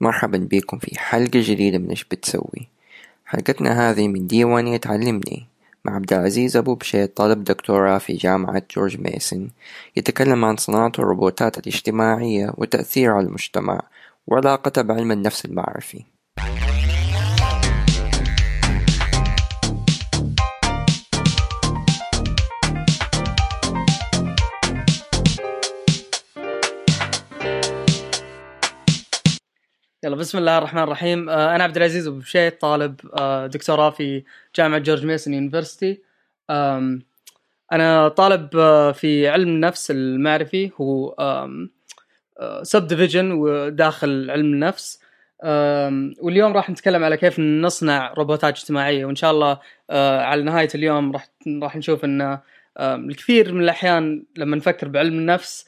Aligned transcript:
مرحبا 0.00 0.38
بكم 0.50 0.78
في 0.78 0.98
حلقة 0.98 1.30
جديدة 1.34 1.78
من 1.78 1.90
إيش 1.90 2.04
بتسوي؟ 2.04 2.68
حلقتنا 3.24 3.90
هذه 3.90 4.08
من 4.08 4.26
ديوانية 4.26 4.80
علمني 4.86 5.46
مع 5.84 5.94
عبد 5.94 6.12
العزيز 6.12 6.56
أبو 6.56 6.74
بشيت 6.74 7.16
طالب 7.16 7.44
دكتوراه 7.44 7.98
في 7.98 8.12
جامعة 8.12 8.62
جورج 8.76 9.00
ميسون 9.00 9.50
يتكلم 9.96 10.44
عن 10.44 10.56
صناعة 10.56 10.92
الروبوتات 10.98 11.58
الاجتماعية 11.58 12.52
وتأثيرها 12.56 13.14
على 13.14 13.26
المجتمع 13.26 13.80
وعلاقتها 14.26 14.82
بعلم 14.82 15.12
النفس 15.12 15.44
المعرفي. 15.44 16.04
يلا 30.10 30.18
بسم 30.18 30.38
الله 30.38 30.58
الرحمن 30.58 30.82
الرحيم. 30.82 31.28
آه، 31.28 31.54
أنا 31.54 31.64
عبد 31.64 31.76
العزيز 31.76 32.06
أبو 32.06 32.18
بشيت 32.18 32.60
طالب 32.60 33.00
آه، 33.18 33.46
دكتوراه 33.46 33.90
في 33.90 34.22
جامعة 34.56 34.78
George 34.78 35.06
Mason 35.06 35.34
University. 35.34 36.02
أنا 37.72 38.08
طالب 38.08 38.56
آه، 38.56 38.92
في 38.92 39.28
علم 39.28 39.48
النفس 39.48 39.90
المعرفي 39.90 40.70
هو 40.80 41.14
subdivision 42.62 43.32
وداخل 43.32 44.30
علم 44.30 44.54
النفس 44.54 45.00
واليوم 46.22 46.52
راح 46.52 46.70
نتكلم 46.70 47.04
على 47.04 47.16
كيف 47.16 47.40
نصنع 47.40 48.12
روبوتات 48.12 48.56
اجتماعية 48.56 49.04
وإن 49.04 49.16
شاء 49.16 49.30
الله 49.30 49.58
على 49.90 50.42
نهاية 50.42 50.68
اليوم 50.74 51.12
راح 51.12 51.28
راح 51.62 51.76
نشوف 51.76 52.04
ان 52.04 52.38
الكثير 52.78 53.52
من 53.52 53.62
الأحيان 53.62 54.24
لما 54.36 54.56
نفكر 54.56 54.88
بعلم 54.88 55.18
النفس 55.18 55.66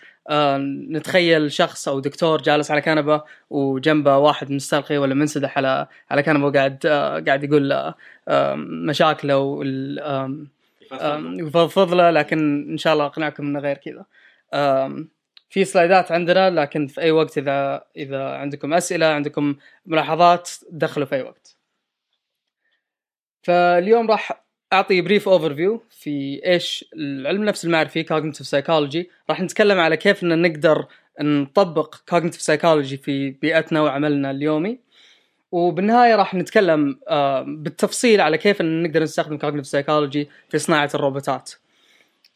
نتخيل 0.91 1.53
شخص 1.53 1.89
أو 1.89 2.01
دكتور 2.01 2.43
جالس 2.43 2.71
على 2.71 2.81
كنبة 2.81 3.23
وجنبه 3.51 4.17
واحد 4.17 4.51
مستلقي 4.51 4.99
ولا 4.99 5.15
منسدح 5.15 5.57
على 5.59 5.87
على 6.11 6.23
كنبة 6.23 6.47
وقاعد 6.47 6.87
آه، 6.87 7.21
قاعد 7.21 7.45
يقول 7.45 7.95
مشاكله 8.89 9.39
ويفضفض 11.39 11.95
له 11.95 12.11
لكن 12.11 12.71
إن 12.71 12.79
شاء 12.79 12.93
الله 12.93 13.07
أقنعكم 13.07 13.47
إنه 13.47 13.61
غير 13.61 13.77
كذا. 13.77 14.05
في 15.51 15.65
سلايدات 15.65 16.13
عندنا 16.13 16.51
لكن 16.51 16.87
في 16.87 17.01
أي 17.01 17.11
وقت 17.11 17.39
إذا 17.39 17.85
إذا 17.97 18.29
عندكم 18.29 18.75
أسئلة 18.75 19.07
عندكم 19.07 19.57
ملاحظات 19.87 20.51
دخلوا 20.71 21.07
في 21.07 21.15
أي 21.15 21.23
وقت. 21.23 21.57
فاليوم 23.43 24.11
راح 24.11 24.43
أعطي 24.73 25.01
brief 25.01 25.29
overview 25.29 25.83
في 25.91 26.41
إيش 26.47 26.85
العلم 26.97 27.41
النفس 27.41 27.65
المعرفي 27.65 28.03
cognitive 28.03 28.47
psychology 28.47 29.11
راح 29.31 29.41
نتكلم 29.41 29.81
على 29.81 29.97
كيف 29.97 30.23
إن 30.23 30.43
نقدر 30.43 30.87
نطبق 31.21 31.95
cognitive 32.09 32.41
psychology 32.41 32.97
في 32.97 33.31
بيئتنا 33.31 33.81
وعملنا 33.83 34.31
اليومي. 34.31 34.79
وبالنهاية 35.53 36.17
راح 36.17 36.35
نتكلم 36.35 36.99
آه، 37.09 37.43
بالتفصيل 37.49 38.21
على 38.21 38.39
كيف 38.39 38.61
إن 38.61 38.83
نقدر 38.83 39.03
نستخدم 39.03 39.39
cognitive 39.39 39.67
psychology 39.67 40.29
في 40.49 40.59
صناعة 40.59 40.91
الروبوتات. 40.95 41.51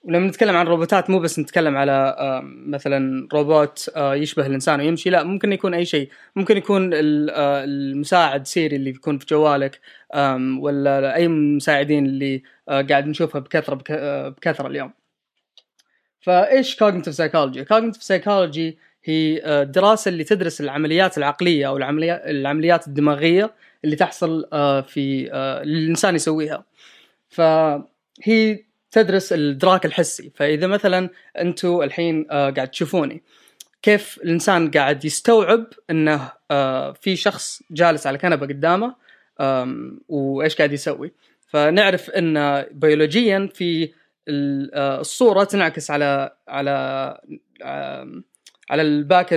ولما 0.07 0.27
نتكلم 0.27 0.57
عن 0.57 0.67
روبوتات 0.67 1.11
مو 1.11 1.19
بس 1.19 1.39
نتكلم 1.39 1.77
على 1.77 2.17
مثلا 2.45 3.29
روبوت 3.33 3.91
يشبه 3.97 4.47
الإنسان 4.47 4.81
ويمشي 4.81 5.11
لا 5.11 5.23
ممكن 5.23 5.53
يكون 5.53 5.75
أي 5.75 5.85
شيء. 5.85 6.11
ممكن 6.37 6.57
يكون 6.57 6.91
المساعد 6.95 8.47
سيري 8.47 8.77
اللي 8.77 8.91
يكون 8.91 9.19
في 9.19 9.27
جوالك 9.27 9.81
ولا 10.59 11.17
أي 11.17 11.29
مساعدين 11.29 12.07
اللي 12.07 12.43
قاعد 12.69 13.07
نشوفها 13.07 13.41
بكثرة 13.41 13.75
بكثرة 14.31 14.67
اليوم. 14.67 14.93
فإيش 16.21 16.77
cognitive 16.77 17.15
psychology 17.15 17.65
cognitive 17.65 18.03
psychology 18.03 18.79
هي 19.05 19.41
الدراسه 19.63 20.09
اللي 20.09 20.25
تدرس 20.25 20.61
العمليات 20.61 21.19
العقلية 21.19 21.69
أو 21.69 21.77
العمليات 21.77 22.87
الدماغية 22.87 23.55
اللي 23.85 23.97
تحصل 23.97 24.49
في 24.89 25.29
الإنسان 25.63 26.15
يسويها. 26.15 26.65
فهي 27.29 28.67
تدرس 28.97 29.33
الادراك 29.33 29.87
الحسي. 29.87 30.33
فإذا 30.35 30.67
مثلا 30.67 31.11
أنتم 31.41 31.83
الحين 31.83 32.27
آه 32.31 32.51
قاعد 32.51 32.69
تشوفوني 32.69 33.23
كيف 33.83 34.19
الإنسان 34.25 34.71
قاعد 34.71 35.05
يستوعب 35.05 35.67
إنه 35.91 36.33
آه 36.51 36.93
في 36.93 37.17
شخص 37.17 37.63
جالس 37.71 38.07
على 38.07 38.19
كنبة 38.19 38.47
قدامه 38.47 38.95
وإيش 40.09 40.57
قاعد 40.57 40.73
يسوي؟ 40.73 41.13
فنعرف 41.49 42.11
إن 42.11 42.63
بيولوجيا 42.71 43.49
في 43.55 43.93
آه، 44.29 45.01
الصورة 45.01 45.45
تنعكس 45.45 45.91
على 45.91 46.37
على 46.49 46.71
على 48.71 48.83
ال 48.83 48.93
back 48.93 49.33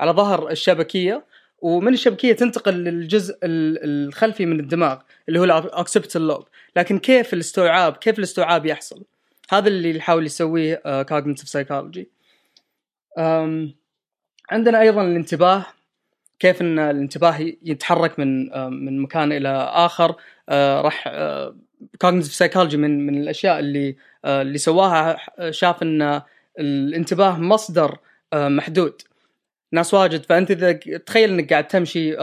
على 0.00 0.12
ظهر 0.12 0.50
الشبكية. 0.50 1.24
ومن 1.60 1.92
الشبكية 1.92 2.32
تنتقل 2.32 2.74
للجزء 2.74 3.38
الخلفي 3.42 4.46
من 4.46 4.60
الدماغ 4.60 4.98
اللي 5.28 5.38
هو 5.40 5.44
ال 5.44 5.52
occipital 5.52 6.26
lobe 6.26 6.48
لكن 6.76 6.98
كيف 6.98 7.34
الاستوعاب 7.34 7.96
كيف 7.96 8.18
الاستوعاب 8.18 8.66
يحصل؟ 8.66 9.04
هذا 9.50 9.68
اللي 9.68 9.96
يحاول 9.96 10.26
يسويه 10.26 11.02
cognitive 11.02 11.44
uh, 11.44 11.48
psychology 11.48 12.10
عندنا 14.50 14.80
أيضا 14.80 15.02
الانتباه 15.02 15.66
كيف 16.38 16.60
إن 16.60 16.78
الانتباه 16.78 17.52
يتحرك 17.62 18.18
من 18.18 18.50
uh, 18.50 18.56
من 18.56 19.02
مكان 19.02 19.32
إلى 19.32 19.48
آخر. 19.72 20.12
uh, 20.12 20.16
راح 20.52 21.08
cognitive 22.00 22.34
psychology 22.34 22.76
من 22.76 23.06
من 23.06 23.22
الأشياء 23.22 23.58
اللي 23.58 23.96
اللي 24.24 24.58
سواها 24.58 25.16
شاف 25.50 25.82
إن 25.82 26.22
الانتباه 26.58 27.38
مصدر 27.38 27.98
محدود. 28.34 29.02
ناس 29.72 29.94
واجد. 29.94 30.24
فأنت 30.24 30.50
إذا 30.50 30.72
تخيل 31.06 31.30
إنك 31.30 31.50
قاعد 31.52 31.68
تمشي 31.68 32.16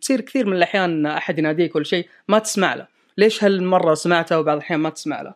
تصير 0.00 0.20
كثير 0.20 0.46
من 0.46 0.56
الأحيان 0.56 1.06
أحد 1.06 1.38
يناديك 1.38 1.76
ولا 1.76 1.84
شيء 1.84 2.08
ما 2.28 2.38
تسمع 2.38 2.74
له. 2.74 2.86
ليش 3.18 3.44
هالمرة 3.44 3.94
سمعته 3.94 4.38
وبعض 4.38 4.56
الأحيان 4.56 4.80
ما 4.80 4.90
تسمع 4.90 5.22
له؟ 5.22 5.34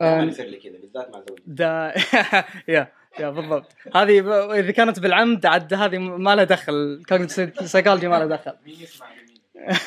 ما 0.00 0.24
يصير 0.24 0.46
لي 0.46 0.56
كذا 0.56 0.72
بالذات 0.72 1.10
مع 1.12 1.22
زوجي. 1.28 1.42
يا 2.74 2.88
يا 3.20 3.30
بالضبط. 3.30 3.72
هذه 3.94 4.18
إذا 4.58 4.70
كانت 4.70 5.00
بالعمد 5.00 5.46
عاد 5.46 5.74
هذه 5.74 5.98
ما 5.98 6.34
لها 6.34 6.44
دخل. 6.44 7.02
سايكولوجي 7.64 8.08
ما 8.08 8.16
لها 8.16 8.26
دخل. 8.26 8.52
مين 8.66 8.74
يسمع 8.80 9.06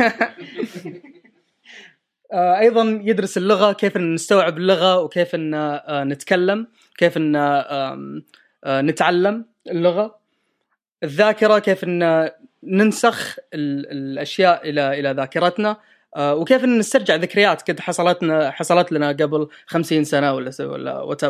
آه، 2.33 2.59
أيضا 2.59 3.01
يدرس 3.03 3.37
اللغة 3.37 3.71
كيف 3.71 3.97
نستوعب 3.97 4.57
اللغة 4.57 4.99
وكيف 4.99 5.35
إن 5.35 5.53
آه، 5.53 6.03
نتكلم 6.03 6.67
كيف 6.97 7.17
إن 7.17 7.35
آه، 7.35 8.21
نتعلم 8.67 9.45
اللغة. 9.69 10.16
الذاكرة 11.03 11.59
كيف 11.59 11.83
إن 11.83 12.29
ننسخ 12.63 13.35
الأشياء 13.53 14.69
إلى 14.69 14.99
إلى 14.99 15.11
ذاكرتنا. 15.11 15.77
آه، 16.15 16.35
وكيف 16.35 16.63
إن 16.63 16.77
نسترجع 16.79 17.15
ذكريات 17.15 17.71
قد 17.71 17.79
حصلتنا 17.79 18.51
حصلت 18.51 18.91
لنا 18.91 19.07
قبل 19.09 19.47
خمسين 19.67 20.03
سنة 20.03 20.33
ولا 20.33 20.51
ولا 20.59 21.01
وات 21.01 21.21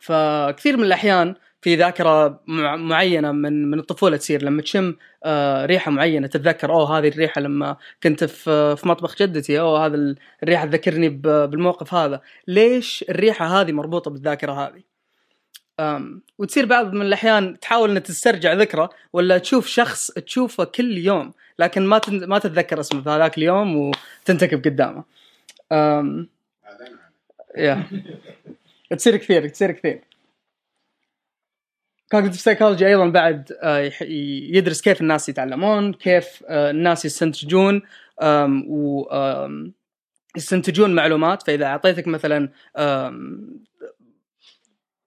فكثير 0.00 0.76
من 0.76 0.84
الأحيان 0.84 1.34
في 1.62 1.76
ذاكرة 1.76 2.40
معينة 2.76 3.32
من 3.32 3.70
من 3.70 3.78
الطفولة 3.78 4.16
تصير. 4.16 4.42
لما 4.42 4.62
تشم 4.62 4.94
آه، 5.24 5.66
ريحة 5.66 5.90
معينة 5.90 6.26
تتذكر 6.26 6.72
أوه 6.72 6.98
هذه 6.98 7.08
الريحة 7.08 7.40
لما 7.40 7.76
كنت 8.02 8.24
في 8.24 8.76
في 8.76 8.88
مطبخ 8.88 9.16
جدتي 9.16 9.60
أوه 9.60 9.86
هذا 9.86 10.14
الريحة 10.42 10.66
تذكرني 10.66 11.08
بالموقف 11.08 11.94
هذا. 11.94 12.20
ليش 12.48 13.04
الريحة 13.08 13.60
هذه 13.60 13.72
مربوطة 13.72 14.10
بالذاكرة 14.10 14.52
هذه؟ 14.52 14.89
وتصير 16.38 16.66
بعض 16.66 16.92
من 16.92 17.02
الأحيان 17.02 17.60
تحاول 17.60 17.90
انك 17.90 18.02
تسترجع 18.02 18.52
ذكرى 18.52 18.88
ولا 19.12 19.38
تشوف 19.38 19.66
شخص 19.66 20.10
تشوفه 20.10 20.64
كل 20.64 20.98
يوم 20.98 21.32
لكن 21.58 21.86
ما 21.86 22.00
ما 22.08 22.38
تتذكر 22.38 22.80
اسمه 22.80 23.02
في 23.02 23.10
هذاك 23.10 23.38
اليوم 23.38 23.76
وتنكب 23.76 24.64
قدامه. 24.64 25.04
أم 25.72 26.28
يا 27.56 27.86
تصير 28.96 29.16
كثير 29.16 29.48
تصير 29.48 29.72
كثير. 29.72 30.00
cognitive 32.10 32.40
psychology 32.40 32.86
أيضا 32.86 33.08
بعد 33.08 33.52
آه، 33.62 33.92
يدرس 34.56 34.80
كيف 34.80 35.00
الناس 35.00 35.28
يتعلمون، 35.28 35.92
كيف 35.92 36.44
آه، 36.48 36.70
الناس 36.70 37.04
يستنتجون 37.04 37.82
و 38.68 39.04
يستنتجون 40.36 40.94
معلومات 40.94 41.42
فإذا 41.42 41.64
أعطيتك 41.64 42.06
مثلا 42.06 42.48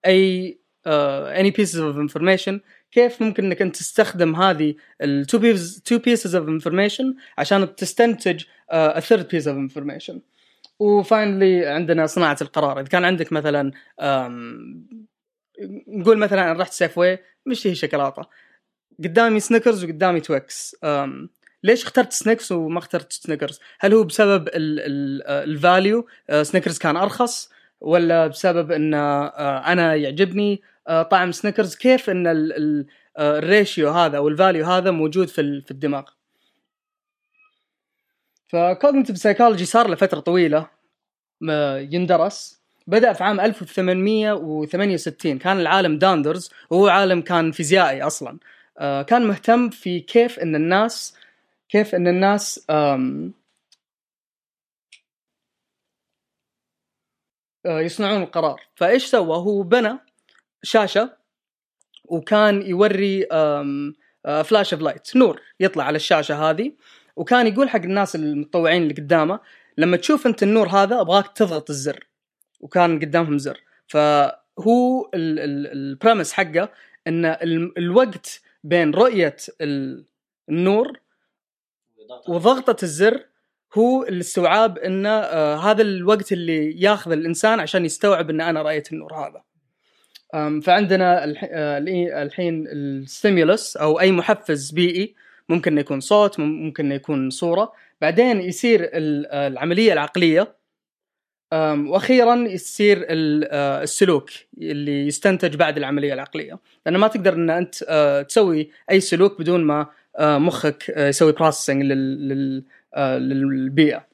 أي 0.06 0.58
any 0.88 1.52
pieces 1.52 1.80
of 1.80 1.98
information 1.98 2.60
كيف 2.92 3.22
ممكن 3.22 3.46
إنك 3.46 3.62
أنت 3.62 3.76
تستخدم 3.76 4.36
هذه 4.36 4.76
ال 5.02 5.11
two 5.11 5.38
pieces 5.38 5.82
two 5.86 5.98
pieces 5.98 6.36
of 6.36 6.48
information 6.48 7.16
عشان 7.38 7.76
تستنتج 7.76 8.44
a 8.70 9.00
third 9.00 9.28
piece 9.28 9.48
of 9.48 9.58
information 9.58 10.22
و 10.80 10.91
finally 10.91 11.66
عندنا 11.66 12.06
صناعة 12.06 12.38
القرار. 12.42 12.80
إذا 12.80 12.88
كان 12.88 13.06
عندك 13.06 13.34
مثلا 13.34 13.72
نقول 15.88 16.18
مثلا 16.18 16.52
أنا 16.52 16.62
رحت 16.62 16.74
سيف 16.74 16.98
واي 16.98 17.20
مشتهي 17.46 17.76
شوكولاتة. 17.76 18.22
قدامي 19.04 19.40
سنيكرز 19.40 19.84
وقدامي 19.84 20.20
تويكس 20.20 20.76
ليش 21.64 21.84
اخترت 21.84 22.14
تويكس 22.14 22.52
وما 22.52 22.80
اخترت 22.80 23.14
سنيكرز؟ 23.14 23.60
هل 23.80 23.94
هو 23.94 24.04
بسبب 24.04 24.50
ال 24.54 24.80
value 24.80 26.08
سنيكرز 26.42 26.78
كان 26.78 26.98
أرخص 26.98 27.50
ولا 27.82 28.28
بسبب 28.28 28.72
إن 28.72 28.94
آه، 28.94 29.58
أنا 29.72 29.96
يعجبني؟ 29.96 30.54
آه، 30.54 30.73
طعم 31.12 31.32
سنيكرز 31.32 31.76
كيف 31.76 32.10
إن 32.10 32.28
آه، 33.18 33.38
ال 33.40 33.48
ratio 33.48 33.90
هذا 33.90 34.18
أو 34.18 34.28
ال 34.28 34.34
value 34.34 34.66
هذا 34.66 34.92
موجود 34.92 35.28
في 35.28 35.62
في 35.62 35.72
الدماغ. 35.72 36.04
ف 38.48 38.55
cognitive 38.55 39.18
psychology 39.18 39.66
صار 39.66 39.88
له 39.88 39.96
فترة 39.96 40.20
طويلة 40.20 40.70
يندرس. 41.92 42.62
بدأ 42.88 43.14
في 43.14 43.24
عام 43.24 43.40
1868 43.40 45.40
كان 45.40 45.60
العالم 45.60 45.98
داندرز 45.98 46.52
وهو 46.70 46.88
عالم 46.88 47.22
كان 47.22 47.52
فيزيائي 47.52 48.02
أصلا. 48.02 48.40
آه، 48.78 49.02
كان 49.02 49.28
مهتم 49.28 49.70
في 49.70 50.00
كيف 50.00 50.40
إن 50.40 50.56
الناس 50.56 51.18
كيف 51.70 51.96
إن 51.96 52.08
الناس 52.08 52.66
آه، 52.70 53.30
يصنعون 57.66 58.22
القرار. 58.24 58.62
فإيش 58.76 59.06
سوى؟ 59.06 59.38
هو 59.38 59.62
بنى 59.64 60.00
شاشة 60.64 61.18
وكان 62.06 62.62
يوري 62.62 63.26
flash 64.44 64.74
of 64.74 64.82
light 64.84 65.16
نور 65.16 65.42
يطلع 65.60 65.84
على 65.84 65.96
الشاشة 65.96 66.50
هذه 66.50 66.72
وكان 67.16 67.48
يقول 67.48 67.70
حق 67.70 67.82
الناس 67.82 68.16
المتطوعين 68.16 68.82
اللي 68.84 68.94
قدامه 68.94 69.40
لما 69.78 69.98
تشوف 69.98 70.28
أنت 70.28 70.44
النور 70.44 70.68
هذا 70.68 71.02
أبغاك 71.02 71.38
تضغط 71.38 71.70
الزر 71.70 72.08
وكان 72.60 73.00
قدامهم 73.00 73.38
زر 73.38 73.60
فهو 73.88 75.10
ال 75.14 75.29
premise 75.29 76.34
حقه 76.34 76.70
إن 77.08 77.26
ال- 77.26 77.78
الوقت 77.78 78.42
بين 78.64 78.92
رؤية 78.92 79.36
ال- 79.62 80.06
النور 80.50 81.00
وضغطة 82.28 82.84
الزر 82.84 83.26
هو 83.78 84.04
الاستوعاب 84.04 84.78
إن 84.78 85.06
آه 85.06 85.56
هذا 85.56 85.82
الوقت 85.82 86.32
اللي 86.32 86.82
ياخذ 86.82 87.12
الإنسان 87.12 87.60
عشان 87.60 87.86
يستوعب 87.86 88.30
إن 88.30 88.42
أنا 88.42 88.62
رأيت 88.62 88.94
النور 88.94 89.14
هذا. 89.14 89.44
فعندنا 90.34 91.24
آه، 91.44 91.78
الحين 92.24 92.68
الستيمولس 92.68 93.78
أو 93.78 94.00
أي 94.00 94.12
محفز 94.12 94.72
بيئي 94.72 95.16
ممكن 95.50 95.78
يكون 95.78 96.00
صوت 96.00 96.40
مم- 96.40 96.64
ممكن 96.66 96.92
يكون 96.92 97.30
صورة. 97.30 97.74
بعدين 98.02 98.42
يصير 98.42 98.90
آه، 98.94 99.48
العملية 99.48 99.94
العقلية. 99.94 100.56
وأخيرا 101.88 102.36
يصير 102.36 103.06
آه، 103.10 103.84
السلوك 103.84 104.30
اللي 104.58 105.08
يستنتج 105.08 105.56
بعد 105.56 105.78
العملية 105.78 106.14
العقلية. 106.14 106.60
لأن 106.86 106.98
ما 106.98 107.08
تقدر 107.08 107.34
إن 107.34 107.50
أنت 107.50 107.76
تسوي 108.30 108.70
أي 108.92 109.00
سلوك 109.00 109.40
بدون 109.40 109.64
ما 109.64 109.88
مخك 110.20 110.90
يسوي 110.98 111.32
processing 111.32 111.84
للبيئة. 112.98 114.06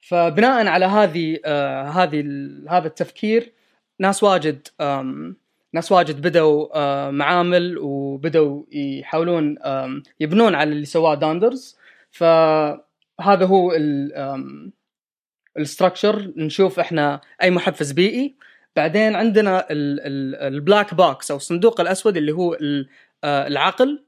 فبناء 0.00 0.66
على 0.66 0.84
هذه 0.84 1.38
هذه 1.90 2.24
هذا 2.68 2.86
التفكير 2.86 3.52
ناس 3.98 4.22
واجد 4.22 4.68
ناس 5.72 5.92
واجد 5.92 6.20
بدوا 6.20 7.10
معامل 7.10 7.78
وبدوا 7.78 8.62
يحاولون 8.72 9.56
يبنون 10.20 10.54
على 10.54 10.72
اللي 10.72 10.84
سواه 10.84 11.14
داندرز. 11.14 11.76
فهذا 12.10 13.46
هو 13.46 13.72
ال 15.58 15.65
structure 15.65 16.32
نشوف 16.36 16.80
إحنا 16.80 17.20
أي 17.42 17.50
محفز 17.50 17.92
بيئي. 17.92 18.34
بعدين 18.76 19.14
عندنا 19.14 19.66
ال 19.70 19.91
black 19.91 20.94
box 20.94 21.30
أو 21.30 21.36
الصندوق 21.36 21.80
الأسود 21.80 22.16
اللي 22.16 22.32
هو 22.32 22.54
ال- 22.54 22.88
العقل. 23.24 24.04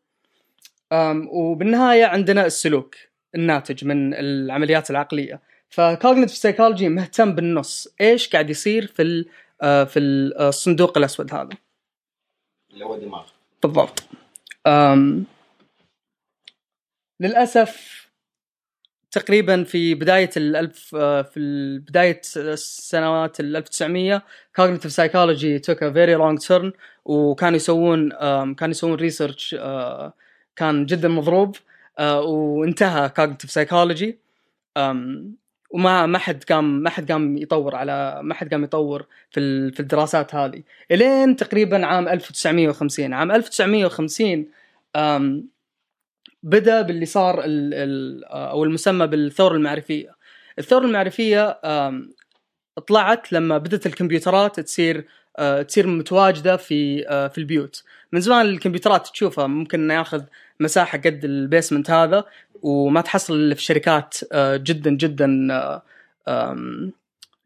وبالنهاية 1.32 2.05
عندنا 2.05 2.46
السلوك 2.46 2.94
الناتج 3.34 3.84
من 3.84 4.14
العمليات 4.14 4.91
العقلية. 4.91 5.41
ف 5.69 5.75
cognitive 5.75 6.37
psychology 6.37 6.88
مهتم 6.88 7.34
بالنص. 7.34 7.94
إيش 8.00 8.29
قاعد 8.29 8.50
يصير 8.50 8.87
في 8.87 9.25
في 9.62 9.99
الصندوق 9.99 10.99
الأسود 10.99 11.34
هذا. 11.34 11.49
اللي 12.72 12.84
هو 12.84 12.94
الدماغ 12.94 13.26
بالضبط. 13.62 14.02
أم 14.66 15.25
للأسف 17.20 17.99
تقريبا 19.10 19.64
في 19.64 19.94
بداية 19.94 20.31
الألف 20.37 20.94
آه، 20.94 21.22
في 21.22 21.40
بداية 21.78 22.20
السنوات 22.37 23.40
ال 23.40 23.56
1900 23.56 24.22
cognitive 24.56 24.93
psychology 24.93 25.59
took 25.59 25.82
a 25.82 25.93
very 25.93 26.15
wrong 26.15 26.38
turn 26.38 26.73
وكانوا 27.05 27.56
يسوون 27.56 28.10
كانوا 28.55 28.70
يسوون 28.70 28.94
research 28.94 29.55
كان 30.56 30.87
جدا 30.87 31.08
مضروب 31.08 31.56
آه، 31.99 32.20
وانتهى 32.20 33.08
cognitive 33.09 33.50
psychology 33.50 34.19
وما 35.70 36.06
ما 36.06 36.19
حد 36.19 36.44
قام 36.44 36.81
ما 36.82 36.91
حد 36.91 37.12
قام 37.12 37.37
يطور 37.38 37.76
على 37.76 38.20
ما 38.23 38.35
حد 38.35 38.50
قام 38.50 38.65
يطور 38.65 39.06
في 39.31 39.70
في 39.73 39.81
الدراسات 39.81 40.35
هذه. 40.35 40.62
إلين 40.91 41.37
تقريبا 41.37 41.87
عام 41.87 42.09
1950 42.09 43.15
عام 43.15 43.32
1950 43.32 44.47
أم، 44.97 45.49
بدأ 46.43 46.82
باللي 46.82 47.06
صار 47.06 47.44
ال 47.44 47.75
ال 47.75 48.25
أو 48.25 48.65
المسمى 48.65 49.06
بالثورة 49.06 49.55
المعرفية. 49.55 50.17
الثورة 50.59 50.85
المعرفية 50.87 51.61
طلعت 52.87 53.32
لما 53.32 53.59
بدأت 53.59 53.87
الكمبيوترات 53.87 54.61
تصير 54.61 55.06
أه، 55.38 55.62
تصير 55.62 55.87
متواجدة 55.87 56.56
في 56.56 57.09
أه، 57.09 57.29
في 57.29 57.38
البيوت. 57.38 57.85
من 58.12 58.20
زمان 58.20 58.47
الكمبيوترات 58.47 59.09
تشوفها 59.09 59.47
ممكن 59.47 59.81
إنه 59.81 59.94
ياخذ 59.94 60.23
مساحة 60.61 60.99
قد 60.99 61.25
ال 61.25 61.32
basement 61.32 61.91
هذا 61.91 62.25
وما 62.62 63.00
تحصل 63.00 63.55
في 63.55 63.62
شركات 63.62 64.14
أه، 64.32 64.56
جدا 64.56 64.90
جدا 64.90 65.49
أم، 66.28 66.93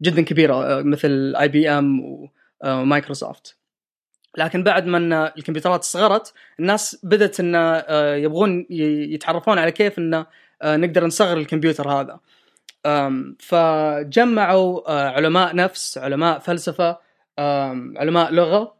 جدا 0.02 0.22
كبيرة 0.22 0.54
أه، 0.54 0.82
مثل 0.82 1.34
IBM 1.40 2.00
ومايكروسوفت 2.64 3.56
لكن 4.36 4.62
بعد 4.62 4.86
ما 4.86 5.32
الكمبيوترات 5.36 5.84
صغرت 5.84 6.34
الناس 6.60 6.98
بدأت 7.02 7.40
إن 7.40 7.54
آه، 7.54 8.14
يبغون 8.14 8.66
يتعرفون 8.70 9.58
على 9.58 9.72
كيف 9.72 9.98
إن 9.98 10.14
آه، 10.62 10.76
نقدر 10.76 11.06
نصغر 11.06 11.36
الكمبيوتر 11.36 11.88
هذا. 11.90 12.20
فجمعوا 13.38 14.90
آه، 14.90 15.08
علماء 15.08 15.56
نفس 15.56 15.98
علماء 15.98 16.38
فلسفة 16.38 16.98
علماء 17.96 18.32
لغة 18.32 18.74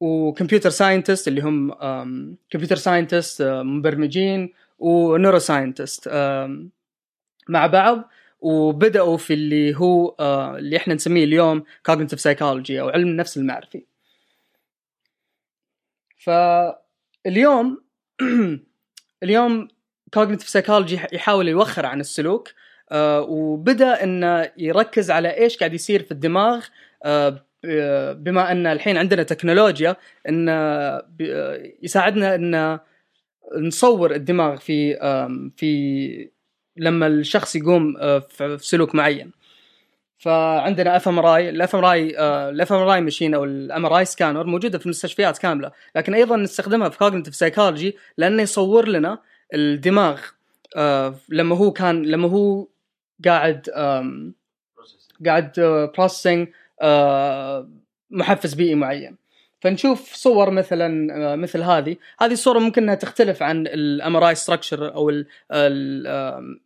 و 0.00 0.08
computer 0.08 0.70
scientist 0.70 1.28
اللي 1.28 1.40
هم 1.40 1.72
computer 2.50 2.76
scientist 2.76 3.40
آه، 3.40 3.62
مبرمجين 3.62 4.52
و 4.78 5.38
neuroscientist 5.38 6.08
أم، 6.08 6.70
مع 7.48 7.66
بعض 7.66 8.10
وبدأوا 8.40 9.16
في 9.16 9.34
اللي 9.34 9.76
هو 9.76 10.08
آه، 10.20 10.56
اللي 10.58 10.76
إحنا 10.76 10.94
نسميه 10.94 11.24
اليوم 11.24 11.64
cognitive 11.90 12.18
psychology 12.18 12.70
أو 12.70 12.88
علم 12.88 13.08
النفس 13.08 13.36
المعرفي. 13.36 13.86
فاليوم 16.16 17.84
اليوم 19.22 19.68
cognitive 20.18 20.48
psychology 20.52 21.12
يحاول 21.12 21.48
يوخر 21.48 21.86
عن 21.86 22.00
السلوك 22.00 22.48
آه، 22.92 23.20
وبدأ 23.20 24.02
إنه 24.02 24.52
يركز 24.56 25.10
على 25.10 25.28
إيش 25.38 25.56
قاعد 25.58 25.74
يصير 25.74 26.02
في 26.02 26.10
الدماغ 26.12 26.66
آه، 27.04 27.46
بما 28.12 28.52
إن 28.52 28.66
الحين 28.66 28.96
عندنا 28.96 29.22
تكنولوجيا 29.22 29.96
ان 30.28 30.48
يساعدنا 31.82 32.34
ان 32.34 32.78
نصور 33.54 34.14
الدماغ 34.14 34.56
في 34.56 34.96
في 35.56 36.30
لما 36.76 37.06
الشخص 37.06 37.56
يقوم 37.56 37.96
آه، 37.96 38.18
في 38.18 38.58
سلوك 38.60 38.94
معين. 38.94 39.30
فعندنا 40.18 40.96
اف 40.96 41.08
ام 41.08 41.18
ار 41.18 41.36
اي 41.36 41.50
الاف 41.50 41.76
ام 41.76 41.84
ار 41.84 41.92
اي 41.92 42.18
ال 42.50 42.72
fMRI 42.72 42.94
machine 42.94 43.34
أو 43.34 43.44
ال 43.44 43.86
MRI 43.86 43.98
scanner 43.98 44.46
موجودة 44.46 44.78
في 44.78 44.86
المستشفيات 44.86 45.38
كاملة. 45.38 45.72
لكن 45.96 46.14
أيضا 46.14 46.36
نستخدمها 46.36 46.88
في 46.88 46.98
cognitive 46.98 47.34
psychology 47.34 47.96
لأنه 48.16 48.42
يصور 48.42 48.88
لنا 48.88 49.18
الدماغ 49.54 50.20
آه، 50.76 51.14
لما 51.28 51.56
هو 51.56 51.72
كان 51.72 52.02
لما 52.02 52.28
هو 52.28 52.66
قاعد 53.24 53.68
قاعد 55.26 55.52
processing 55.96 56.48
محفز 58.10 58.54
بيئي 58.54 58.74
معين. 58.74 59.16
فنشوف 59.66 60.14
صور 60.14 60.50
مثلا 60.50 61.14
آه، 61.32 61.36
مثل 61.36 61.62
هذه. 61.62 61.96
هذه 62.20 62.32
الصورة 62.32 62.58
ممكن 62.58 62.82
إنها 62.82 62.94
تختلف 62.94 63.42
عن 63.42 63.66
ال 63.66 64.16
MRI 64.16 64.28
structure 64.28 64.94
أو 64.94 65.12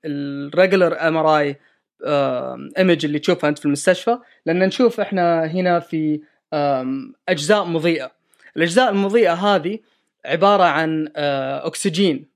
ال 0.05 0.18
regular 0.18 1.09
MRI 1.09 1.57
image 2.79 3.05
اللي 3.05 3.19
تشوفها 3.19 3.51
أنت 3.51 3.59
في 3.59 3.67
المستشفى. 3.67 4.19
لأن 4.47 4.59
نشوف 4.59 5.01
إحنا 5.01 5.45
هنا 5.45 5.81
في 5.81 6.21
أجزاء 7.29 7.65
مضيئة. 7.65 8.11
الأجزاء 8.57 8.91
المضيئة 8.91 9.33
هذه 9.33 9.79
عبارة 10.25 10.65
عن 10.65 11.09
آه، 11.17 11.67
اكسجين 11.67 12.27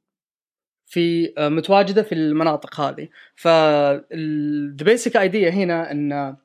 في 0.86 1.32
آه، 1.38 1.48
متواجدة 1.48 2.02
في 2.02 2.14
المناطق 2.14 2.80
هذه. 2.80 3.08
ف 3.34 3.72
the 3.72 4.84
basic 4.84 5.16
idea 5.16 5.50
هنا 5.50 5.90
إن 5.90 6.36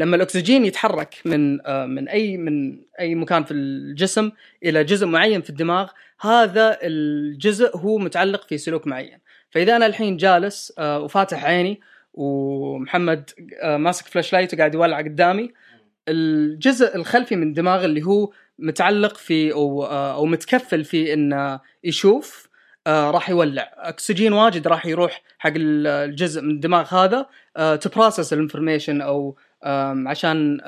لما 0.00 0.16
الأكسجين 0.16 0.64
يتحرك 0.64 1.14
من 1.24 1.66
آه، 1.66 1.86
من 1.86 2.08
أي 2.08 2.36
من 2.36 2.78
أي 3.00 3.14
مكان 3.14 3.44
في 3.44 3.54
الجسم 3.54 4.30
إلى 4.64 4.84
جزء 4.84 5.06
معين 5.06 5.40
في 5.42 5.50
الدماغ 5.50 5.90
هذا 6.20 6.78
الجزء 6.82 7.76
هو 7.76 7.98
متعلق 7.98 8.46
في 8.48 8.58
سلوك 8.58 8.86
معين. 8.86 9.18
فإذا 9.50 9.76
أنا 9.76 9.86
الحين 9.86 10.16
جالس 10.16 10.72
آه، 10.78 11.00
وفاتح 11.00 11.44
عيني 11.44 11.80
ومحمد 12.14 13.30
آه، 13.62 13.76
ماسك 13.76 14.06
flashlight 14.06 14.54
وقاعد 14.54 14.74
يولع 14.74 14.98
قدامي 14.98 15.50
الجزء 16.08 16.96
الخلفي 16.96 17.36
من 17.36 17.48
الدماغ 17.48 17.84
اللي 17.84 18.02
هو 18.02 18.32
متعلق 18.58 19.16
في 19.16 19.52
أو 19.52 19.84
آه، 19.84 20.14
أو 20.14 20.26
متكفل 20.26 20.84
في 20.84 21.12
إنه 21.12 21.60
يشوف 21.84 22.48
آه، 22.86 23.10
راح 23.10 23.30
يولع. 23.30 23.70
أكسجين 23.76 24.32
واجد 24.32 24.66
راح 24.68 24.86
يروح 24.86 25.22
حق 25.38 25.52
ال- 25.56 25.86
الجزء 25.86 26.42
من 26.42 26.50
الدماغ 26.50 26.94
هذا 26.94 27.26
to 27.76 27.88
process 27.88 28.32
the 28.32 28.47
information 28.47 29.00
أو 29.00 29.36
عشان 30.06 30.60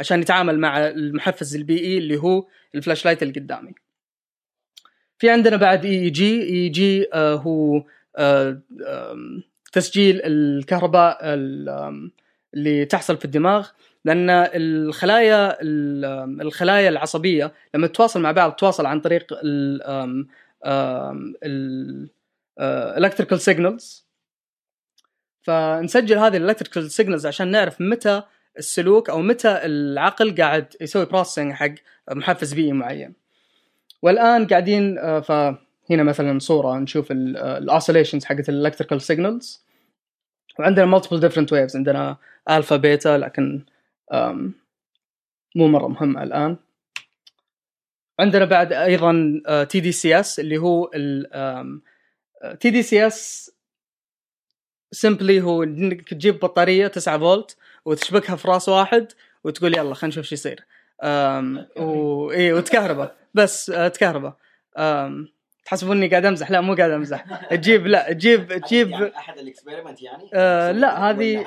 عشان 0.00 0.20
يتعامل 0.20 0.58
مع 0.58 0.88
المحفز 0.88 1.56
البيئي 1.56 1.98
اللي 1.98 2.16
هو 2.16 2.46
ال 2.74 3.04
flashlight 3.04 3.22
اللي 3.22 3.34
قدامي. 3.40 3.74
في 5.18 5.30
عندنا 5.30 5.56
بعد 5.56 5.84
اي 5.84 6.10
جي 6.10 6.42
اي 6.42 6.68
جي 6.68 7.06
هو 7.14 7.84
آه، 8.16 8.60
تسجيل 9.72 10.20
الكهرباء 10.24 11.18
اللي 12.54 12.84
تحصل 12.84 13.16
في 13.16 13.24
الدماغ 13.24 13.68
لأن 14.04 14.30
الخلايا 14.30 15.62
ال- 15.62 16.40
الخلايا 16.42 16.88
العصبية 16.88 17.52
لما 17.74 17.86
تتواصل 17.86 18.20
مع 18.20 18.32
بعض 18.32 18.52
تتواصل 18.52 18.86
عن 18.86 19.00
طريق 19.00 19.26
ال 19.44 19.82
آم، 19.82 20.26
آم، 20.66 21.34
ال 21.42 22.08
electrical 23.04 23.40
signals 23.40 24.09
فنسجل 25.42 26.18
هذه 26.18 26.36
ال 26.36 26.41
electrical 26.41 26.90
signals 26.90 27.26
عشان 27.26 27.48
نعرف 27.48 27.80
متى 27.80 28.22
السلوك 28.58 29.10
أو 29.10 29.22
متى 29.22 29.48
العقل 29.48 30.34
قاعد 30.36 30.74
يسوي 30.80 31.04
processing 31.04 31.52
حق 31.52 31.74
محفز 32.10 32.54
بيئي 32.54 32.72
معين. 32.72 33.14
والآن 34.02 34.46
قاعدين 34.46 34.98
آه، 34.98 35.20
فهنا 35.20 36.02
مثلا 36.02 36.38
صورة 36.38 36.78
نشوف 36.78 37.12
ال 37.12 37.21
oscillations 37.21 38.24
حقت 38.24 38.48
ال 38.48 38.53
electrical 38.53 39.00
signals 39.00 39.64
وعندنا 40.58 40.86
multiple 40.86 41.20
different 41.20 41.52
waves 41.52 41.76
عندنا 41.76 42.16
alpha 42.50 42.76
beta 42.76 43.18
لكن 43.18 43.64
مو 45.56 45.68
مرة 45.68 45.88
مهمه 45.88 46.22
الآن. 46.22 46.56
عندنا 48.20 48.44
بعد 48.44 48.72
أيضا 48.72 49.40
tDCS 49.70 50.40
اللي 50.40 50.58
هو 50.58 50.90
tDCS 52.60 53.06
simply 53.06 55.40
هو 55.42 55.62
إنك 55.62 56.08
تجيب 56.08 56.40
بطارية 56.40 56.86
9 56.86 57.18
فولت 57.18 57.56
وتشبكها 57.84 58.36
في 58.36 58.48
راس 58.48 58.68
واحد 58.68 59.12
وتقول 59.44 59.78
يلا 59.78 59.94
خلينا 59.94 60.12
نشوف 60.12 60.24
شو 60.26 60.34
يصير. 60.34 60.64
و... 61.76 62.30
إيه 62.30 62.52
وتكهرباء. 62.52 63.16
بس 63.34 63.70
آه، 63.70 63.88
تكهرباء. 63.88 64.36
أم 64.78 65.28
تحسبوني 65.64 66.08
قاعد 66.08 66.24
أمزح؟ 66.24 66.50
لا 66.50 66.60
مو 66.60 66.74
قاعد 66.74 66.90
أمزح. 66.90 67.24
تجيب 67.50 67.86
لا 67.86 68.12
تجيب 68.12 68.58
تجيب 68.66 68.90
يعني 68.90 69.16
أحد 69.16 69.38
ال 69.38 69.44
experiment 69.44 70.02
يعني؟ 70.02 70.30
آه، 70.34 70.72
لا، 70.72 71.10
هذه- 71.10 71.46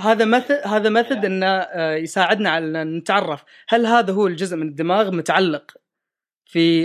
هذا 0.00 0.24
مثل 0.24 0.60
هذا 0.64 0.88
مثل 0.90 1.14
إنه 1.14 1.46
آه، 1.46 1.94
يساعدنا 1.94 2.50
على 2.50 2.84
نتعرف. 2.84 3.44
هل 3.68 3.86
هذا 3.86 4.12
هو 4.12 4.26
الجزء 4.26 4.56
من 4.56 4.68
الدماغ 4.68 5.10
متعلق 5.10 5.70
في 6.46 6.84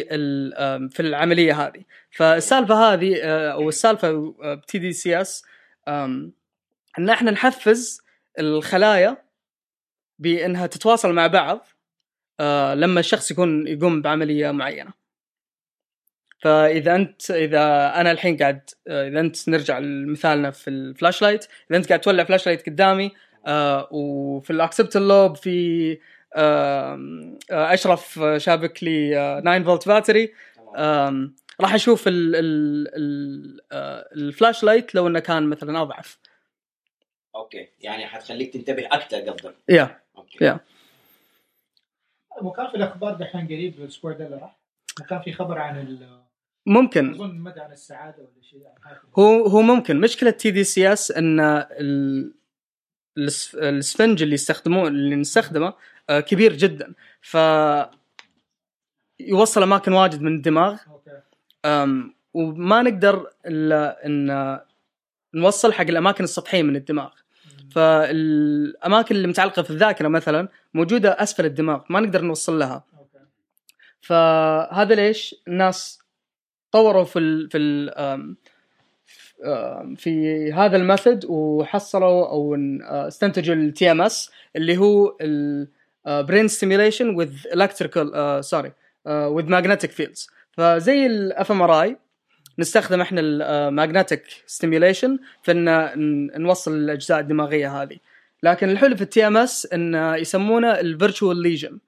في 0.90 1.00
العملية 1.00 1.62
هذه؟ 1.68 1.84
فالسالفة 2.12 2.94
هذه 2.94 3.16
آه، 3.24 3.52
أو 3.52 3.70
السالفه 3.70 4.34
ب 4.56 4.78
tDCS 4.78 5.44
إن 5.88 7.10
إحنا 7.10 7.32
نحفز 7.32 8.02
الخلايا 8.40 9.18
بإنها 10.20 10.68
تتواصل 10.68 11.14
مع 11.14 11.28
بعض 11.28 11.68
آه، 12.40 12.74
لما 12.76 13.00
الشخص 13.00 13.32
يكون 13.32 13.68
يقوم 13.68 14.02
بعملية 14.02 14.52
معينة. 14.52 14.94
فإذا 16.40 16.96
انت 16.96 17.32
إذا 17.32 17.94
أنا 18.02 18.12
الحين 18.12 18.38
قاعد 18.38 18.70
آه، 18.88 19.08
إذا 19.08 19.20
أنت 19.20 19.50
نرجع 19.50 19.80
لمثالنا 19.80 20.52
في 20.52 20.70
ال 20.70 21.22
flashlight 21.22 21.48
إذا 21.70 21.78
أنت 21.78 21.88
قاعد 21.88 22.02
تولع 22.02 22.24
flashlight 22.24 22.66
قدامي 22.66 23.12
آه، 23.48 23.88
وفي 23.92 24.50
ال 24.50 24.54
occipital 24.54 24.98
lobe 24.98 25.36
في 25.36 25.98
أشرف 27.52 28.20
شابك 28.38 28.84
لي 28.84 29.18
آه، 29.18 29.40
9 29.40 29.64
volt 29.64 29.88
battery 29.88 30.34
راح 31.62 31.74
أشوف 31.74 32.08
ال 32.08 32.36
ال 32.36 32.88
ال 32.96 33.62
آه، 33.72 34.10
ال 34.16 34.64
flashlight 34.64 34.96
لو 34.96 35.08
إنه 35.08 35.20
كان 35.20 35.50
مثلا 35.50 35.82
أضعف. 35.82 36.20
okay. 37.36 37.68
يعني 37.80 38.08
حتخليك 38.08 38.54
تنتبه 38.54 38.88
أكثر 38.92 39.18
قصدك. 39.20 39.56
yeah. 39.70 40.00
okay. 40.18 40.46
yeah. 40.46 40.60
وكان 42.42 42.68
في 42.68 42.76
الأخبار 42.78 43.14
دحين 43.14 43.46
قريب 43.46 43.80
الأسبوع 43.80 44.12
ده 44.14 44.26
اللي 44.26 44.38
راح؟ 44.38 44.58
وكان 45.02 45.22
في 45.22 45.34
خبر 45.34 45.58
عن 45.58 45.80
ال- 45.80 46.24
ممكن. 46.66 47.14
أظن 47.14 47.36
مدى 47.36 47.60
عن 47.60 47.72
السعادة 47.72 48.18
ولا 48.18 48.42
شيء. 48.50 48.64
حاجة. 48.84 49.02
هو 49.20 49.46
هو 49.48 49.62
ممكن. 49.62 50.00
مشكلة 50.02 50.30
tDCS 50.30 51.12
إن 51.12 51.40
ال- 51.40 52.34
الس- 53.18 53.56
السفنج 53.56 54.22
اللي 54.22 54.34
يستخدموه 54.34 54.88
اللي 54.88 55.16
نستخدمه 55.16 55.74
آه، 56.10 56.20
كبير 56.20 56.54
جدا. 56.54 56.94
ف 57.22 57.38
يوصل 59.20 59.64
أماكن 59.64 59.94
واجد 59.94 60.22
من 60.22 60.36
الدماغ. 60.36 60.78
okay. 60.90 61.12
أم، 61.12 61.22
وما 62.34 62.82
نقدر 62.82 63.28
إلا 63.46 64.06
إن 64.06 64.60
نوصل 65.34 65.74
حق 65.74 65.88
الأماكن 65.88 66.24
السطحية 66.24 66.64
من 66.64 66.76
الدماغ. 66.76 67.10
فالأماكن 67.72 69.16
اللي 69.16 69.28
متعلقة 69.28 69.62
في 69.62 69.70
الذاكرة 69.70 70.08
مثلا 70.08 70.48
موجودة 70.74 71.10
أسفل 71.10 71.46
الدماغ 71.46 71.82
ما 71.90 72.00
نقدر 72.00 72.22
نوصل 72.22 72.60
لها. 72.60 72.84
فهذا 74.02 74.96
ليش 74.96 75.36
الناس 75.48 76.00
طوروا 76.72 77.04
في 77.04 77.20
ال 77.20 77.50
في 77.50 77.58
ال 77.58 78.36
في 79.98 80.52
هذا 80.54 80.78
ال 80.78 80.84
method 80.84 81.26
وحصلوا 81.26 82.28
أو 82.30 82.56
آه، 82.56 83.08
استنتجوا 83.08 83.56
ال 83.56 83.92
TMS 83.92 84.32
اللي 84.56 84.78
هو 84.78 85.18
ال 86.08 86.14
brain 86.14 86.48
stimulation 86.48 87.16
with 87.16 87.32
electrical 87.54 88.46
sorry 88.46 88.72
with 89.06 89.50
magnetic 89.50 89.92
fields 89.92 90.30
فزي 90.58 91.06
ال 91.06 91.52
fMRI 91.52 91.98
نستخدم 92.60 93.02
إحنا 93.02 93.22
ال 93.22 93.33
magnetic 93.33 94.24
stimulation 94.46 95.20
في 95.44 95.52
إن 95.52 96.42
نوصل 96.42 96.76
الأجزاء 96.76 97.20
الدماغية 97.20 97.82
هذه. 97.82 97.98
لكن 98.44 98.70
الحلو 98.70 98.96
في 98.96 99.02
ال 99.02 99.28
TMS 99.28 99.68
انه 99.74 100.16
يسمونه 100.16 100.72
ال 100.72 100.80
virtual 100.80 101.38
lesion 101.38 101.80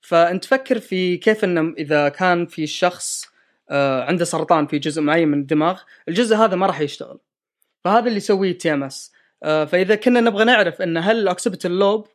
فأنت 0.00 0.44
فكر 0.44 0.78
في 0.78 1.16
كيف 1.16 1.44
انه 1.44 1.74
إذا 1.78 2.08
كان 2.08 2.46
في 2.46 2.66
شخص 2.66 3.32
آه، 3.70 4.04
عنده 4.04 4.24
سرطان 4.24 4.66
في 4.66 4.78
جزء 4.78 5.02
معين 5.02 5.28
من 5.28 5.38
الدماغ 5.40 5.80
الجزء 6.08 6.36
هذا 6.36 6.56
ما 6.56 6.66
راح 6.66 6.80
يشتغل. 6.80 7.18
فهذا 7.84 8.06
اللي 8.06 8.16
يسويه 8.16 8.50
ال 8.50 8.74
TMS. 8.74 9.12
فإذا 9.42 9.94
كنا 9.94 10.20
نبغى 10.20 10.44
نعرف 10.44 10.82
إن 10.82 10.96
هل 10.96 11.18
ال 11.18 11.23
occipital 11.23 11.66
lobe 11.66 12.08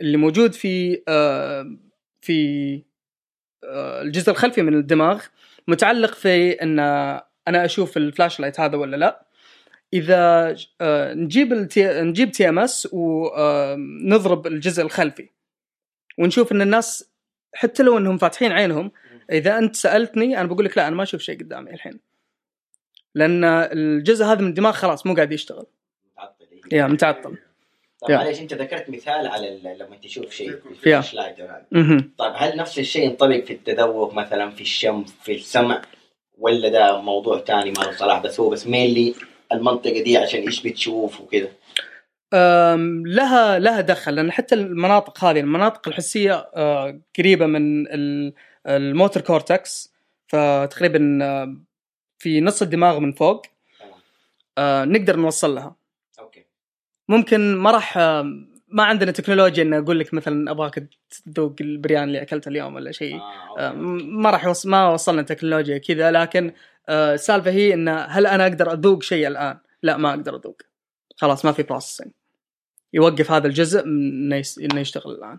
اللي 0.00 0.16
موجود 0.16 0.52
في 0.52 1.02
آه، 1.08 1.76
في 2.20 2.74
آه، 2.74 2.93
الجزء 4.02 4.30
الخلفي 4.30 4.62
من 4.62 4.74
الدماغ 4.74 5.22
متعلق 5.68 6.14
في 6.14 6.52
إن 6.52 6.78
أنا 7.48 7.64
أشوف 7.64 7.96
ال 7.96 8.40
flashlight 8.40 8.60
هذا 8.60 8.76
ولا 8.76 8.96
لا. 8.96 9.26
إذا 9.92 10.54
آه، 10.80 11.14
نجيب 11.14 11.52
التي... 11.52 12.00
نجيب 12.02 12.30
TMS 12.30 12.88
ونضرب 12.92 14.46
الجزء 14.46 14.82
الخلفي. 14.82 15.28
ونشوف 16.18 16.52
إن 16.52 16.62
الناس 16.62 17.10
حتى 17.54 17.82
لو 17.82 17.98
إنهم 17.98 18.18
فاتحين 18.18 18.52
عينهم 18.52 18.92
إذا 19.32 19.58
أنت 19.58 19.76
سألتني 19.76 20.40
أنا 20.40 20.48
بقول 20.48 20.64
لك 20.64 20.78
لا 20.78 20.88
أنا 20.88 20.96
ما 20.96 21.02
أشوف 21.02 21.20
شيء 21.20 21.38
قدامي 21.38 21.70
الحين. 21.70 22.00
لأن 23.14 23.44
الجزء 23.44 24.24
هذا 24.24 24.40
من 24.40 24.48
الدماغ 24.48 24.72
خلاص 24.72 25.06
مو 25.06 25.14
قاعد 25.14 25.32
يشتغل. 25.32 25.66
متعطل. 26.16 26.46
يا 26.72 26.86
متعطل. 26.86 27.36
طيب. 28.08 28.16
معلش 28.16 28.40
أنت 28.40 28.54
ذكرت 28.54 28.90
مثال 28.90 29.26
على 29.26 29.60
لما 29.64 29.96
تشوف 30.02 30.30
شيء 30.30 30.50
في 30.50 30.68
الفلاش. 30.70 31.14
طيب 32.18 32.32
هل 32.36 32.56
نفس 32.56 32.78
الشيء 32.78 33.04
ينطبق 33.04 33.44
في 33.44 33.52
التذوق 33.52 34.14
مثلا 34.14 34.50
في 34.50 34.60
الشم 34.60 35.04
في 35.04 35.34
السمع 35.34 35.82
ولا 36.38 36.68
ده 36.68 37.00
موضوع 37.00 37.38
تاني 37.40 37.70
ما 37.70 37.82
له 37.84 37.92
صلاح؟ 37.92 38.18
بس 38.22 38.40
هو 38.40 38.48
بس 38.50 38.66
مينلي 38.66 39.14
المنطقة 39.52 40.02
دي 40.02 40.16
عشان 40.16 40.40
إيش 40.40 40.62
بتشوف 40.66 41.20
وكذا 41.20 41.48
لها 43.06 43.58
لها 43.58 43.80
دخل 43.80 44.14
لأن 44.14 44.32
حتى 44.32 44.54
المناطق 44.54 45.24
هذه 45.24 45.40
المناطق 45.40 45.88
الحسية 45.88 46.34
قريبة 47.18 47.46
من 47.46 47.86
ال- 47.86 48.32
ال 48.66 48.75
motor 48.75 49.22
cortex 49.22 49.92
فتقريبا 50.28 50.98
في 52.18 52.40
نص 52.40 52.62
الدماغ 52.62 52.98
من 53.00 53.12
فوق. 53.12 53.42
نقدر 54.58 55.16
نوصل 55.16 55.54
لها. 55.54 55.76
ممكن 57.08 57.56
ما 57.56 57.70
راح 57.70 57.98
ما 58.74 58.84
عندنا 58.84 59.12
تكنولوجيا 59.12 59.62
ان 59.62 59.74
أقول 59.74 59.98
لك 59.98 60.14
مثلا 60.14 60.50
أبغاك 60.50 60.88
تذوق 61.24 61.54
البرياني 61.60 62.02
اللي 62.02 62.22
أكلته 62.22 62.48
اليوم 62.48 62.74
ولا 62.74 62.92
شيء. 62.92 63.16
آه، 63.16 63.58
آه، 63.58 63.72
ما 63.72 64.30
راح 64.30 64.44
يوص... 64.44 64.66
ما 64.66 64.88
وصلنا 64.88 65.22
تكنولوجيا 65.22 65.78
كذا 65.78 66.10
لكن 66.10 66.52
آه، 66.88 67.14
السالفة 67.14 67.50
هي 67.50 67.74
إن 67.74 67.88
هل 67.88 68.26
أنا 68.26 68.46
أقدر 68.46 68.72
أذوق 68.72 69.02
شيء 69.02 69.26
الآن؟ 69.26 69.58
لا 69.82 69.96
ما 69.96 70.10
أقدر 70.10 70.36
أذوق. 70.36 70.62
خلاص 71.16 71.44
ما 71.44 71.52
في 71.52 71.62
processing 71.62 72.12
يوقف 72.92 73.30
هذا 73.30 73.46
الجزء 73.46 73.86
من 73.86 74.32
إنه 74.32 74.80
يشتغل 74.80 75.12
الآن. 75.12 75.38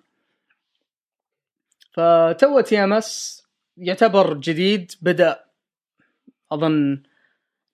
فتو 1.91 2.59
TMS 2.59 3.43
يعتبر 3.77 4.33
جديد 4.33 4.91
بدأ 5.01 5.45
أظن 6.51 7.03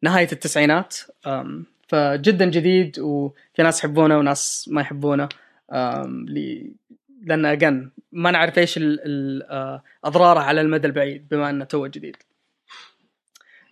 نهاية 0.04 0.28
التسعينات. 0.32 0.98
فجدا 1.92 2.46
جديد 2.46 3.00
وفي 3.00 3.64
ناس 3.64 3.80
يحبونه 3.80 4.18
وناس 4.18 4.70
ما 4.72 4.82
يحبونه 4.82 5.30
لأن 7.22 7.46
again 7.46 7.92
ما 8.12 8.32
نعرف 8.32 8.58
إيش 8.58 8.80
آه، 8.82 9.84
أضراره 10.04 10.40
على 10.40 10.62
المدى 10.62 10.88
البعيد 10.88 11.28
بما 11.30 11.50
إنه 11.50 11.66
تو 11.66 11.88
جديد. 11.88 12.18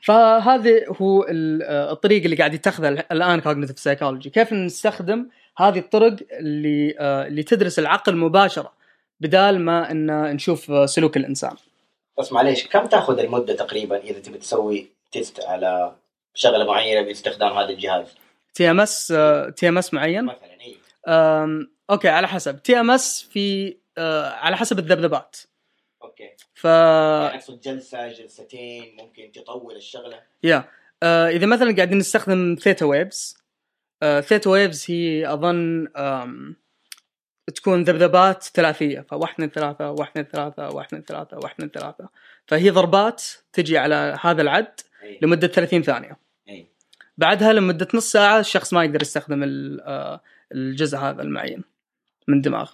فهذا 0.04 0.72
هو 1.02 1.24
آه، 1.24 1.92
الطريق 1.92 2.24
اللي 2.24 2.36
قاعد 2.36 2.54
يتخذه 2.54 2.90
الآن 3.12 3.40
cognitive 3.40 3.80
psychology، 3.80 4.30
كيف 4.30 4.54
نستخدم 4.54 5.30
هذه 5.58 5.80
الطرق 5.80 6.16
اللي 6.32 6.96
آه، 7.00 7.28
اللي 7.28 7.44
تدرس 7.44 7.80
العقل 7.80 8.16
مباشرة 8.16 8.74
بدال 9.20 9.60
ما 9.62 9.92
إن 9.92 10.36
نشوف 10.36 10.90
سلوك 10.90 11.18
الإنسان. 11.18 11.56
بس 12.20 12.34
معليش 12.34 12.68
كم 12.68 12.86
تأخذ 12.86 13.20
المدة 13.20 13.56
تقريبا 13.56 13.98
إذا 13.98 14.20
تبي 14.20 14.38
تسوي 14.38 14.90
test 15.12 15.44
على 15.44 15.96
شغله 16.34 16.66
معينة 16.66 17.02
باستخدام 17.02 17.58
هذا 17.58 17.70
الجهاز. 17.70 18.16
تي 18.54 18.72
إم 18.72 18.80
إس 18.80 19.08
تي 19.56 19.70
إم 19.70 19.78
إس 19.78 19.94
معين؟ 19.94 20.26
مثلا 20.26 20.62
اي 20.62 20.78
okay 21.90 22.10
على 22.10 22.28
حسب. 22.28 22.64
TMS 22.64 23.22
في 23.22 23.78
آه، 23.98 24.30
على 24.30 24.58
حسب 24.58 24.80
الذبذبات. 24.80 25.38
okay. 26.04 26.30
ف 26.54 26.66
يعني 26.66 27.36
أقصد 27.36 27.62
جلسة 27.62 28.08
جلستين 28.08 28.96
ممكن 29.00 29.32
تطول 29.32 29.76
الشغلة. 29.76 30.22
yeah. 30.44 30.70
آه، 31.04 31.30
إذا 31.30 31.46
مثلا 31.46 31.76
قاعدين 31.76 31.98
نستخدم 31.98 32.56
theta 32.60 32.86
waves 32.86 33.38
theta 34.20 34.50
waves 34.50 34.86
هي 34.92 35.34
أظن 35.34 35.88
تكون 37.56 37.84
ذبذبات 37.84 38.44
ثلاثية. 38.44 39.06
فواحد 39.10 39.34
اثنين 39.34 39.50
ثلاثة 39.50 39.92
واحد 39.92 40.10
اثنين 40.10 40.26
ثلاثة 40.26 40.70
واحد 40.70 40.88
اثنين 40.88 41.02
ثلاثة 41.02 41.38
واحد 41.38 41.54
اثنين 41.54 41.70
ثلاثة. 41.70 42.10
فهي 42.48 42.70
ضربات 42.70 43.24
تجي 43.54 43.78
على 43.78 44.18
هذا 44.22 44.42
العد. 44.42 44.80
اي 45.04 45.20
لمدة 45.22 45.48
30 45.48 45.82
ثانية. 45.84 46.18
اي 46.50 46.68
بعدها 47.18 47.54
لمدة 47.54 47.88
نص 47.94 48.12
ساعة 48.12 48.40
الشخص 48.40 48.74
ما 48.74 48.84
يقدر 48.84 49.02
يستخدم 49.02 49.44
آه، 49.82 50.22
الجزء 50.52 50.98
هذا 50.98 51.22
المعين 51.22 51.64
من 52.28 52.38
الدماغ 52.38 52.72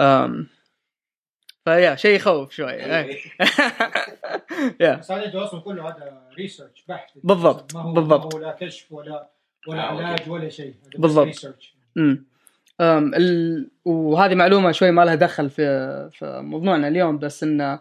أم، 0.00 0.46
فيا 1.64 1.94
شيء 1.94 2.16
يخوف 2.16 2.50
شوي. 2.52 2.70
إيه. 2.72 3.18
Yeah. 4.80 4.94
بس 4.94 5.10
هذا 5.12 5.44
أصلا 5.44 5.60
كله 5.60 5.88
هذا 5.88 6.28
research 6.38 6.84
بحث. 6.88 7.10
بالضبط، 7.24 7.74
ما 7.74 7.80
هو 7.82 7.92
بالضبط. 7.92 8.34
ما 8.34 8.40
هو 8.40 8.46
لا 8.46 8.56
كشف 8.60 8.92
ولا 8.92 9.30
ولا 9.68 9.80
آه،. 9.80 9.84
علاج 9.84 10.30
ولا 10.30 10.48
شيء. 10.48 10.74
بالضبط. 10.98 11.26
research 11.26 11.74
امم 11.96 12.28
ال... 12.80 13.70
وهذه 13.84 14.34
معلومة 14.34 14.72
شوي 14.72 14.90
ما 14.90 15.04
لها 15.04 15.14
دخل 15.14 15.50
في 15.50 15.64
في 16.12 16.40
موضوعنا 16.40 16.88
اليوم 16.88 17.18
بس 17.18 17.42
إنه 17.42 17.80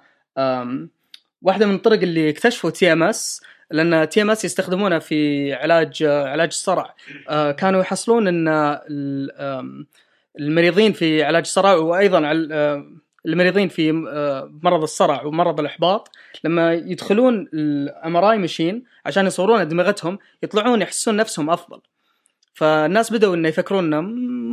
واحدة 1.41 1.65
من 1.65 1.75
الطرق 1.75 2.01
اللي 2.01 2.29
اكتشفوا 2.29 2.69
TMS 2.69 3.41
لأن 3.71 4.09
TMS 4.09 4.45
يستخدمونه 4.45 4.99
في 4.99 5.53
علاج 5.53 6.03
علاج 6.03 6.47
الصرع. 6.47 6.95
أه، 7.29 7.51
كانوا 7.51 7.81
يحصلون 7.81 8.27
إن 8.27 8.77
المريضين 10.39 10.93
في 10.93 11.23
علاج 11.23 11.41
الصرع 11.41 11.73
وأيضا 11.73 12.31
المريضين 13.25 13.67
في 13.69 13.91
مرض 14.63 14.81
الصرع 14.81 15.23
ومرض 15.23 15.59
الإحباط. 15.59 16.09
لما 16.43 16.73
يدخلون 16.73 17.49
ال 17.53 18.17
MRI 18.17 18.31
machine 18.31 18.83
عشان 19.05 19.25
يصورون 19.25 19.59
ادمغتهم 19.59 20.19
يطلعون 20.43 20.81
يحسون 20.81 21.15
نفسهم 21.15 21.49
أفضل. 21.49 21.79
فالناس 22.53 23.13
بدأوا 23.13 23.35
إنه 23.35 23.47
يفكرون 23.47 23.83
إنه 23.83 24.01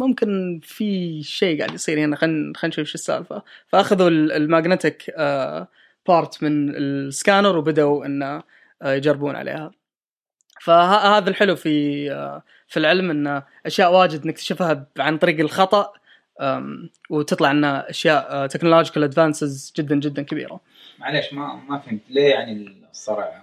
ممكن 0.04 0.60
في 0.62 1.22
شيء 1.22 1.58
قاعد 1.58 1.74
يصير 1.74 1.98
هنا. 1.98 2.16
خلينا 2.16 2.52
خلينا 2.56 2.74
نشوف 2.74 2.88
شو 2.88 2.94
السالفة. 2.94 3.42
فأخذوا 3.68 4.08
ال 4.10 4.22
magnetic 4.22 5.14
part 6.08 6.42
من 6.42 6.76
السكانر 6.76 7.56
وبدأوا 7.56 8.06
انه 8.06 8.42
آه، 8.82 8.92
يجربون 8.92 9.36
عليها. 9.36 9.70
فهذا 10.60 11.30
الحلو 11.30 11.56
في 11.56 12.10
آه، 12.12 12.42
في 12.68 12.76
العلم 12.76 13.10
انه 13.10 13.42
أشياء 13.66 13.92
واجد 13.92 14.26
نكتشفها 14.26 14.86
عن 14.98 15.18
طريق 15.18 15.40
الخطأ 15.40 15.92
وتطلع 17.10 17.52
لنا 17.52 17.90
أشياء 17.90 18.46
technological 18.46 19.02
advances 19.02 19.72
جدا 19.76 19.94
جدا 19.94 20.22
كبيرة. 20.22 20.60
معليش 20.98 21.32
ما 21.32 21.54
ما 21.68 21.78
فهمت. 21.78 22.00
ليه 22.10 22.30
يعني 22.30 22.84
الصرع 22.90 23.42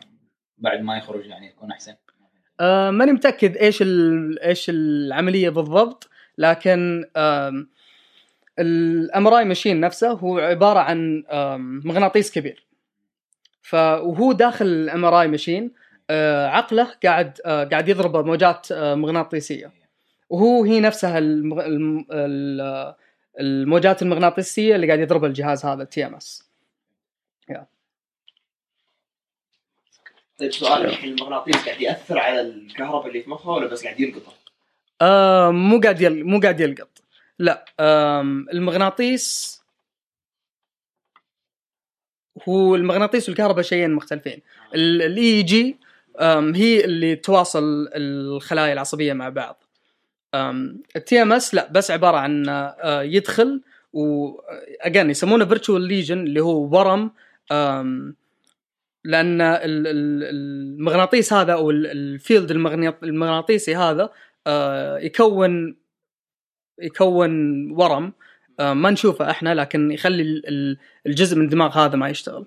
بعد 0.57 0.81
ما 0.81 0.97
يخرج 0.97 1.25
يعني 1.25 1.47
يكون 1.47 1.71
أحسن؟ 1.71 1.95
آه، 2.59 2.91
ماني 2.91 3.11
متأكد 3.11 3.57
إيش 3.57 3.83
إيش 4.43 4.65
العملية 4.69 5.49
بالضبط 5.49 6.09
لكن 6.37 7.05
ال 8.59 9.27
MRI 9.27 9.37
machine 9.37 9.79
نفسه 9.79 10.11
هو 10.11 10.39
عبارة 10.39 10.79
عن 10.79 11.23
مغناطيس 11.85 12.31
كبير. 12.31 12.67
ف 13.61 13.73
وهو 13.73 14.31
داخل 14.31 14.65
ال 14.65 15.05
MRI 15.05 15.21
machine 15.21 15.71
عقله 16.45 16.95
قاعد 17.03 17.41
آه، 17.45 17.63
قاعد 17.63 17.89
يضرب 17.89 18.25
موجات 18.25 18.71
آه، 18.71 18.95
مغناطيسية. 18.95 19.71
وهو 20.29 20.63
هي 20.63 20.79
نفسها 20.79 21.19
الموجات 23.39 24.01
المغناطيسية 24.01 24.75
اللي 24.75 24.87
قاعد 24.87 24.99
يضربها 24.99 25.29
الجهاز 25.29 25.65
هذا 25.65 25.83
TMS. 25.83 26.51
طيب 30.41 30.51
سؤال 30.51 30.85
الحين 30.85 31.13
المغناطيس 31.13 31.65
قاعد 31.65 31.81
يأثر 31.81 32.19
على 32.19 32.41
الكهرباء 32.41 33.07
اللي 33.07 33.21
في 33.21 33.29
مخه 33.29 33.49
ولا 33.49 33.67
بس 33.67 33.83
قاعد 33.83 33.99
يلقطه؟ 33.99 34.33
آه 35.01 35.51
مو 35.51 35.79
قاعد 35.79 36.01
يل... 36.01 36.25
مو 36.25 36.39
قاعد 36.39 36.59
يلقط. 36.59 36.89
لا 37.41 37.65
المغناطيس 38.53 39.61
هو 42.49 42.75
المغناطيس 42.75 43.29
والكهرباء 43.29 43.61
شيئين 43.63 43.91
مختلفين. 43.91 44.41
ال 44.75 45.43
EEG 45.43 45.77
هي 46.55 46.85
اللي 46.85 47.15
تواصل 47.15 47.89
الخلايا 47.95 48.73
العصبية 48.73 49.13
مع 49.13 49.29
بعض. 49.29 49.63
ال 50.95 51.21
TMS 51.21 51.55
لا 51.55 51.71
بس 51.71 51.91
عبارة 51.91 52.17
عن 52.17 52.49
آه، 52.49 53.01
يدخل 53.01 53.61
و 53.93 54.29
again 54.81 55.09
يسمونه 55.09 55.45
virtual 55.45 55.81
lesion 55.81 56.19
اللي 56.19 56.39
هو 56.39 56.77
ورم. 56.77 57.11
لأن 59.03 59.41
ال- 59.41 59.87
ال- 59.87 60.23
المغناطيس 60.23 61.33
هذا 61.33 61.53
أو 61.53 61.71
ال- 61.71 61.87
ال 61.87 61.98
field 61.98 62.51
المغناط- 62.51 63.03
المغناطيسي 63.03 63.75
هذا 63.75 64.09
آه، 64.47 64.97
يكون 64.97 65.75
يكون 66.81 67.31
ورم 67.71 68.13
آه، 68.59 68.73
ما 68.73 68.89
نشوفه 68.89 69.29
إحنا 69.29 69.55
لكن 69.55 69.91
يخلي 69.91 70.21
ال- 70.21 70.47
ال- 70.47 70.77
الجزء 71.07 71.37
من 71.37 71.45
الدماغ 71.45 71.77
هذا 71.77 71.95
ما 71.95 72.09
يشتغل. 72.09 72.45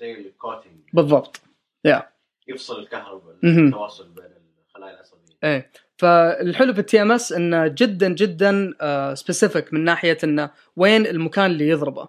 زي 0.00 0.12
ال 0.12 0.20
coating 0.20 0.72
بالضبط. 0.92 1.40
yeah 1.84 2.08
يفصل 2.48 2.78
الكهرباء. 2.78 3.36
التواصل 3.44 4.08
بين 4.08 4.24
الخلايا 4.68 4.94
العصبية. 4.94 5.36
إيه. 5.44 5.70
فالحلو 5.98 6.72
في 6.72 6.80
ال 6.80 7.02
TMS 7.02 7.32
إنه 7.32 7.66
جدا 7.66 8.08
جدا 8.08 8.74
specific 9.14 9.72
من 9.72 9.84
ناحية 9.84 10.18
إنه 10.24 10.50
وين 10.76 11.06
المكان 11.06 11.50
اللي 11.50 11.68
يضربه. 11.68 12.08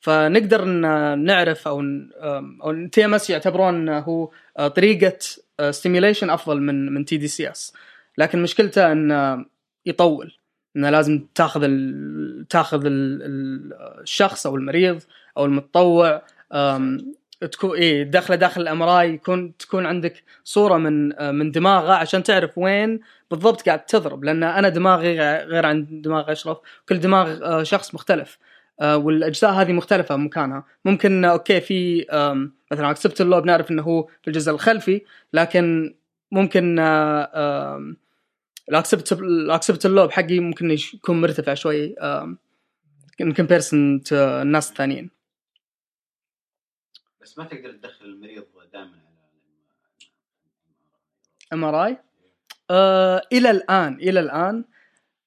فنقدر 0.00 0.62
إن 0.62 1.24
نعرف 1.24 1.68
أو 1.68 1.80
أو 2.62 2.70
ال 2.70 3.04
TMS 3.04 3.30
يعتبرون 3.30 3.74
إنه 3.74 3.98
هو 3.98 4.30
آه، 4.58 4.68
طريقة 4.68 5.18
stimulation 5.70 6.30
أفضل 6.30 6.60
من 6.60 6.94
من 6.94 7.04
tDCS 7.04 7.72
لكن 8.18 8.42
مشكلته 8.42 8.92
انه 8.92 9.46
يطول. 9.86 10.32
إنه 10.76 10.90
لازم 10.90 11.26
تاخذ 11.34 11.60
ال... 11.64 12.46
تاخذ 12.50 12.86
ال... 12.86 13.22
ال- 13.22 14.00
الشخص 14.02 14.46
أو 14.46 14.56
المريض 14.56 15.02
أو 15.36 15.44
المتطوع 15.44 16.22
تكون 17.40 17.76
إيه 17.76 18.02
داخله 18.02 18.36
داخل 18.36 18.60
ال 18.60 18.74
MRI 18.74 19.14
يكون 19.14 19.56
تكون 19.56 19.86
عندك 19.86 20.22
صورة 20.44 20.78
من 20.78 21.18
آه، 21.18 21.30
من 21.30 21.50
دماغه 21.50 21.92
عشان 21.92 22.22
تعرف 22.22 22.58
وين 22.58 23.00
بالضبط 23.30 23.62
قاعد 23.62 23.84
تضرب. 23.86 24.24
لأن 24.24 24.42
أنا 24.42 24.68
دماغي 24.68 25.20
غير 25.44 25.66
عن 25.66 26.00
دماغ 26.02 26.32
أشرف. 26.32 26.58
كل 26.88 27.00
دماغ 27.00 27.44
آه، 27.44 27.62
شخص 27.62 27.94
مختلف. 27.94 28.38
آه، 28.80 28.96
والأجزاء 28.96 29.50
هذه 29.52 29.72
مختلفة 29.72 30.16
مكانها 30.16 30.64
ممكن 30.84 31.24
okay 31.24 31.60
في 31.60 32.06
مثلا 32.70 32.90
occipital 32.90 33.20
lobe 33.20 33.44
نعرف 33.44 33.70
إنه 33.70 33.82
هو 33.82 34.02
في 34.22 34.28
الجزء 34.28 34.52
الخلفي 34.52 35.02
لكن 35.32 35.94
ممكن 36.32 36.78
ال 38.68 38.80
occipital 38.80 39.86
lobe 39.86 40.10
حقي 40.10 40.40
ممكن 40.40 40.70
يش- 40.70 40.94
يكون 40.94 41.20
مرتفع 41.20 41.54
شوي 41.54 41.94
in 43.20 43.32
comparison 43.36 44.00
الناس 44.12 44.70
الثانيين. 44.70 45.10
بس 47.22 47.38
ما 47.38 47.44
تقدر 47.44 47.72
تدخل 47.72 48.04
المريض 48.04 48.44
دائما 48.72 48.88
على 48.88 49.14
MRI 51.52 51.98
إلى 53.32 53.50
الآن 53.50 53.94
إلى 53.94 54.20
الآن 54.20 54.64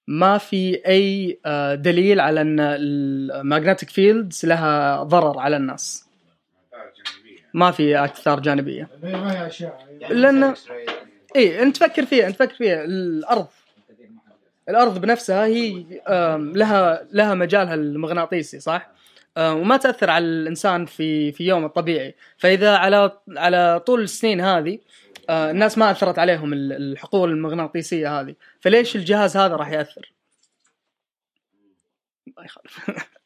ما 0.07 0.37
في 0.37 0.87
أي 0.87 1.39
آه، 1.45 1.75
دليل 1.75 2.19
على 2.19 2.41
أن 2.41 2.59
ال 2.59 2.73
magnetic 2.73 3.89
fields 3.89 4.45
لها 4.45 5.03
ضرر 5.03 5.39
على 5.39 5.57
الناس. 5.57 6.07
ما 7.53 7.71
في 7.71 8.03
اثار 8.03 8.39
جانبية. 8.39 8.89
ما 9.03 9.31
هي 9.43 9.47
أشياء. 9.47 9.97
يعني 10.01 10.13
X-ray 10.55 10.96
اي 11.37 11.61
أنت 11.63 11.77
تفكر 11.77 12.05
فيها 12.05 12.27
أنت 12.27 12.35
تفكر 12.35 12.55
فيها. 12.55 12.83
الأرض. 12.83 13.47
الأرض 14.69 15.01
بنفسها 15.01 15.45
هي 15.45 15.85
لها 16.53 17.07
لها 17.11 17.33
مجالها 17.33 17.73
المغناطيسي 17.73 18.59
صح؟ 18.59 18.91
وما 19.37 19.77
تأثر 19.77 20.09
على 20.09 20.25
الإنسان 20.25 20.85
في 20.85 21.31
في 21.31 21.47
يوم 21.47 21.65
الطبيعي. 21.65 22.15
فإذا 22.37 22.77
على 22.77 23.11
على 23.37 23.79
طول 23.85 24.01
السنين 24.01 24.41
هذه 24.41 24.79
آه، 25.29 25.51
الناس 25.51 25.77
ما 25.77 25.91
أثرت 25.91 26.19
عليهم 26.19 26.53
ال- 26.53 26.73
الحقول 26.73 27.29
المغناطيسية 27.31 28.19
هذه. 28.21 28.35
فليش 28.61 28.95
الجهاز 28.95 29.37
هذا 29.37 29.55
راح 29.55 29.69
يأثر؟ 29.71 30.13
ما 32.37 32.43
يخالف 32.45 32.89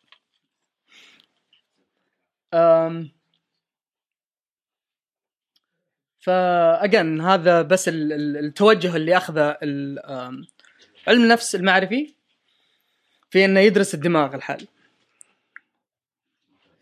أم 2.53 3.11
فاجن 6.21 7.21
هذا 7.21 7.61
بس 7.61 7.87
ال- 7.87 8.13
ال- 8.13 8.37
التوجه 8.45 8.95
اللي 8.95 9.17
أخذه 9.17 9.57
علم 11.07 11.23
النفس 11.23 11.55
المعرفي 11.55 12.13
في 13.29 13.45
إنه 13.45 13.59
يدرس 13.59 13.93
الدماغ 13.93 14.35
الحل 14.35 14.67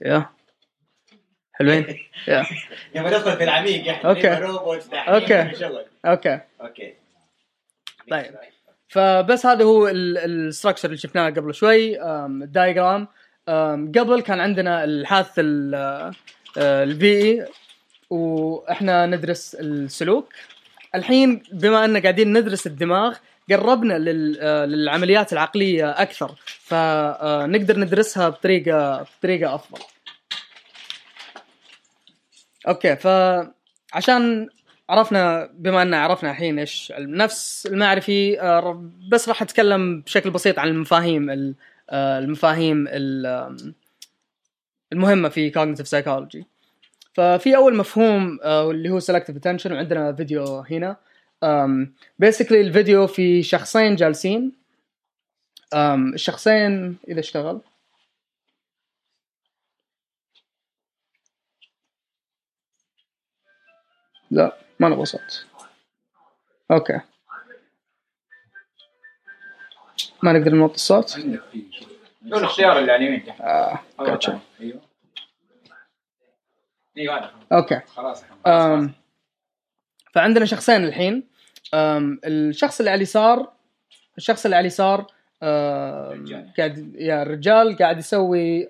يا. 0.01 0.29
حلوين. 1.53 1.99
يا. 2.27 2.45
لما 2.95 3.07
ندخل 3.09 3.37
في 3.37 3.43
العميق 3.43 4.05
روبوتس 4.39 4.87
دحين 4.87 5.13
أوكي. 5.13 5.55
شغل. 5.59 5.85
أوكي. 6.05 6.39
أوكي. 6.61 6.93
طيب. 8.11 8.35
فبس 8.87 9.45
هذا 9.45 9.63
هو 9.63 9.87
الستراكشر 9.87 10.85
اللي 10.87 10.97
شفناه 10.97 11.29
قبل 11.29 11.53
شوي 11.53 12.01
الدايجرام 12.25 13.07
قبل 13.97 14.21
كان 14.21 14.39
عندنا 14.39 14.83
الحاث 14.83 15.31
ال- 15.39 15.75
آه، 16.57 16.83
البيئي 16.83 17.45
وإحنا 18.09 19.05
ندرس 19.05 19.55
السلوك. 19.55 20.33
الحين 20.95 21.43
بما 21.51 21.85
إن 21.85 21.97
قاعدين 22.01 22.37
ندرس 22.37 22.67
الدماغ 22.67 23.17
قربنا 23.51 23.95
آه، 23.95 24.65
للعمليات 24.65 25.33
العقلية 25.33 25.89
أكثر. 25.89 26.35
فنقدر 26.45 27.79
ندرسها 27.79 28.29
بطريقة 28.29 29.05
بطريقة 29.19 29.55
أفضل. 29.55 29.79
أوكي 32.67 32.95
فعشان 32.95 34.49
عرفنا 34.89 35.49
بما 35.53 35.81
إن 35.81 35.93
عرفنا 35.93 36.31
الحين 36.31 36.59
إيش 36.59 36.93
النفس 36.97 37.65
المعرفي 37.65 38.41
آه، 38.41 38.89
بس 39.11 39.29
راح 39.29 39.41
أتكلم 39.41 40.01
بشكل 40.01 40.29
بسيط 40.29 40.59
عن 40.59 40.67
المفاهيم 40.67 41.29
ال- 41.29 41.55
آه، 41.89 42.19
المفاهيم 42.19 42.87
المهمة 44.93 45.29
في 45.29 45.51
cognitive 45.51 45.85
psychology. 45.87 46.43
ففي 47.13 47.55
أول 47.55 47.75
مفهوم 47.75 48.39
آه، 48.43 48.71
اللي 48.71 48.89
هو 48.89 48.99
selective 48.99 49.35
attention 49.35 49.71
وعندنا 49.71 50.13
فيديو 50.13 50.59
هنا. 50.59 50.97
basically 52.19 52.61
الفيديو 52.61 53.07
في 53.07 53.43
شخصين 53.43 53.95
جالسين. 53.95 54.51
الشخصين 56.13 56.97
إذا 57.07 57.19
اشتغل. 57.19 57.61
لا 64.31 64.57
ما 64.79 64.89
نبغى 64.89 65.05
صوت 65.05 65.45
okay. 66.71 66.99
ما 70.23 70.33
نقدر 70.33 70.55
نوطي 70.55 70.75
الصوت؟ 70.75 71.09
شو 71.09 71.17
الاختيار 72.23 72.79
اللي 72.79 72.91
على 72.91 73.05
اليمين؟ 73.05 73.25
تحت 73.25 73.41
آه. 73.41 73.79
أيوه 76.99 77.17
هذا 77.17 77.31
okay. 77.51 77.79
خلاص 77.95 78.23
خلاص 78.23 78.47
أم 78.47 78.91
فعندنا 80.13 80.45
شخصين 80.45 80.83
الحين. 80.83 81.23
أم 81.73 82.19
الشخص 82.25 82.79
اللي 82.79 82.89
على 82.91 82.97
اليسار 82.97 83.51
الشخص 84.17 84.45
اللي 84.45 84.55
على 84.55 84.61
اليسار. 84.61 85.05
قاعد 86.57 86.95
يا 86.95 87.21
الرجال 87.21 87.77
قاعد 87.77 87.97
يسوي 87.99 88.63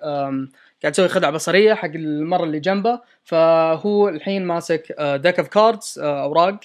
قاعد 0.83 0.93
يسوي 0.93 1.07
خدعة 1.07 1.31
بصرية 1.31 1.73
حق 1.73 1.89
المرة 1.95 2.43
اللي 2.43 2.59
جنبه. 2.59 3.01
فهو 3.23 4.09
الحين 4.09 4.45
ماسك 4.45 4.95
deck 5.01 5.39
of 5.39 5.47
cards 5.47 5.99
أوراق 5.99 6.59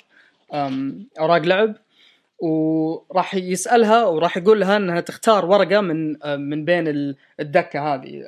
أوراق 1.21 1.43
لعب. 1.43 1.75
وراح 2.39 3.35
يسألها 3.35 4.05
وراح 4.05 4.37
يقول 4.37 4.61
لها 4.61 4.77
إنها 4.77 5.01
تختار 5.01 5.47
ورقة 5.47 5.81
من 5.81 6.23
أم، 6.23 6.41
من 6.41 6.65
بين 6.65 6.89
ال- 6.89 7.17
الدكة 7.41 7.95
هذه. 7.95 8.23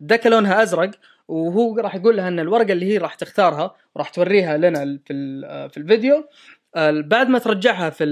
الدكة 0.00 0.30
لونها 0.30 0.62
أزرق. 0.62 0.90
وهو 1.28 1.76
راح 1.78 1.94
يقول 1.94 2.16
لها 2.16 2.28
إن 2.28 2.40
الورقة 2.40 2.72
اللي 2.72 2.86
هي 2.86 2.98
راح 2.98 3.14
تختارها 3.14 3.76
وراح 3.94 4.08
توريها 4.08 4.56
لنا 4.56 4.98
في 5.04 5.12
ال- 5.12 5.70
في 5.70 5.76
الفيديو. 5.76 6.28
آه، 6.76 6.90
بعد 7.00 7.28
ما 7.28 7.38
ترجعها 7.38 7.90
في 7.90 8.04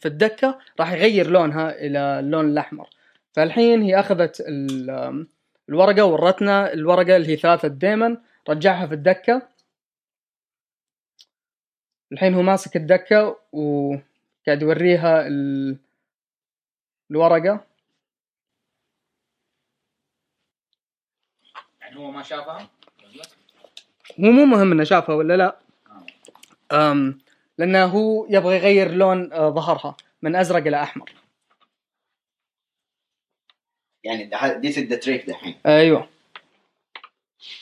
في 0.00 0.06
الدكة 0.08 0.58
راح 0.80 0.92
يغير 0.92 1.30
لونها 1.30 1.70
إلى 1.86 1.98
اللون 2.20 2.48
الأحمر. 2.48 2.88
فالحين 3.32 3.82
هي 3.82 4.00
أخذت 4.00 4.44
الورقة 5.68 6.04
ورتنا 6.04 6.72
الورقة 6.72 7.16
اللي 7.16 7.28
هي 7.32 7.36
ثلاثة 7.36 7.68
ديمن 7.68 8.16
رجعها 8.48 8.86
في 8.86 8.94
الدكة. 8.94 9.42
الحين 12.12 12.34
هو 12.34 12.42
ماسك 12.42 12.76
ال 12.76 12.88
deck 12.88 13.36
وقاعد 13.52 14.62
يوريها 14.62 15.26
ال- 15.26 15.76
الورقة. 17.10 17.69
يعني 21.90 22.02
هو 22.02 22.10
ما 22.10 22.22
شافها؟ 22.22 22.68
هو 24.20 24.30
مو 24.30 24.44
مهم 24.44 24.72
إنه 24.72 24.84
شافها 24.84 25.14
ولا 25.14 25.36
لا. 25.36 25.56
أم 26.72 27.18
لأنه 27.58 27.84
هو 27.84 28.26
يبغى 28.30 28.56
يغير 28.56 28.90
لون 28.90 29.32
آه، 29.32 29.50
ظهرها 29.50 29.96
من 30.22 30.36
أزرق 30.36 30.66
إلى 30.66 30.82
أحمر. 30.82 31.12
يعني 34.04 34.30
this 34.60 34.78
the 34.78 34.96
trick 34.96 35.26
دحين. 35.26 35.54
أيوه. 35.66 36.08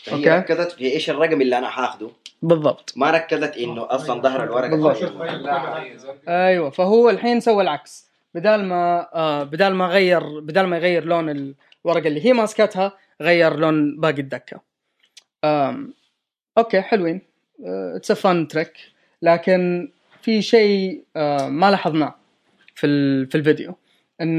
فهي 0.02 0.16
okay. 0.16 0.30
ركزت 0.30 0.72
في 0.72 0.92
إيش 0.92 1.10
الرقم 1.10 1.40
اللي 1.40 1.58
أنا 1.58 1.70
حاخده. 1.70 2.10
بالضبط. 2.42 2.92
ما 2.96 3.10
ركزت 3.10 3.56
إنه 3.56 3.86
أصلا 3.90 4.22
ظهر 4.22 4.44
الورقة. 4.44 4.68
بالضبط. 4.68 4.96
فوق. 4.96 6.28
أيوه. 6.28 6.70
فهو 6.70 7.10
الحين 7.10 7.40
سوى 7.40 7.62
العكس. 7.62 8.08
بدال 8.34 8.64
ما 8.64 9.08
آه 9.14 9.42
بدال 9.42 9.74
ما 9.74 9.86
غير 9.86 10.40
بدال 10.40 10.66
ما 10.66 10.76
يغير 10.76 11.04
لون 11.04 11.54
الورقة 11.84 12.08
اللي 12.08 12.24
هي 12.26 12.32
ماسكتها 12.32 12.98
غير 13.20 13.57
لون 13.57 14.00
باقي 14.00 14.20
ال 14.20 14.27
deck. 14.27 14.61
آم 15.44 15.94
okay 16.58 16.80
حلوين. 16.81 17.20
it's 17.64 18.12
fun 18.12 18.48
trick 18.48 18.72
لكن 19.22 19.92
في 20.22 20.42
شيء 20.42 21.04
آه 21.16 21.48
ما 21.48 21.70
لاحظناه 21.70 22.14
في 22.74 22.87
في 23.26 23.35
الفيديو. 23.35 23.74
إن 24.20 24.38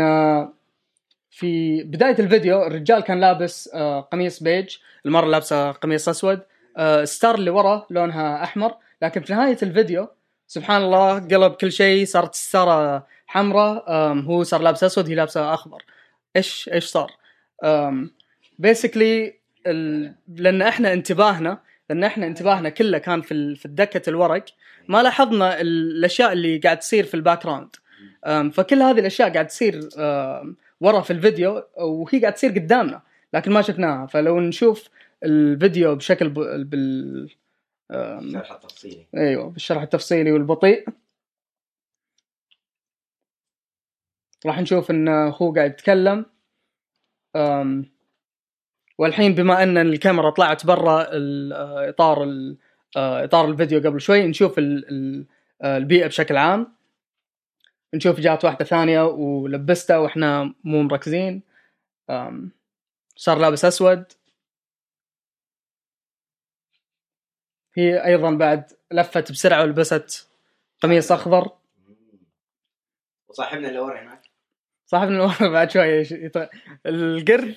في 1.30 1.84
بداية 1.84 2.20
الفيديو 2.20 2.64
الرجال 2.68 3.00
كان 3.00 3.20
لابس 3.20 3.70
آه 3.74 4.02
قميص 4.02 4.44
بيج. 4.44 4.78
المرة 5.06 5.26
لابسة 5.26 5.72
قميص 5.72 6.10
أسود. 6.10 6.42
آه 6.78 7.06
ستار 7.06 7.36
اللي 7.36 7.50
ورا 7.50 7.88
لونها 7.90 8.44
أحمر. 8.44 8.74
لكن 9.02 9.22
في 9.22 9.34
نهاية 9.34 9.58
الفيديو 9.64 10.08
سبحان 10.48 10.82
الله 10.82 11.20
قلب 11.20 11.54
كل 11.54 11.72
شيء 11.72 12.06
صارت 12.06 12.34
الستاره 12.34 13.08
حمراء. 13.28 13.92
هو 14.14 14.44
صار 14.44 14.62
لابس 14.62 14.84
أسود 14.84 15.10
هي 15.10 15.16
لابسة 15.16 15.54
أخضر. 15.54 15.86
إيش 16.36 16.70
إيش 16.74 16.86
صار؟ 16.86 17.12
basically 18.60 19.34
لأن 20.28 20.62
إحنا 20.62 20.94
انتباهنا 20.94 21.62
لأن 21.90 22.04
إحنا 22.04 22.28
انتباهنا 22.28 22.70
كله 22.70 22.98
كان 22.98 23.22
في 23.22 23.34
ال- 23.34 23.56
في 23.56 23.68
deck 23.68 24.10
الورق 24.10 24.46
ما 24.88 25.04
لاحظنا 25.04 25.62
ال- 25.62 25.92
الأشياء 25.98 26.34
اللي 26.34 26.58
قاعد 26.58 26.80
تصير 26.80 27.04
في 27.06 27.14
ال 27.14 27.44
background 27.44 27.76
فكل 28.54 28.82
هذه 28.82 29.00
الأشياء 29.00 29.34
قاعد 29.34 29.48
تصير 29.48 29.90
ورا 30.82 31.02
في 31.02 31.14
الفيديو 31.14 31.64
وهي 31.78 32.20
قاعد 32.22 32.34
تصير 32.34 32.52
قدامنا 32.52 33.02
لكن 33.34 33.52
ما 33.52 33.62
شفناها. 33.62 34.06
فلو 34.06 34.40
نشوف 34.40 34.90
الفيديو 35.24 35.96
بشكل 35.96 36.30
ب... 36.30 36.34
بال 36.70 37.30
أم، 37.92 38.20
الشرح 38.28 38.52
التفصيلي. 38.52 39.06
أيوه 39.18 39.50
بالشرح 39.50 39.82
التفصيلي 39.82 40.32
والبطيء. 40.32 40.86
راح 44.46 44.60
نشوف 44.60 44.92
انه 44.92 45.28
هو 45.30 45.54
قاعد 45.54 45.72
يتكلم. 45.72 46.26
والحين 49.00 49.36
بما 49.36 49.64
أن 49.64 49.78
الكاميرا 49.78 50.30
طلعت 50.30 50.66
برا 50.66 51.02
آه، 51.02 51.90
إطار 51.90 52.24
آه، 52.98 53.24
إطار 53.24 53.46
الفيديو 53.46 53.80
قبل 53.80 54.02
شوي 54.02 54.28
نشوف 54.28 54.60
آه، 54.60 55.78
البيئة 55.78 56.08
بشكل 56.08 56.38
عام. 56.38 56.76
نشوف 57.94 58.20
جات 58.20 58.46
واحدة 58.46 58.66
ثانية 58.66 59.04
ولبستها 59.04 59.98
وإحنا 59.98 60.54
مو 60.64 60.82
مركزين. 60.82 61.42
صار 63.16 63.38
لابس 63.38 63.66
أسود. 63.66 64.04
هي 67.78 68.06
أيضا 68.06 68.32
بعد 68.32 68.72
لفت 68.92 69.32
بسرعة 69.32 69.62
ولبست 69.62 70.30
قميص 70.82 71.12
أخضر. 71.12 71.52
وصاحبنا 73.28 73.68
اللي 73.68 73.80
ورا 73.80 74.02
هناك. 74.02 74.19
صاحبنا 74.92 75.10
اللي 75.24 75.34
ورا 75.42 75.50
بعد 75.56 75.72
شوية 75.72 76.04
يط- 76.04 76.50
القرد. 76.86 77.56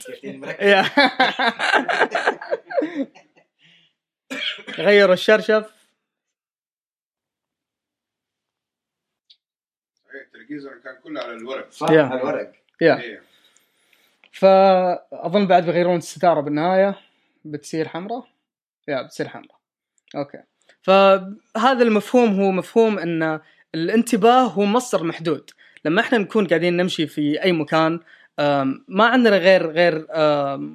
غير 4.78 5.12
الشرشف. 5.12 5.72
التركيز 10.26 10.66
كان 10.84 10.96
كله 11.04 11.20
على 11.20 11.32
الورق. 11.34 11.70
صح 11.70 11.90
يا. 11.90 12.02
على 12.02 12.20
الورق. 12.20 12.52
يا. 12.80 13.00
إيه. 13.00 13.22
فاظن 14.32 15.46
بعد 15.46 15.64
بيغيرون 15.64 15.96
الستارة 15.96 16.40
بالنهاية. 16.40 16.98
بتصير 17.44 17.88
حمراء؟ 17.88 18.26
يا 18.88 19.02
بتصير 19.02 19.28
حمراء. 19.28 19.58
أوكي. 20.16 20.42
فهذا 20.82 21.82
المفهوم 21.82 22.40
هو 22.40 22.50
مفهوم 22.50 22.98
إن 22.98 23.40
الانتباه 23.74 24.42
هو 24.42 24.64
مصدر 24.64 25.04
محدود. 25.04 25.50
لما 25.84 26.00
إحنا 26.00 26.18
نكون 26.18 26.46
قاعدين 26.46 26.76
نمشي 26.76 27.06
في 27.06 27.42
أي 27.42 27.52
مكان 27.52 28.00
ما 28.88 29.04
عندنا 29.04 29.36
غير 29.36 29.70
غير 29.70 30.06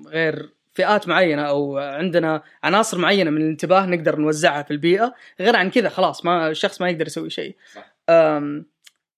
غير 0.08 0.50
فئات 0.74 1.08
معينة 1.08 1.42
أو 1.42 1.78
عندنا 1.78 2.44
عناصر 2.64 2.98
معينة 2.98 3.32
من 3.32 3.42
الانتباه 3.42 3.86
نقدر 3.86 4.16
نوزعها 4.16 4.64
في 4.64 4.72
البيئة. 4.72 5.14
غير 5.40 5.56
عن 5.56 5.70
كذا 5.70 5.90
خلاص 5.90 6.26
ما 6.26 6.50
الشخص 6.50 6.82
ما 6.82 6.90
يقدر 6.90 7.08
يسوي 7.08 7.30
شيء. 7.30 7.56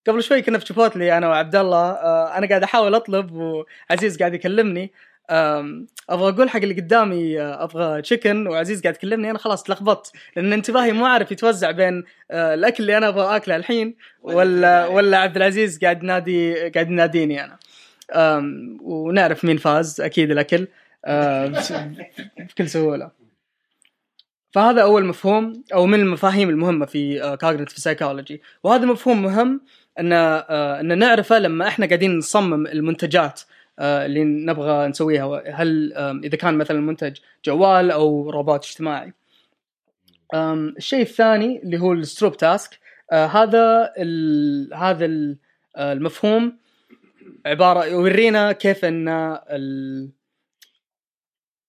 قبل 0.08 0.23
شوي 0.23 0.41
كنا 0.41 0.58
في 0.60 0.65
شيفوتلي 0.65 1.17
أنا 1.17 1.28
وعبد 1.28 1.56
الله 1.56 1.91
آه، 1.91 2.38
أنا 2.38 2.47
قاعد 2.47 2.63
أحاول 2.63 2.95
أطلب 2.95 3.32
وعزيز 3.32 4.19
قاعد 4.19 4.34
يكلمني. 4.34 4.91
أبغى 5.30 6.30
أقول 6.30 6.50
حق 6.50 6.60
اللي 6.60 6.74
قدامي 6.74 7.42
آه، 7.42 7.63
أبغى 7.63 8.02
تشيكن 8.02 8.48
وعزيز 8.48 8.82
قاعد 8.82 8.96
يكلمني 8.96 9.30
أنا 9.30 9.39
خلاص 9.39 9.63
تلخبطت 9.63 10.12
لأن 10.36 10.54
انتباهي 10.54 10.92
مو 10.92 11.06
عارف 11.06 11.32
يتوزع 11.32 11.72
بين 11.72 12.04
آه، 12.32 12.54
الأكل 12.54 12.84
اللي 12.84 12.98
أنا 12.98 13.08
أبغى 13.08 13.36
أكله 13.36 13.56
الحين 13.56 13.96
ولا 14.22 14.88
ولا 14.88 15.18
عبد 15.18 15.36
العزيز 15.36 15.80
قاعد 15.80 16.04
نادي 16.04 16.70
قاعد 16.70 16.92
يناديني 16.92 17.44
أنا. 17.44 17.58
ونعرف 18.82 19.46
مين 19.46 19.58
فاز 19.58 20.02
أكيد 20.02 20.32
الأكل. 20.32 20.68
بكل 22.50 22.70
سهولة. 22.70 23.12
فهذا 24.52 24.82
أول 24.82 25.06
مفهوم 25.06 25.63
أو 25.74 25.86
من 25.86 26.00
المفاهيم 26.00 26.50
المهمة 26.50 26.86
في 26.86 27.38
cognitive 27.41 27.78
psychology 27.78 28.41
وهذا 28.63 28.86
مفهوم 28.86 29.22
مهم 29.22 29.62
إن 30.00 30.13
آه، 30.13 30.80
إن 30.80 30.98
نعرفه 30.98 31.39
لما 31.39 31.68
إحنا 31.68 31.86
قاعدين 31.86 32.18
نصمم 32.18 32.68
المنتجات. 32.68 33.42
آه، 33.42 33.49
اللي 33.80 34.24
نبغى 34.24 34.88
نسويها. 34.88 35.44
هل 35.46 35.94
إذا 36.24 36.38
كان 36.38 36.58
مثلا 36.58 36.82
منتج 36.82 37.18
جوال 37.46 37.92
أو 37.92 38.30
روبوت 38.30 38.65
اجتماعي. 38.65 39.13
الشيء 40.34 41.02
الثاني 41.02 41.62
اللي 41.63 41.80
هو 41.80 41.94
ال 41.93 42.00
Stroop 42.00 42.38
task. 42.38 42.80
آه، 43.12 43.26
هذا 43.26 43.94
ال 43.98 44.74
هذا 44.74 45.06
ال- 45.06 45.38
آه، 45.76 45.94
المفهوم 45.94 46.58
عبارة 47.46 47.86
يورينا 47.86 48.52
كيف 48.52 48.86
إن 48.86 49.08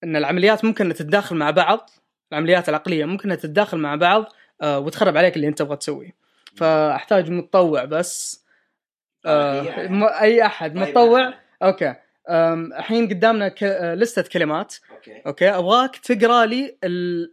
إن 0.05 0.17
العمليات 0.17 0.65
ممكن 0.65 0.95
تتداخل 0.95 1.37
مع 1.37 1.51
بعض. 1.51 1.91
العمليات 2.33 2.69
العقلية 2.69 3.05
ممكن 3.05 3.29
تتداخل 3.29 3.79
مع 3.79 3.95
بعض 3.95 4.25
آه، 4.63 4.79
وتخرب 4.79 5.17
عليك 5.17 5.37
اللي 5.37 5.49
أنت 5.49 5.59
تبغى 5.59 5.77
تسويه. 5.77 6.15
فأحتاج 6.57 7.31
متطوع 7.31 7.85
بس 7.85 8.45
آه، 9.27 9.63
أي 10.21 10.47
أحد. 10.47 10.75
طيب، 10.75 10.89
متطوع. 10.89 11.35
okay. 11.63 11.95
الحين 12.79 13.09
قدامنا 13.09 13.49
ك... 13.49 13.63
آه، 13.63 13.95
لستة 13.95 14.23
كلمات. 14.23 14.75
okay. 14.91 15.23
okay. 15.27 15.49
أبغاك 15.49 15.97
تقرأ 15.97 16.47
لي 16.47 16.77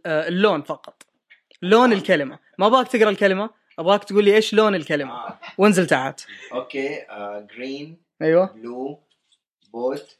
آه، 0.06 0.28
اللون 0.28 0.62
فقط. 0.62 1.02
لون 1.62 1.92
الكلمة. 1.92 2.38
ما 2.58 2.66
أبغاك 2.66 2.88
تقرأ 2.88 3.10
الكلمة. 3.10 3.50
أبغاك 3.78 4.04
تقول 4.04 4.24
لي 4.24 4.34
إيش 4.34 4.54
لون 4.54 4.74
الكلمة. 4.74 5.12
آه. 5.12 5.38
وانزل 5.58 5.86
تحت. 5.86 6.20
okay. 6.52 6.98
green 7.56 7.96
أيوه. 8.22 8.52
blue 8.52 9.00
بوت 9.72 10.16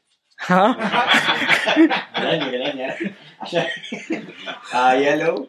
ها؟ 0.47 0.77
آه، 4.73 4.93
yellow 4.93 5.47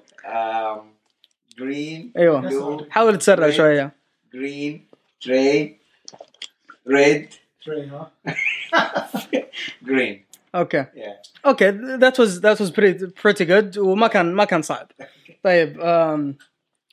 green 1.59 2.13
أيوه. 2.17 2.41
blue 2.41 2.87
حاول 2.91 3.19
تسرع 3.19 3.51
شوية. 3.51 3.91
green 4.35 4.87
تري 5.21 5.77
red 6.89 7.35
ها 7.69 8.11
green 9.83 10.25
okay 10.55 10.85
okay 11.47 11.71
that 11.71 12.21
was 12.21 12.41
that 12.41 12.61
was 12.61 12.71
pretty 13.25 13.45
good 13.45 13.79
وما 13.79 14.07
كان 14.07 14.35
ما 14.35 14.45
كان 14.45 14.63
صعب. 14.63 14.91
طيب 15.45 15.79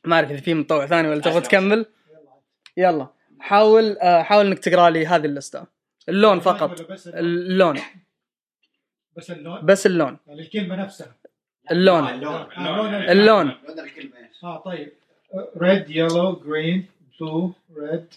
ما 0.06 0.15
أعرف 0.15 0.32
إذا 0.32 0.41
في 0.41 0.53
متطوع 0.53 0.86
ثاني 0.86 1.08
ولا 1.08 1.21
تبغى 1.21 1.41
تكمل؟ 1.41 1.86
يلا. 2.77 3.08
حاول 3.39 3.97
آه، 3.97 4.21
حاول 4.21 4.45
إنك 4.45 4.60
تقرأ 4.60 4.89
لي 4.89 5.06
هذه 5.06 5.25
اللستة. 5.25 5.65
اللون 6.10 6.39
فقط. 6.39 6.88
اللون. 7.08 7.80
بس 9.15 9.32
اللون؟ 9.32 9.65
بس 9.65 9.86
اللون. 9.86 10.17
يعني 10.27 10.41
الكلمة 10.41 10.75
نفسها. 10.75 11.15
اللون. 11.71 12.08
اللون. 12.08 12.34
آه، 12.34 12.60
لون 12.60 12.95
اللون 12.95 13.53
آه 14.43 14.58
طيب. 14.58 14.91
red 15.57 15.89
yellow 15.89 16.36
green 16.45 16.86
blue 17.19 17.53
red 17.77 18.13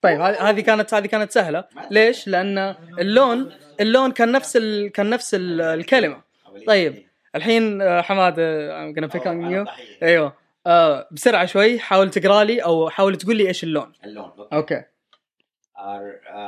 طيب 0.00 0.20
هذه 0.20 0.60
كانت 0.60 0.94
هذه 0.94 1.06
كانت 1.06 1.32
سهلة. 1.32 1.64
ليش؟ 1.90 2.28
لأن 2.28 2.58
اللون 2.98 3.52
اللون 3.80 4.12
كان 4.12 4.32
نفس 4.32 4.56
ال... 4.56 4.92
كان 4.92 5.10
نفس 5.10 5.34
ال... 5.34 5.60
الكلمة. 5.60 6.22
طيب. 6.66 7.06
الحين 7.34 7.82
آه، 7.82 8.00
حماد 8.00 8.34
I'm 8.34 8.98
gonna 8.98 9.08
pick 9.12 9.22
on 9.22 9.66
you. 9.66 9.72
أيوه. 10.02 10.32
آه 10.66 11.08
بسرعة 11.10 11.46
شوي 11.46 11.78
حاول 11.78 12.10
تقرأ 12.10 12.44
لي 12.44 12.60
أو 12.64 12.90
حاول 12.90 13.16
تقول 13.16 13.36
لي 13.36 13.48
إيش 13.48 13.64
اللون. 13.64 13.92
اللون 14.04 14.30
okay. 14.52 14.82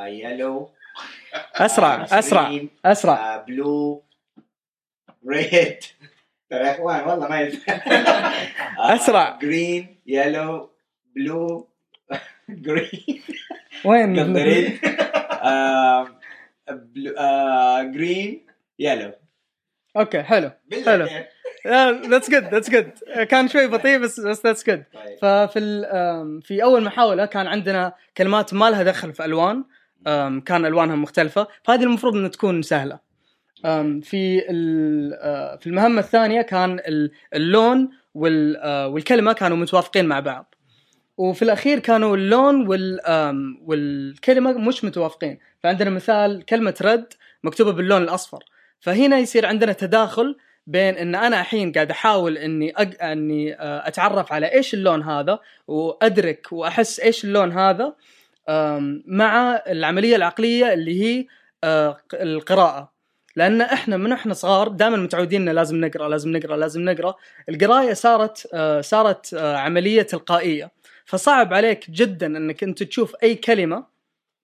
yellow 0.07 0.69
أسرع 1.55 2.03
أسرع 2.11 2.59
أسرع. 2.85 3.37
blue 3.37 4.03
red 5.29 5.79
ترى 6.49 6.65
يا 6.67 6.71
أخوان 6.75 7.07
والله 7.07 7.27
ما 7.27 7.41
ينفع. 7.41 7.73
أسرع. 8.95 9.39
green 9.41 9.99
yellow 10.05 10.69
blue 11.15 11.69
green 12.49 13.21
وين؟ 13.85 14.37
red 14.37 14.79
green 17.93 18.45
yellow 18.79 19.11
okay 19.97 20.23
حلو 20.23 20.51
حلو. 20.85 21.07
that's 22.09 22.29
good 22.31 22.43
that's 22.43 22.69
good 22.69 22.91
كان 23.29 23.47
شوي 23.47 23.67
بطيء 23.67 23.97
بس 23.97 24.19
بس 24.19 24.45
that's 24.45 24.69
good 24.69 24.83
ففي 25.21 25.59
ال- 25.59 25.85
آم، 25.85 26.39
في 26.39 26.63
أول 26.63 26.83
محاولة 26.83 27.25
كان 27.25 27.47
عندنا 27.47 27.93
كلمات 28.17 28.53
ما 28.53 28.69
لها 28.69 28.83
دخل 28.83 29.13
في 29.13 29.25
ألوان. 29.25 29.63
كان 30.45 30.65
الوانها 30.65 30.95
مختلفة. 30.95 31.47
فهذه 31.63 31.83
المفروض 31.83 32.15
إنها 32.15 32.29
تكون 32.29 32.61
سهلة. 32.61 32.99
في 34.01 34.41
آه، 35.21 35.55
في 35.55 35.67
المهمة 35.67 35.99
الثانية 35.99 36.41
كان 36.41 36.79
ال- 36.79 37.11
اللون 37.33 37.89
وال- 38.13 38.57
آه، 38.57 38.87
والكلمة 38.87 39.33
كانوا 39.33 39.57
متوافقين 39.57 40.05
مع 40.05 40.19
بعض. 40.19 40.55
وفي 41.19 41.41
الأخير 41.41 41.79
كانوا 41.79 42.17
اللون 42.17 42.67
وال 42.67 42.99
والكلمة 43.65 44.51
مش 44.51 44.83
متوافقين. 44.83 45.39
فعندنا 45.63 45.89
مثال 45.89 46.45
كلمة 46.45 46.75
رد 46.81 47.13
مكتوبة 47.43 47.71
باللون 47.71 48.03
الأصفر. 48.03 48.43
فهنا 48.79 49.17
يصير 49.17 49.45
عندنا 49.45 49.73
تداخل 49.73 50.37
بين 50.67 50.95
إن 50.95 51.15
أنا 51.15 51.41
الحين 51.41 51.71
قاعد 51.71 51.91
أحاول 51.91 52.37
إني 52.37 52.73
أج... 52.77 52.95
إني 53.01 53.53
آه، 53.53 53.87
أتعرف 53.87 54.33
على 54.33 54.53
إيش 54.53 54.73
اللون 54.73 55.03
هذا 55.03 55.39
وأدرك 55.67 56.47
وأحس 56.51 56.99
إيش 56.99 57.23
اللون 57.23 57.51
هذا 57.51 57.95
مع 59.07 59.63
العملية 59.67 60.15
العقلية 60.15 60.73
اللي 60.73 61.01
هي 61.01 61.25
آه، 61.63 61.97
القراءة. 62.13 62.91
لأن 63.35 63.61
إحنا 63.61 63.97
من 63.97 64.11
إحنا 64.11 64.33
صغار 64.33 64.67
دائما 64.67 64.97
متعودين 64.97 65.49
لازم 65.49 65.85
نقرأ 65.85 66.09
لازم 66.09 66.37
نقرأ 66.37 66.57
لازم 66.57 66.81
نقرأ. 66.81 67.15
القراية 67.49 67.93
صارت 67.93 68.47
آه، 68.53 68.81
صارت 68.81 69.33
عملية 69.33 70.01
تلقائية. 70.01 70.78
فصعب 71.09 71.53
عليك 71.53 71.91
جدا 71.91 72.27
إنك 72.27 72.63
أنت 72.63 72.83
تشوف 72.83 73.15
أي 73.23 73.35
كلمة 73.35 73.83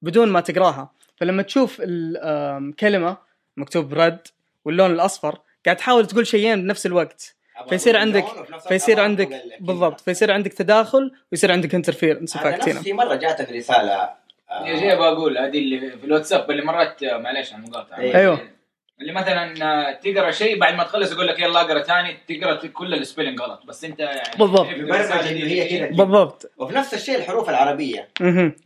بدون 0.02 0.28
ما 0.28 0.40
تقراها. 0.40 0.92
فلما 1.18 1.42
تشوف 1.44 1.78
الكلمة 1.84 3.18
مكتوب 3.58 3.94
red 3.94 4.28
واللون 4.66 4.92
الأصفر 4.92 5.40
قاعد 5.66 5.78
تحاول 5.78 6.08
تقول 6.08 6.28
شيئين 6.28 6.62
بنفس 6.62 6.86
الوقت. 6.86 7.36
فيصير 7.70 7.98
عندك 7.98 8.26
فيصير 8.68 9.00
عندك 9.00 9.30
بالضبط. 9.60 10.00
فيصير 10.00 10.32
عندك 10.32 10.54
تداخل 10.54 11.12
ويصير 11.32 11.52
عندك 11.52 11.76
interference 11.76 12.38
هنا. 12.38 12.82
في 12.82 12.94
مرة 12.94 13.16
جاتني 13.16 13.58
رسالة 13.58 14.10
آه، 14.50 14.68
yeah 14.68 14.80
جاي 14.80 14.96
بقول 14.96 15.38
هذه 15.38 15.58
اللي 15.58 15.98
في 15.98 16.06
الواتساب 16.06 16.52
اللي 16.52 16.66
مرات 16.66 17.04
معلش 17.04 17.54
على 17.54 17.64
المقاطعه 17.64 18.00
أيوه. 18.00 18.55
اللي 19.02 19.14
مثلا 19.14 19.64
آه، 19.64 19.92
تقرأ 19.94 20.32
شيء 20.32 20.60
بعد 20.60 20.74
ما 20.74 20.84
تخلص 20.84 21.12
يقول 21.12 21.28
لك 21.28 21.40
يلا 21.40 21.62
أقرأ 21.62 21.82
ثاني 21.82 22.18
تقرأ 22.28 22.68
كل 22.68 22.94
ال 22.94 22.99
spelling 22.99 23.42
غلط. 23.42 23.66
بس 23.66 23.84
أنت 23.84 24.00
يعني 24.00 24.38
بالضبط. 24.40 24.66
هي 24.66 25.70
كذا. 25.70 25.88
بالضبط. 25.90 26.52
وفي 26.58 26.76
نفس 26.76 26.94
الشيء 26.94 27.18
الحروف 27.18 27.50
العربية. 27.50 28.10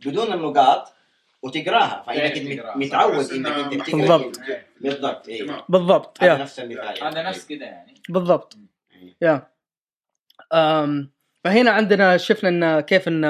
بدون 0.06 0.32
النقاط 0.32 0.92
وتقراها. 1.42 2.04
فإنك 2.06 2.32
تقراها. 2.58 2.76
متعود 2.76 3.32
إنك 3.32 3.72
أنت 3.72 3.86
تقرا 3.86 3.96
بالضبط. 3.96 4.40
بالضبط. 4.80 5.28
إيه. 5.28 5.44
تمام. 5.44 5.62
بالضبط. 5.68 6.22
هذا 6.22 6.32
yeah. 6.32 6.38
نفس 6.38 6.60
المثال 6.60 7.04
هذا 7.04 7.22
نفس 7.22 7.48
كذا 7.48 7.64
يعني. 7.64 7.94
بالضبط. 8.08 8.56
yeah. 9.22 9.46
أم 10.52 11.10
فهنا 11.44 11.70
عندنا 11.70 12.16
شفنا 12.16 12.48
إن 12.48 12.80
كيف 12.80 13.08
إن 13.08 13.24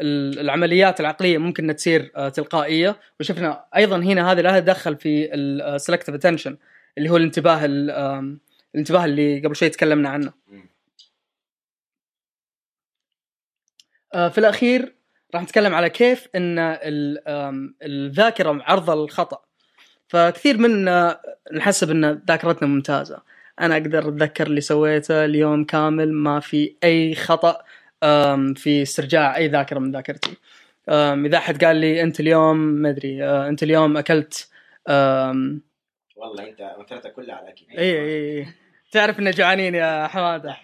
ال- 0.00 0.38
العمليات 0.40 1.00
العقلية 1.00 1.38
ممكن 1.38 1.62
إنها 1.62 1.74
تصير 1.74 2.12
آه، 2.16 2.28
تلقائية. 2.28 2.96
وشفنا 3.20 3.64
أيضا 3.76 3.96
هنا 3.98 4.32
هذا 4.32 4.42
لها 4.42 4.58
دخل 4.58 4.96
في 4.96 5.34
ال 5.34 5.42
selective 5.42 6.14
attention 6.14 6.56
اللي 6.98 7.10
هو 7.10 7.16
الانتباه 7.16 7.60
الانتباه 8.74 9.04
اللي 9.04 9.40
قبل 9.40 9.56
شوي 9.56 9.68
تكلمنا 9.68 10.08
عنه. 10.08 10.32
آه، 14.14 14.28
في 14.28 14.38
الأخير 14.38 14.94
راح 15.34 15.42
نتكلم 15.42 15.74
على 15.74 15.90
كيف 15.90 16.28
إن 16.34 16.78
الذاكرة 17.82 18.62
عرضة 18.62 18.94
للخطأ. 18.94 19.42
فكثير 20.08 20.58
منا 20.58 21.20
نحسب 21.52 21.90
إن 21.90 22.22
ذاكرتنا 22.28 22.68
ممتازة. 22.68 23.22
أنا 23.60 23.76
أقدر 23.76 24.08
أتذكر 24.08 24.46
اللي 24.46 24.60
سويته 24.60 25.24
اليوم 25.24 25.64
كامل 25.64 26.12
ما 26.12 26.40
في 26.40 26.76
أي 26.84 27.14
خطأ 27.14 27.58
في 28.54 28.82
استرجاع 28.82 29.36
أي 29.36 29.48
ذاكرة 29.48 29.78
من 29.78 29.92
ذاكرتي. 29.92 30.36
إذا 30.88 31.38
أحد 31.38 31.64
قال 31.64 31.76
لي 31.76 32.02
أنت 32.02 32.20
اليوم 32.20 32.56
ما 32.56 32.90
أدري 32.90 33.24
آه، 33.24 33.48
أنت 33.48 33.62
اليوم 33.62 33.96
أكلت 33.96 34.48
والله 36.16 36.48
أنت 36.48 36.74
وترتها 36.78 37.10
كلها 37.10 37.34
على 37.34 37.44
الاكل 37.44 37.64
اي 37.78 38.00
اي 38.00 38.38
اي 38.38 38.46
تعرف 38.92 39.18
إنه 39.18 39.30
جوعانين 39.30 39.74
يا 39.74 40.06
حمادة. 40.06 40.56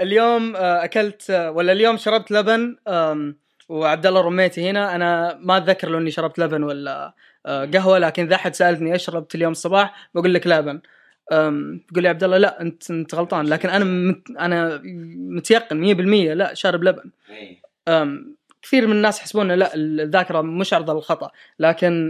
اليوم 0.00 0.56
آه، 0.56 0.84
أكلت 0.84 1.30
آه، 1.30 1.50
ولا 1.50 1.72
اليوم 1.72 1.96
شربت 1.96 2.30
لبن 2.30 2.76
وعبد 3.68 4.06
الله 4.06 4.20
رميتي 4.20 4.70
هنا. 4.70 4.94
أنا 4.94 5.38
ما 5.40 5.56
أتذكر 5.56 5.88
لو 5.88 5.98
إني 5.98 6.10
شربت 6.10 6.38
لبن 6.38 6.62
ولا 6.62 7.14
قهوة 7.46 7.98
لكن 7.98 8.22
إذا 8.22 8.34
أحد 8.34 8.54
سألتني 8.54 8.92
إيش 8.92 9.04
شربت 9.04 9.34
اليوم 9.34 9.52
الصباح 9.52 10.08
بقول 10.14 10.34
لك 10.34 10.46
لبن. 10.46 10.80
تقول 11.88 12.02
لي 12.02 12.08
عبد 12.08 12.24
الله 12.24 12.38
لا 12.38 12.60
أنت 12.60 12.90
أنت 12.90 13.14
غلطان 13.14 13.46
لكن 13.46 13.68
أنا 13.68 13.84
مت 13.84 14.30
أنا 14.30 14.80
متيقن 15.36 15.94
100% 15.94 16.34
لا 16.34 16.54
شارب 16.54 16.84
لبن. 16.84 17.10
إيه. 17.30 17.62
كثير 18.62 18.86
من 18.86 18.92
الناس 18.92 19.18
يحسبون 19.18 19.52
لا 19.52 19.74
الذاكرة 19.74 20.40
مش 20.40 20.74
عرضه 20.74 20.94
للخطا 20.94 21.30
لكن 21.58 22.08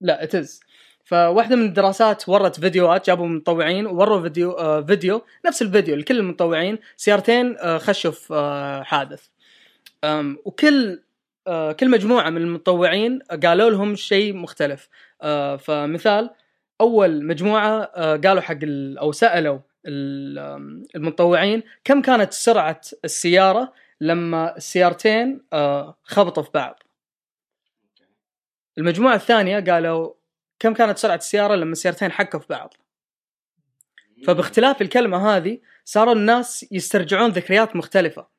لا 0.00 0.22
اتز 0.22 0.60
فواحدة 1.04 1.56
من 1.56 1.66
الدراسات 1.66 2.28
ورت 2.28 2.60
فيديوهات 2.60 3.06
جابوا 3.06 3.26
مطوعين 3.26 3.86
ووروا 3.86 4.22
فيديو 4.22 4.50
آه 4.52 4.80
فيديو 4.80 5.22
نفس 5.46 5.62
الفيديو 5.62 5.96
لكل 5.96 6.18
المطوعين 6.18 6.78
سيارتين 6.96 7.56
آه 7.58 7.78
خشوا 7.78 8.10
في 8.10 8.34
آه 8.34 8.82
حادث. 8.82 9.26
وكل 10.44 10.90
آه 10.92 10.98
كل 11.80 11.90
مجموعة 11.90 12.30
من 12.30 12.42
المتطوعين 12.42 13.18
قالوا 13.18 13.70
لهم 13.70 13.96
شيء 13.96 14.34
مختلف. 14.34 14.88
آه 15.22 15.56
فمثال 15.56 16.30
أول 16.80 17.24
مجموعة 17.26 17.82
آه 17.94 18.16
قالوا 18.16 18.40
حق 18.40 18.58
أو 19.00 19.12
سألوا 19.12 19.58
المتطوعين 20.96 21.62
كم 21.84 22.02
كانت 22.02 22.32
سرعة 22.32 22.80
السيارة 23.04 23.72
لما 24.00 24.56
السيارتين 24.56 25.40
آه 25.52 25.98
خبطوا 26.04 26.42
في 26.42 26.50
بعض. 26.54 26.82
المجموعة 28.78 29.14
الثانية 29.14 29.60
قالوا 29.60 30.12
كم 30.58 30.74
كانت 30.74 30.98
سرعة 30.98 31.16
السيارة 31.16 31.54
لما 31.54 31.72
السيارتين 31.72 32.12
حكوا 32.12 32.40
في 32.40 32.46
بعض. 32.50 32.74
فباختلاف 34.26 34.82
الكلمة 34.82 35.36
هذه 35.36 35.58
صاروا 35.84 36.14
الناس 36.14 36.66
يسترجعون 36.72 37.30
ذكريات 37.30 37.76
مختلفة. 37.76 38.33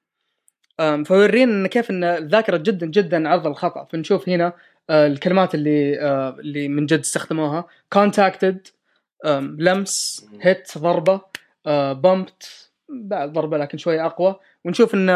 إن 0.79 1.67
كيف 1.67 1.89
إن 1.89 2.03
الذاكرة 2.03 2.57
جدا 2.57 2.85
جدا 2.85 3.29
عرضه 3.29 3.49
للخطا 3.49 3.83
فنشوف 3.83 4.29
هنا 4.29 4.53
آه، 4.89 5.07
الكلمات 5.07 5.55
اللي 5.55 5.99
آه، 6.01 6.29
اللي 6.39 6.67
من 6.67 6.85
جد 6.85 6.99
استخدموها. 6.99 7.65
contacted 7.95 8.55
أم، 9.25 9.57
لمس 9.59 10.25
هيت 10.41 10.77
ضربة 10.77 11.21
بمبت 11.93 12.69
بعد 12.89 13.33
ضربة 13.33 13.57
لكن 13.57 13.77
شوية 13.77 14.05
أقوى. 14.05 14.39
ونشوف 14.65 14.95
إن 14.95 15.09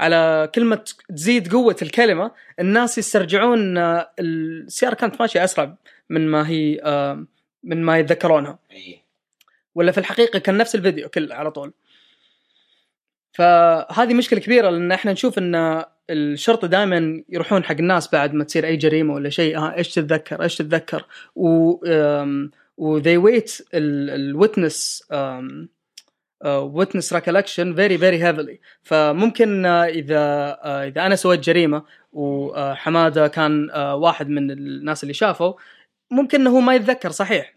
على 0.00 0.50
كلمة 0.54 0.84
تزيد 1.08 1.52
قوة 1.52 1.76
الكلمة 1.82 2.30
الناس 2.60 2.98
يسترجعون 2.98 3.78
السيارة 4.18 4.94
كانت 4.94 5.20
ماشية 5.20 5.44
أسرع 5.44 5.74
من 6.10 6.28
ما 6.28 6.48
هي 6.48 6.80
من 7.64 7.82
ما 7.82 7.98
يتذكرونها. 7.98 8.58
إيه. 8.72 9.02
ولا 9.74 9.92
في 9.92 9.98
الحقيقة 9.98 10.38
كان 10.38 10.56
نفس 10.56 10.74
الفيديو 10.74 11.08
كله 11.08 11.34
على 11.34 11.50
طول. 11.50 11.72
فهذه 13.32 14.14
مشكلة 14.14 14.40
كبيرة 14.40 14.70
لأن 14.70 14.92
إحنا 14.92 15.12
نشوف 15.12 15.38
إن 15.38 15.84
الشرطة 16.10 16.66
دائما 16.66 17.22
يروحون 17.28 17.64
حق 17.64 17.76
الناس 17.78 18.10
بعد 18.12 18.34
ما 18.34 18.44
تصير 18.44 18.66
أي 18.66 18.76
جريمة 18.76 19.14
ولا 19.14 19.30
شيء. 19.30 19.58
ها 19.58 19.76
إيش 19.76 19.94
تتذكر؟ 19.94 20.42
إيش 20.42 20.56
تتذكر؟ 20.56 21.04
و 21.34 21.70
و 22.76 23.00
they 23.00 23.18
wait 23.22 23.62
ال 23.74 23.90
witness 23.90 25.04
witness 26.44 27.12
recollection 27.12 27.74
very 27.74 27.96
very 27.96 28.18
heavily. 28.18 28.58
فممكن 28.82 29.66
آه، 29.66 29.84
إذا 29.84 30.18
آه، 30.64 30.86
إذا 30.86 31.06
أنا 31.06 31.16
سويت 31.16 31.40
جريمة 31.40 31.82
وحماده 32.12 33.28
كان 33.28 33.70
آه، 33.70 33.96
واحد 33.96 34.28
من 34.28 34.50
الناس 34.50 35.02
اللي 35.02 35.14
شافوا 35.14 35.54
ممكن 36.10 36.46
هو 36.46 36.60
ما 36.60 36.74
يتذكر 36.74 37.10
صحيح. 37.10 37.54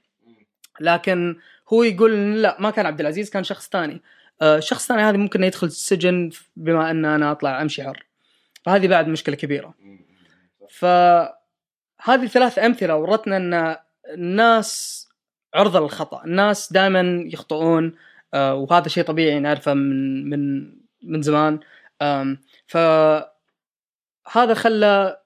لكن 0.80 1.38
هو 1.74 1.84
يقول 1.84 2.42
لا 2.42 2.58
ما 2.60 2.72
كان 2.72 2.86
عبد 2.86 3.00
العزيز 3.00 3.30
كان 3.30 3.44
شخص 3.44 3.70
ثاني. 3.70 4.02
آه، 4.42 4.58
الشخص 4.58 4.82
الثاني 4.82 5.02
هذا 5.02 5.18
ممكن 5.18 5.44
يدخل 5.44 5.68
السجن 5.68 6.30
بما 6.56 6.92
أن 6.92 7.06
أنا 7.06 7.32
أطلع 7.32 7.62
أمشي 7.62 7.84
حر. 7.84 8.06
فهذه 8.66 8.88
بعد 8.88 9.08
مشكلة 9.08 9.36
كبيرة. 9.36 9.74
فهذه 10.70 12.28
ثلاث 12.28 12.60
أمثلة 12.60 12.96
ورتنا 12.96 13.38
أن 13.38 13.76
الناس 14.14 15.02
عرضة 15.54 15.80
للخطأ. 15.80 16.24
الناس 16.26 16.74
دائما 16.74 17.24
يخطئون 17.34 17.96
آه، 18.34 18.56
وهذا 18.56 18.88
شيء 18.88 19.04
طبيعي 19.04 19.40
نعرفه 19.40 19.74
من 19.74 20.30
من 20.30 20.72
من 21.04 21.22
زمان. 21.22 21.60
فهذا 22.68 23.28
خلى 24.54 25.22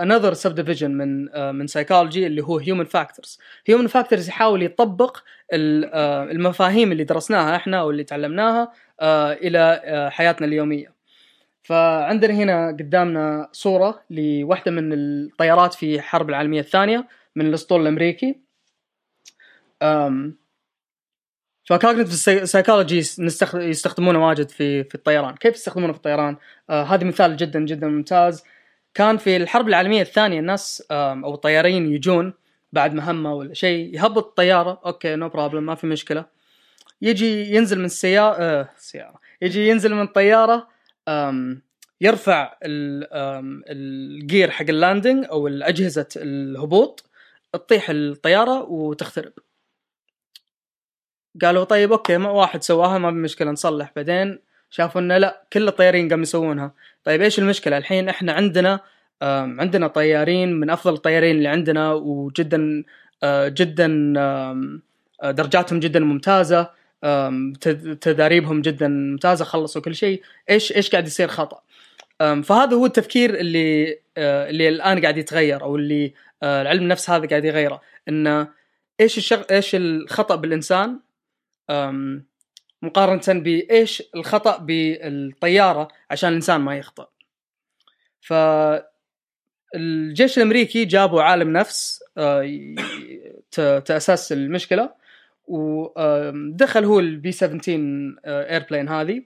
another 0.00 0.34
subdivision 0.34 0.90
من 0.90 1.34
آه، 1.34 1.52
من 1.52 1.66
سايكولوجي 1.66 2.26
اللي 2.26 2.42
هو 2.42 2.60
human 2.60 2.86
factors 2.86 3.38
human 3.70 3.88
factors 3.88 4.28
يحاول 4.28 4.62
يطبق 4.62 5.18
آه، 5.52 6.24
المفاهيم 6.24 6.92
اللي 6.92 7.04
درسناها 7.04 7.56
إحنا 7.56 7.80
أو 7.80 7.90
اللي 7.90 8.04
تعلمناها 8.04 8.72
آه، 9.00 9.32
إلى 9.32 9.80
حياتنا 10.12 10.46
اليومية 10.46 10.94
فعندنا 11.62 12.34
هنا 12.34 12.68
قدامنا 12.68 13.48
صورة 13.52 14.02
لواحدة 14.10 14.70
من 14.70 14.92
الطيارات 14.92 15.74
في 15.74 15.94
الحرب 15.94 16.28
العالمية 16.28 16.60
الثانية 16.60 17.08
من 17.36 17.46
الأسطول 17.46 17.82
الأمريكي 17.82 18.40
أم 19.82 20.36
ف 21.64 21.69
cognitive 21.69 22.14
psychology 22.48 22.98
يستخدمونه 23.54 24.28
واجد 24.28 24.48
في 24.48 24.84
في 24.84 24.94
الطيران، 24.94 25.34
كيف 25.34 25.54
يستخدمونه 25.54 25.92
في 25.92 25.96
الطيران؟ 25.96 26.36
هذا 26.70 27.04
مثال 27.04 27.36
جدا 27.36 27.60
جدا 27.60 27.88
ممتاز. 27.88 28.44
كان 28.94 29.16
في 29.16 29.36
الحرب 29.36 29.68
العالمية 29.68 30.02
الثانية 30.02 30.40
الناس 30.40 30.84
أو 30.90 31.34
الطيارين 31.34 31.92
يجون 31.92 32.34
بعد 32.72 32.94
مهمة 32.94 33.34
ولا 33.34 33.54
شيء 33.54 33.94
يهبط 33.94 34.26
الطيارة 34.26 34.80
okay 34.86 35.16
no 35.16 35.28
problem 35.28 35.66
ما 35.66 35.74
في 35.74 35.86
مشكلة. 35.86 36.24
يجي 37.02 37.54
ينزل 37.54 37.78
من 37.78 37.84
السياره 37.84 38.36
آه 38.38 38.68
سيارة 38.76 39.20
يجي 39.42 39.68
ينزل 39.68 39.94
من 39.94 40.02
الطيارة 40.02 40.68
يرفع 42.00 42.56
ال 42.62 43.00
gear 43.00 44.50
حق 44.50 44.66
ال 44.68 44.75
landing 44.75 45.26
أو 45.30 45.48
اجهزه 45.48 46.08
الهبوط 46.16 47.10
تطيح 47.52 47.90
الطيارة 47.90 48.62
وتخترب. 48.62 49.32
قالوا 51.42 51.64
طيب 51.64 51.92
أوكي 51.92 52.18
ما 52.18 52.30
واحد 52.30 52.62
سواها 52.62 52.98
ما 52.98 53.10
بمشكله 53.10 53.50
نصلح 53.50 53.92
بعدين 53.96 54.38
شافوا 54.76 55.00
إنه 55.00 55.18
لا 55.18 55.42
كل 55.52 55.68
الطيارين 55.68 56.08
قاموا 56.08 56.22
يسوونها. 56.22 56.74
طيب 57.04 57.22
إيش 57.22 57.38
المشكلة؟ 57.38 57.78
الحين 57.78 58.08
إحنا 58.08 58.32
عندنا 58.32 58.80
عندنا 59.22 59.86
طيارين 59.86 60.52
من 60.60 60.70
أفضل 60.70 60.94
الطيارين 60.94 61.36
اللي 61.36 61.48
عندنا 61.48 61.92
وجدا 61.92 62.84
آه، 63.22 63.48
جدا 63.48 64.12
آه، 64.16 65.30
درجاتهم 65.30 65.80
جدا 65.80 66.00
ممتازة 66.00 66.70
تداريبهم 68.00 68.60
جدا 68.60 68.88
ممتازة 68.88 69.44
خلصوا 69.44 69.82
كل 69.82 69.94
شيء. 69.94 70.22
إيش 70.50 70.72
إيش 70.76 70.90
قاعد 70.90 71.06
يصير 71.06 71.28
خطأ؟ 71.28 71.60
فهذا 72.18 72.76
هو 72.76 72.86
التفكير 72.86 73.34
اللي 73.34 73.98
آه، 74.16 74.50
اللي 74.50 74.68
الآن 74.68 75.00
قاعد 75.00 75.18
يتغير 75.18 75.62
أو 75.62 75.76
اللي 75.76 76.14
العلم 76.42 76.82
النفس 76.82 77.10
هذا 77.10 77.26
قاعد 77.26 77.44
يغيره. 77.44 77.80
إنه 78.08 78.48
إيش 79.00 79.18
الشغ... 79.18 79.42
إيش 79.50 79.74
الخطأ 79.74 80.34
بالإنسان؟ 80.34 80.98
أم، 82.84 82.86
مقارنة 82.86 83.40
بإيش 83.40 84.02
الخطأ 84.16 84.58
بالطيارة 84.58 85.88
عشان 86.10 86.28
الإنسان 86.28 86.60
ما 86.60 86.76
يخطأ 86.76 87.08
ف 88.20 88.32
الجيش 89.74 90.38
الأمريكي 90.38 90.84
جابوا 90.84 91.22
عالم 91.22 91.52
نفس 91.52 92.04
آه، 92.18 92.42
ي- 92.42 92.74
ت- 93.50 93.82
تأسس 93.86 94.32
المشكلة 94.32 94.94
ودخل 95.46 96.84
هو 96.84 97.00
ال 97.00 97.16
B 97.16 97.32
17 97.32 98.14
airplane 98.26 98.88
هذه 98.88 99.22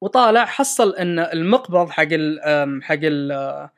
وطالع 0.00 0.44
حصل 0.44 0.96
إن 0.96 1.18
المقبض 1.18 1.90
حق 1.90 2.02
ال 2.12 2.40
أم، 2.40 2.82
حق 2.82 2.98
ال 3.02 3.68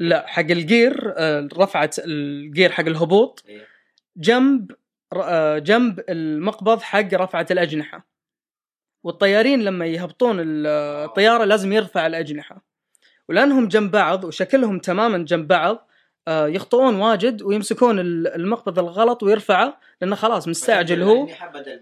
لا 0.00 0.26
حق 0.26 0.40
الجير 0.50 1.12
آه، 1.16 1.48
رفعت 1.58 1.98
الجير 1.98 2.72
حق 2.72 2.86
الهبوط 2.86 3.44
إيه. 3.48 3.66
جنب 4.16 4.72
جنب 5.58 6.00
المقبض 6.08 6.80
حق 6.82 7.14
رفعة 7.14 7.46
الأجنحة. 7.50 8.06
والطيارين 9.04 9.62
لما 9.64 9.86
يهبطون 9.86 10.40
ال- 10.40 10.66
الطيارة 11.08 11.44
لازم 11.44 11.72
يرفع 11.72 12.06
الأجنحة. 12.06 12.62
ولأنهم 13.28 13.68
جنب 13.68 13.90
بعض 13.90 14.24
وشكلهم 14.24 14.78
تماما 14.78 15.18
جنب 15.18 15.48
بعض 15.48 15.88
آه، 16.28 16.46
يخطئون 16.48 16.94
واجد 16.94 17.42
ويمسكون 17.42 17.98
ال- 17.98 18.26
المقبض 18.34 18.78
الغلط 18.78 19.22
ويرفعه 19.22 19.80
لأنه 20.00 20.16
خلاص 20.16 20.48
مستعجل 20.48 21.02
هو. 21.02 21.26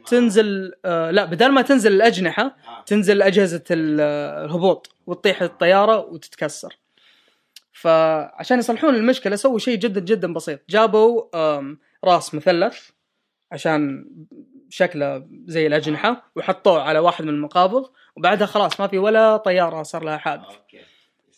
تنزل 0.07 0.73
آه، 0.85 1.11
لا 1.11 1.25
بدل 1.25 1.49
ما 1.53 1.63
تنزل 1.63 1.93
الأجنحة 1.93 2.43
آه. 2.43 2.83
تنزل 2.87 3.23
أجهزة 3.23 3.65
ال- 3.71 4.01
الهبوط 4.45 4.95
وتطيح 5.07 5.43
الطيارة 5.43 5.99
وتتكسر. 5.99 6.79
فعشان 7.73 8.59
يصلحون 8.59 8.95
المشكلة 8.95 9.37
سووا 9.37 9.59
شيء 9.59 9.79
جدا 9.79 10.01
جدا 10.01 10.33
بسيط. 10.33 10.61
جابوا 10.71 11.23
راس 12.05 12.35
مثلث. 12.35 12.89
عشان 13.53 14.07
شكله 14.71 15.27
زي 15.47 15.67
الأجنحة 15.67 16.31
وحطوه 16.37 16.83
على 16.83 16.99
واحد 16.99 17.25
من 17.25 17.31
المقابض 17.31 17.91
وبعدها 18.17 18.47
خلاص 18.47 18.81
ما 18.81 18.87
في 18.87 18.99
ولا 18.99 19.37
طيارة 19.37 19.83
صار 19.83 20.05
لها 20.05 20.17
حادث. 20.17 20.45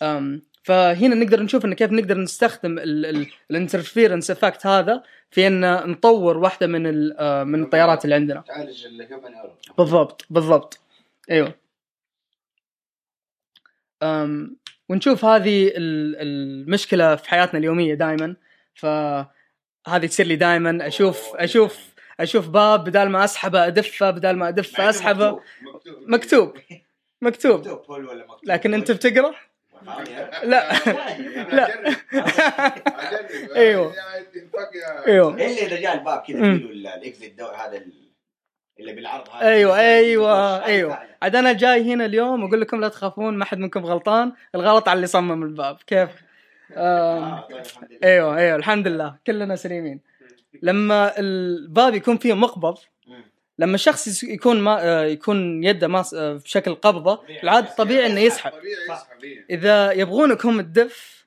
أم 0.02 0.42
فهنا 0.62 1.14
نقدر 1.14 1.42
نشوف 1.42 1.64
إن 1.64 1.74
كيف 1.74 1.92
نقدر 1.92 2.18
نستخدم 2.18 2.78
ال 3.51 3.57
interference 3.57 4.30
effect 4.30 4.66
هذا 4.66 5.02
في 5.30 5.46
إن 5.46 5.90
نطور 5.90 6.36
واحدة 6.38 6.66
من 6.66 7.12
آه، 7.18 7.44
من 7.44 7.62
الطيارات 7.62 8.04
اللي 8.04 8.14
عندنا. 8.14 8.40
تعالج 8.46 8.86
بالضبط 9.78 10.26
بالضبط. 10.30 10.80
أيوه. 11.30 11.54
أم 14.02 14.56
ونشوف 14.88 15.24
هذه 15.24 15.68
ال- 15.68 16.16
المشكلة 16.16 17.16
في 17.16 17.30
حياتنا 17.30 17.59
اليومية 17.59 17.94
دائما 17.94 18.36
فهذه 18.74 20.06
تصير 20.06 20.26
لي 20.26 20.36
دائما 20.36 20.86
أشوف 20.86 21.36
أشوف 21.36 21.94
أشوف 22.21 22.49
باب 22.49 22.85
بدال 22.85 23.09
ما 23.11 23.25
أسحبه 23.25 23.66
أدفه 23.66 24.11
بدال 24.11 24.37
ما 24.39 24.49
أدفه 24.49 24.89
أسحبه. 24.89 25.41
مكتوب. 25.62 25.95
مكتوب. 26.07 26.57
مكتوب. 27.23 27.87
بول 27.89 28.07
ولا 28.07 28.25
مكتوب 28.25 28.41
لكن 28.45 28.75
أنت 28.75 28.91
بتقرأ؟ 28.91 29.35
لا. 30.45 30.73
لا. 31.57 31.69
أيوه. 33.57 33.95
أيوه. 35.07 35.35
الا 35.35 35.45
اذا 35.47 35.81
جاء 35.81 35.95
الباب 35.99 36.19
كذا. 36.19 36.37
فيه 36.41 36.64
الإكزيت 36.97 37.39
دور 37.39 37.55
هذا 37.55 37.77
ال- 37.77 37.93
اللي 38.81 38.93
بالعرض 38.93 39.29
هذا 39.29 39.49
أيوه 39.49 39.79
أيوه 39.81 40.64
أيوه. 40.64 40.99
عاد 41.23 41.37
أنا 41.37 41.53
جاي 41.53 41.93
هنا 41.95 42.05
اليوم 42.05 42.45
أقول 42.45 42.61
لكم 42.61 42.81
لا 42.81 42.89
تخافون 42.89 43.35
ما 43.39 43.45
حد 43.45 43.59
منكم 43.59 43.87
غلطان. 43.87 44.33
الغلط 44.55 44.89
على 44.89 44.97
اللي 44.97 45.07
صمم 45.07 45.43
الباب. 45.43 45.77
كيف؟ 45.87 46.09
آم، 46.77 46.77
آه، 46.77 47.41
طيب،. 47.51 48.05
أيوه 48.05 48.37
أيوه 48.39 48.57
الحمد 48.57 48.89
لله. 48.89 49.14
كلنا 49.27 49.57
سليمين. 49.57 50.01
لما 50.62 51.18
الباب 51.18 51.94
يكون 51.94 52.16
فيه 52.16 52.34
مقبض. 52.34 52.78
لما 53.59 53.74
الشخص 53.74 54.22
يكون 54.22 54.61
ما 54.61 54.84
آه، 54.84 55.05
يكون 55.05 55.64
يده 55.64 55.88
ماس 55.88 56.14
آه، 56.14 56.32
بشكل 56.32 56.74
قبضة 56.74 57.22
العاد 57.42 57.74
طبيعي. 57.74 58.07
إنه 58.07 58.20
يسحب. 58.20 58.53
إيه. 59.24 59.46
إذا 59.51 59.92
يبغونكم 59.92 60.61
الدف 60.61 61.26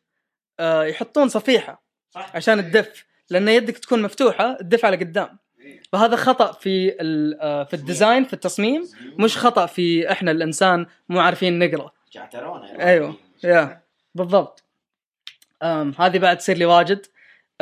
آه، 0.59 0.83
يحطون 0.83 1.29
صفيحة 1.29 1.83
عشان 2.15 2.59
الدف 2.59 3.05
لأن 3.29 3.47
يدك 3.47 3.77
تكون 3.77 4.01
مفتوحة 4.01 4.57
الدف 4.61 4.85
على 4.85 4.97
قدام. 4.97 5.37
إيه. 5.59 5.81
فهذا 5.91 6.15
خطأ 6.15 6.51
في 6.51 6.91
في 7.65 7.73
الديزاين 7.73 8.23
في 8.23 8.33
التصميم. 8.33 8.83
مش 9.19 9.37
خطأ 9.37 9.65
في 9.65 10.11
إحنا 10.11 10.31
الإنسان 10.31 10.85
مو 11.09 11.19
عارفين 11.19 11.59
نقرأ. 11.59 11.91
أيوه. 12.79 13.15
يا. 13.43 13.81
بالضبط. 14.15 14.63
هذه 15.99 16.17
بعد 16.17 16.37
تصير 16.37 16.57
لي 16.57 16.65
واجد. 16.65 17.05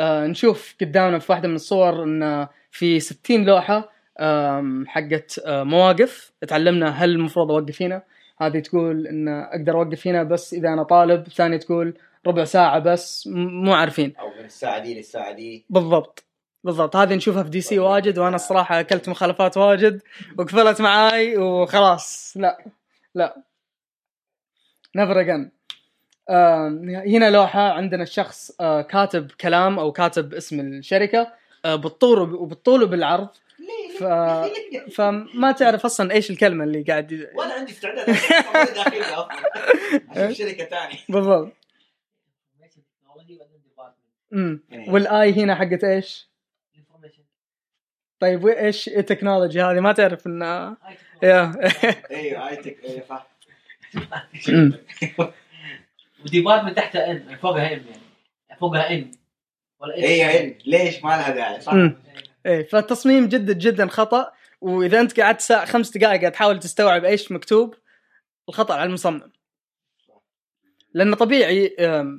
أه 0.00 0.26
نشوف 0.26 0.74
قدامنا 0.80 1.18
في 1.18 1.32
واحدة 1.32 1.48
من 1.48 1.54
الصور 1.54 2.04
إن 2.04 2.48
في 2.70 3.00
60 3.00 3.44
لوحة 3.44 3.88
حقت 4.86 5.38
أه 5.46 5.62
مواقف. 5.62 6.32
تعلمنا 6.48 6.88
هل 6.88 7.10
المفروض 7.10 7.50
أوقف 7.50 7.82
هنا. 7.82 8.02
هذه 8.40 8.58
تقول 8.58 9.06
إن 9.06 9.28
أقدر 9.28 9.72
أوقف 9.72 10.06
هنا 10.06 10.22
بس 10.22 10.54
إذا 10.54 10.68
أنا 10.68 10.82
طالب. 10.82 11.28
ثانية 11.28 11.56
تقول 11.56 11.98
ربع 12.26 12.44
ساعة 12.44 12.78
بس 12.78 13.26
مو 13.34 13.72
عارفين. 13.72 14.14
أو 14.20 14.28
من 14.38 14.44
الساعة 14.44 14.78
دي 14.78 14.94
للساعة 14.94 15.32
دي. 15.32 15.64
بالضبط. 15.70 16.24
بالضبط. 16.64 16.96
هذه 16.96 17.14
نشوفها 17.14 17.42
في 17.42 17.50
DC 17.50 17.78
واجد 17.78 18.18
وأنا 18.18 18.36
الصراحة 18.36 18.80
أكلت 18.80 19.08
مخالفات 19.08 19.56
واجد 19.56 20.02
وقفلت 20.38 20.80
معاي 20.80 21.36
وخلاص. 21.36 22.32
لا. 22.36 22.64
لا. 23.14 23.42
never 24.96 25.20
again 25.20 25.59
هنا 27.06 27.30
لوحة 27.30 27.60
عندنا 27.72 28.02
الشخص 28.02 28.52
آه، 28.60 28.82
كاتب 28.82 29.30
كلام 29.40 29.78
أو 29.78 29.92
كاتب 29.92 30.34
اسم 30.34 30.60
الشركة 30.60 31.32
آه، 31.64 31.74
بالطول 31.74 32.18
وب- 32.18 32.32
وبالطول 32.32 32.82
وبالعرض. 32.82 33.28
ف... 33.98 34.04
فما 34.94 35.52
تعرف 35.52 35.84
أصلا 35.84 36.12
إيش 36.12 36.30
الكلمة 36.30 36.64
اللي 36.64 36.82
قاعد 36.82 37.28
وأنا 37.34 37.52
عندي 37.54 37.72
استعداد 37.72 38.06
داخلها. 38.06 39.28
أشوف 40.10 40.38
شركة 40.38 40.64
ثانية. 40.64 40.96
بالضبط. 41.08 41.52
امم 44.32 44.60
والآي 44.88 45.32
هنا 45.32 45.54
حقت 45.54 45.84
إيش؟ 45.84 46.30
طيب 48.20 48.44
وإيش 48.44 48.88
التكنولوجي 48.88 49.62
هذه؟ 49.62 49.80
ما 49.80 49.92
تعرف 49.92 50.26
انها 50.26 50.76
إيوه 52.10 52.48
ايتك 52.48 52.76
أيوه 52.84 53.22
أمم. 56.20 56.26
وديبارتمنت 56.26 56.76
تحتها 56.76 57.10
ان 57.10 57.36
فوقها 57.42 57.66
ان 57.66 57.70
يعني. 57.70 58.60
فوقها 58.60 58.90
ان 58.90 59.10
ولا 59.80 59.94
إيش؟ 59.94 60.04
أيوه 60.04 60.54
ليش؟ 60.66 61.04
ما 61.04 61.08
لها 61.08 61.30
داعي. 61.30 61.60
صح. 61.60 61.72
أمم. 61.72 61.96
إيه. 62.46 62.68
فالتصميم 62.68 63.28
جدا 63.28 63.52
جدا 63.52 63.86
خطأ. 63.86 64.32
وإذا 64.60 65.00
أنت 65.00 65.20
قعدت 65.20 65.40
ساعة 65.40 65.64
خمس 65.64 65.96
دقائق 65.96 66.20
قاعد 66.20 66.32
تحاول 66.32 66.60
تستوعب 66.60 67.04
إيش 67.04 67.32
مكتوب 67.32 67.74
الخطأ 68.48 68.74
على 68.74 68.84
المصمم. 68.84 69.20
لأنه 70.94 71.16
طبيعي 71.16 71.68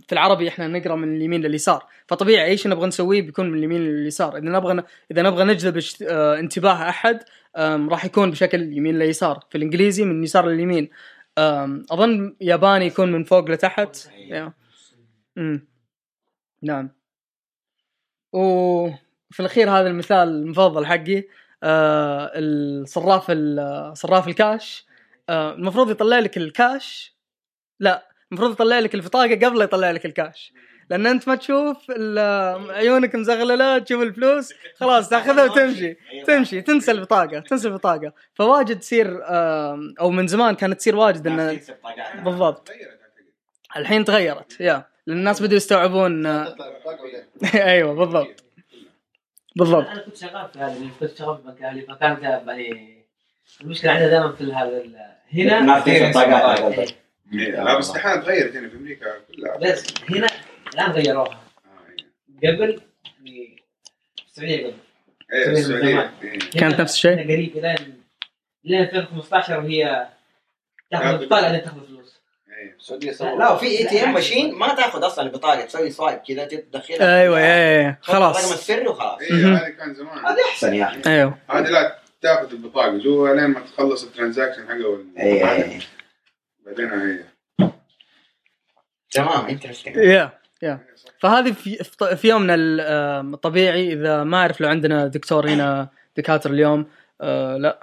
في 0.07 0.11
العربي 0.11 0.47
إحنا 0.47 0.67
نقرأ 0.67 0.95
من 0.95 1.15
اليمين 1.15 1.41
لليسار. 1.41 1.85
فطبيعي 2.07 2.45
إيش 2.45 2.67
نبغى 2.67 2.87
نسويه 2.87 3.21
بيكون 3.21 3.49
من 3.49 3.57
اليمين 3.57 3.81
لليسار. 3.81 4.37
إذا 4.37 4.49
نبغى 4.49 4.83
إذا 5.11 5.21
نبغى 5.21 5.43
نجذب 5.43 5.83
آه، 6.07 6.39
انتباه 6.39 6.89
أحد 6.89 7.23
راح 7.57 8.05
يكون 8.05 8.31
بشكل 8.31 8.73
يمين 8.73 8.99
ليسار. 8.99 9.39
في 9.49 9.57
الإنجليزي 9.57 10.05
من 10.05 10.23
يسار 10.23 10.47
لليمين. 10.47 10.89
أظن 11.91 12.35
ياباني 12.41 12.85
يكون 12.85 13.11
من 13.11 13.23
فوق 13.23 13.49
لتحت. 13.49 14.07
امم 15.37 15.67
نعم. 16.63 16.89
وفي 18.33 19.39
الأخير 19.39 19.69
هذا 19.69 19.87
المثال 19.87 20.27
المفضل 20.27 20.85
حقي 20.85 21.23
آه 21.63 22.31
الصراف 22.35 23.25
ال- 23.29 23.97
صراف 23.97 24.27
الكاش. 24.27 24.85
آه 25.29 25.53
المفروض 25.53 25.89
يطلع 25.91 26.19
لك 26.19 26.37
الكاش. 26.37 27.15
لا 27.79 28.09
المفروض 28.31 28.51
يطلع 28.51 28.79
لك 28.79 28.95
البطاقة 28.95 29.35
قبل 29.47 29.61
يطلع 29.61 29.91
لك 29.91 30.05
الكاش. 30.05 30.53
لأن 30.91 31.07
أنت 31.07 31.27
ما 31.27 31.35
تشوف 31.35 31.77
ال- 31.89 32.71
عيونك 32.71 33.15
مزغللة 33.15 33.77
تشوف 33.77 34.01
الفلوس 34.01 34.53
خلاص 34.79 35.09
تأخذها 35.09 35.43
وتمشي. 35.43 35.97
تمشي 36.27 36.61
تنسى 36.61 36.91
البطاقه 36.91 37.39
تنسى 37.39 37.67
البطاقه 37.67 38.13
فواجد 38.33 38.79
تصير 38.79 39.19
أو 39.99 40.09
من 40.11 40.27
زمان 40.27 40.55
كانت 40.55 40.77
تصير 40.79 40.95
واجد 40.95 41.27
انه 41.27 41.59
بالضبط. 42.23 42.71
الحين 43.77 44.05
تغيرت 44.05 44.61
يا. 44.61 44.85
لأن 45.07 45.17
الناس 45.17 45.41
بدوا 45.41 45.55
يستوعبون 45.57 46.25
آه، 46.25 46.55
ولا- 46.59 47.63
أيوه 47.71 47.93
بالضبط. 47.93 48.43
بالضبط. 49.55 49.87
أنا 49.87 50.01
كنت 50.01 50.17
شغال 50.17 50.49
في 50.53 50.59
هذه 50.59 50.89
كنت 50.99 51.17
شغال 51.17 51.37
في 51.37 51.47
مكان 51.47 51.85
فكانت 51.95 52.23
يعني 52.23 52.97
المشكلة 53.61 53.91
عندنا 53.91 54.09
دائما 54.09 54.31
في 54.31 54.43
هذا 54.43 54.83
هنا 55.33 55.59
ما 55.59 55.79
في 55.81 56.09
بطاقات 56.09 56.59
إيه. 56.79 56.87
إيه، 57.33 57.63
لا 57.63 57.77
بس 57.77 57.95
الحين 57.95 58.21
تغيرت 58.23 58.55
هنا 58.55 58.69
في 58.69 58.75
أمريكا 58.75 59.05
كلها. 59.27 59.57
بس 59.57 59.93
هنا 60.09 60.27
الآن 60.73 60.91
غيروها. 60.91 61.41
آه، 61.65 62.43
إيه. 62.43 62.55
قبل 62.55 62.81
يعني 63.25 63.63
في 64.15 64.23
السعودية 64.27 64.65
قبل. 64.67 64.73
إيه 65.33 65.43
زمان. 65.43 65.57
السعودية 65.57 66.11
إيه. 66.23 66.39
كانت 66.59 66.81
نفس 66.81 66.93
الشيء؟ 66.93 67.23
قريب 67.23 67.57
لين 67.57 68.03
لين 68.63 68.81
2015 68.81 69.59
وهي 69.59 70.07
تاخذ 70.91 71.05
البطاقة 71.05 71.41
بعدين 71.41 71.63
تاخذ 71.63 71.87
فلوس. 71.87 72.21
السعودية 72.79 73.11
لا 73.37 73.51
وفي 73.51 73.65
ATM 73.65 74.13
ماشين 74.13 74.55
ما 74.55 74.75
تاخذ 74.75 75.05
أصلا 75.05 75.25
البطاقة 75.25 75.65
تسوي 75.65 75.89
swipe 75.91 76.19
كذا 76.27 76.45
تدخلها. 76.45 77.21
أيوه 77.21 77.37
أيوه 77.37 77.81
الرقم 77.89 78.01
خلاص. 78.01 78.51
السري 78.51 78.87
وخلاص. 78.87 79.21
مهم. 79.31 79.53
هذه 79.55 79.69
كان 79.69 79.93
زمان. 79.93 80.25
هذا 80.25 80.37
أحسن 80.51 80.73
يا 80.73 80.85
أخي 80.85 81.01
أيوه. 81.05 81.37
هذه 81.49 81.67
لا 81.69 81.99
تاخذ 82.21 82.51
البطاقة. 82.51 82.97
جوا 82.97 83.35
لين 83.35 83.47
ما 83.47 83.59
تخلص 83.59 84.03
ال 84.03 84.09
transaction 84.09 84.67
حقه 84.67 84.73
أيوه 85.19 85.51
أيوه 85.51 85.79
بعدين 86.65 86.89
هي. 86.91 87.23
تمام 89.11 89.45
انترستنج 89.45 89.95
يا 89.95 90.40
يا 90.61 90.79
فهذه 91.19 91.51
في 91.51 91.83
في 92.15 92.29
يومنا 92.29 92.55
الطبيعي 93.21 93.93
إذا 93.93 94.23
ما 94.23 94.37
أعرف 94.37 94.61
لو 94.61 94.69
عندنا 94.69 95.07
دكتور 95.07 95.49
هنا 95.49 95.89
دكاترة 96.17 96.51
اليوم 96.51 96.85
آه 97.21 97.57
لا. 97.57 97.79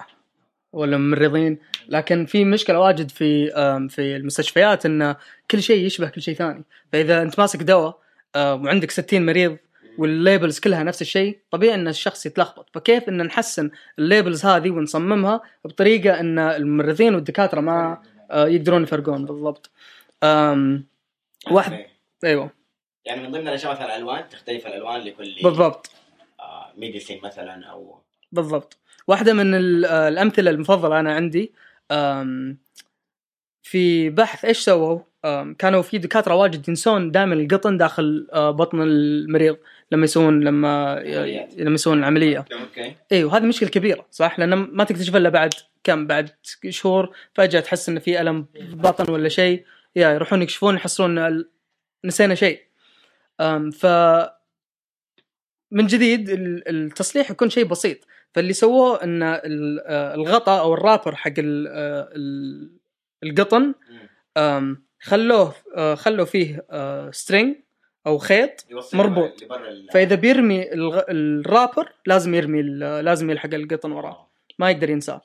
ولا 0.73 0.97
ممرضين. 0.97 1.59
لكن 1.89 2.27
في 2.27 2.45
مشكلة 2.45 2.79
واجد 2.79 3.11
في 3.11 3.51
في 3.91 4.17
المستشفيات 4.17 4.87
إن 4.87 5.15
كل 5.51 5.63
شيء 5.63 5.87
يشبه 5.87 6.09
كل 6.09 6.23
شيء 6.23 6.35
ثاني. 6.35 6.65
فإذا 6.93 7.23
أنت 7.23 7.39
ماسك 7.39 7.63
دواء 7.63 7.99
آه، 8.37 8.55
وعندك 8.55 8.91
60 8.91 9.27
مريض 9.27 9.57
وال 9.99 10.14
labels 10.14 10.59
كلها 10.59 10.83
نفس 10.83 11.03
الشيء 11.03 11.39
طبيعي 11.51 11.75
إن 11.75 11.89
الشخص 11.89 12.27
يتلخبط. 12.27 12.71
فكيف 12.75 13.09
إن 13.09 13.23
نحسن 13.23 13.71
ال 13.99 14.06
labels 14.06 14.47
هذه 14.47 14.71
ونصممها 14.71 15.41
بطريقة 15.65 16.21
إن 16.21 16.39
الممرضين 16.39 17.15
والدكاترة 17.15 17.61
ما 17.61 18.03
آه، 18.31 18.49
يقدرون 18.49 18.83
يفرقون؟ 18.83 19.25
بالضبط. 19.25 19.71
واحد. 21.51 21.85
أيوه. 22.25 22.58
يعني 23.09 23.23
من 23.23 23.31
ضمن 23.33 23.49
الاشياء 23.49 23.73
مثلا 23.73 23.97
الألوان 23.97 24.29
تختلف 24.29 24.67
الألوان 24.67 25.01
لكل 25.01 25.35
بالضبط. 25.43 25.91
آه 26.41 26.73
medicine 26.77 27.21
مثلا 27.25 27.67
أو 27.67 28.01
بالضبط. 28.33 28.79
واحدة 29.07 29.33
من 29.33 29.55
آه، 29.85 30.09
الأمثلة 30.09 30.51
المفضلة 30.51 31.01
أنا 31.01 31.15
عندي 31.15 31.53
في 33.63 34.11
بحث 34.11 34.45
إيش 34.45 34.59
سووا؟ 34.59 35.01
كانوا 35.59 35.83
في 35.83 35.99
دكاترة 35.99 36.35
واجد 36.35 36.69
ينسون 36.69 37.11
دائما 37.11 37.35
القطن 37.35 37.77
داخل 37.77 38.29
آه، 38.33 38.51
بطن 38.51 38.83
المريض 38.83 39.57
لما 39.93 40.05
يسوون 40.05 40.41
لما. 40.45 41.01
لما 41.57 41.75
يسوون 41.75 41.99
العملية. 41.99 42.45
أوكي. 42.53 42.95
اي 43.13 43.25
وهذه 43.25 43.43
مشكلة 43.43 43.69
كبيرة 43.69 44.07
صح؟ 44.11 44.39
لأن 44.39 44.55
ما 44.55 44.85
تكتشف 44.85 45.17
إلا 45.17 45.29
بعد 45.29 45.55
كم 45.85 46.07
بعد 46.07 46.31
شهور 46.69 47.17
فجأة 47.35 47.61
تحس 47.61 47.89
إنه 47.89 48.01
في 48.01 48.21
ألم 48.21 48.47
بطن 48.61 49.13
ولا 49.13 49.29
شيء. 49.29 49.65
يا 49.97 50.11
يروحون 50.11 50.43
يكشفون 50.43 50.75
يحصلون 50.75 51.45
نسينا 52.05 52.35
شيء. 52.35 52.68
ف 53.71 53.87
من 55.71 55.87
جديد 55.87 56.29
ال- 56.31 56.69
التصليح 56.69 57.31
يكون 57.31 57.51
شيء 57.51 57.65
بسيط. 57.65 57.99
فاللي 58.35 58.53
سووه 58.53 59.05
إن 59.05 59.23
ال- 59.23 59.81
آه، 59.87 60.15
الغطاء 60.15 60.61
أو 60.61 60.75
ال 60.75 60.80
wrapper 60.80 61.15
حق 61.17 61.33
ال- 61.39 61.67
آه، 61.71 62.09
ال- 62.17 62.71
القطن 63.23 63.75
خلوه 65.01 65.55
آه، 65.77 65.95
خلوا 65.95 66.25
فيه 66.25 66.67
string 67.13 67.57
أو 68.07 68.19
خيط 68.19 68.67
مربوط. 68.95 69.45
فإذا 69.93 70.15
بيرمي 70.15 70.73
ال 70.73 70.88
wrapper 70.88 71.93
لازم 72.07 72.35
يرمي 72.35 72.63
لازم 73.03 73.31
يلحق 73.31 73.55
القطن 73.55 73.93
وراه. 73.93 74.29
ما 74.59 74.71
يقدر 74.71 74.91
ينساه. 74.91 75.23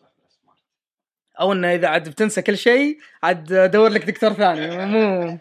أو 1.39 1.51
إنه 1.53 1.73
إذا 1.75 1.87
عاد 1.87 2.09
بتنسى 2.09 2.41
كل 2.41 2.57
شيء 2.57 2.97
عاد 3.23 3.71
دور 3.71 3.89
لك 3.89 4.05
دكتور 4.05 4.33
ثاني. 4.33 4.85
مو 4.85 5.39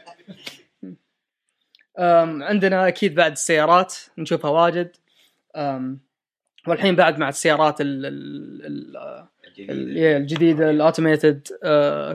عندنا 1.99 2.89
أكيد 2.89 3.15
بعد 3.15 3.33
السيارات 3.33 3.95
نشوفها 4.19 4.51
واجد. 4.51 4.97
والحين 6.67 6.97
بعد 6.97 7.19
مع 7.19 7.29
السيارات 7.29 7.81
ال 7.81 8.07
ال 8.07 8.67
ال 8.67 8.97
ال- 8.97 9.27
الجديد. 9.49 9.71
الجديدة 9.71 10.71
ال 10.71 10.79
automated 10.79 11.49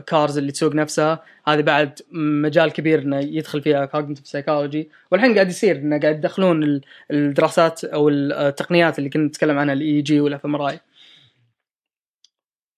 cars 0.06 0.38
اللي 0.38 0.52
تسوق 0.52 0.74
نفسها. 0.74 1.24
هذه 1.46 1.60
بعد 1.60 2.00
مجال 2.12 2.72
كبير 2.72 2.98
إنه 3.02 3.18
يدخل 3.18 3.62
فيها 3.62 3.84
cognitive 3.84 4.26
psychology 4.26 4.90
والحين 5.10 5.34
قاعد 5.34 5.48
يصير 5.48 5.76
إنه 5.76 6.00
قاعد 6.00 6.16
يدخلون 6.18 6.62
ال- 6.62 6.80
الدراسات 7.10 7.84
أو 7.84 8.08
التقنيات 8.08 8.98
اللي 8.98 9.10
كنا 9.10 9.24
نتكلم 9.26 9.58
عنها 9.58 9.74
ال 9.74 10.02
EEG 10.02 10.20
وال 10.20 10.44
fMRI 10.44 10.80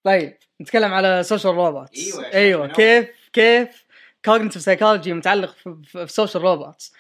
طيب 0.05 0.37
نتكلم 0.61 0.93
على 0.95 1.23
social 1.23 1.55
robots 1.55 2.15
أيوة، 2.19 2.33
أيوه 2.35 2.67
من 2.67 2.73
كيف 2.73 3.09
كيف 3.33 3.85
cognitive 4.25 4.63
psychology 4.63 5.13
متعلق 5.13 5.55
في- 5.85 6.07
social 6.07 6.43
robots 6.45 6.95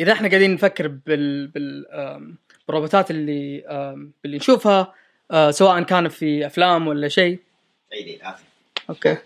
إذا 0.00 0.12
إحنا 0.12 0.28
قاعدين 0.28 0.54
نفكر 0.54 0.88
بال 0.88 1.46
بال 1.46 1.84
بالروبوتات 2.68 3.10
اللي 3.10 3.64
اللي 4.24 4.36
نشوفها 4.36 4.94
سواء 5.50 5.82
كان 5.82 6.08
في 6.08 6.46
أفلام 6.46 6.86
ولا 6.86 7.08
شيء. 7.08 7.38
عيدي 7.92 8.20
اسف 8.28 8.42
أوكي. 8.90 9.16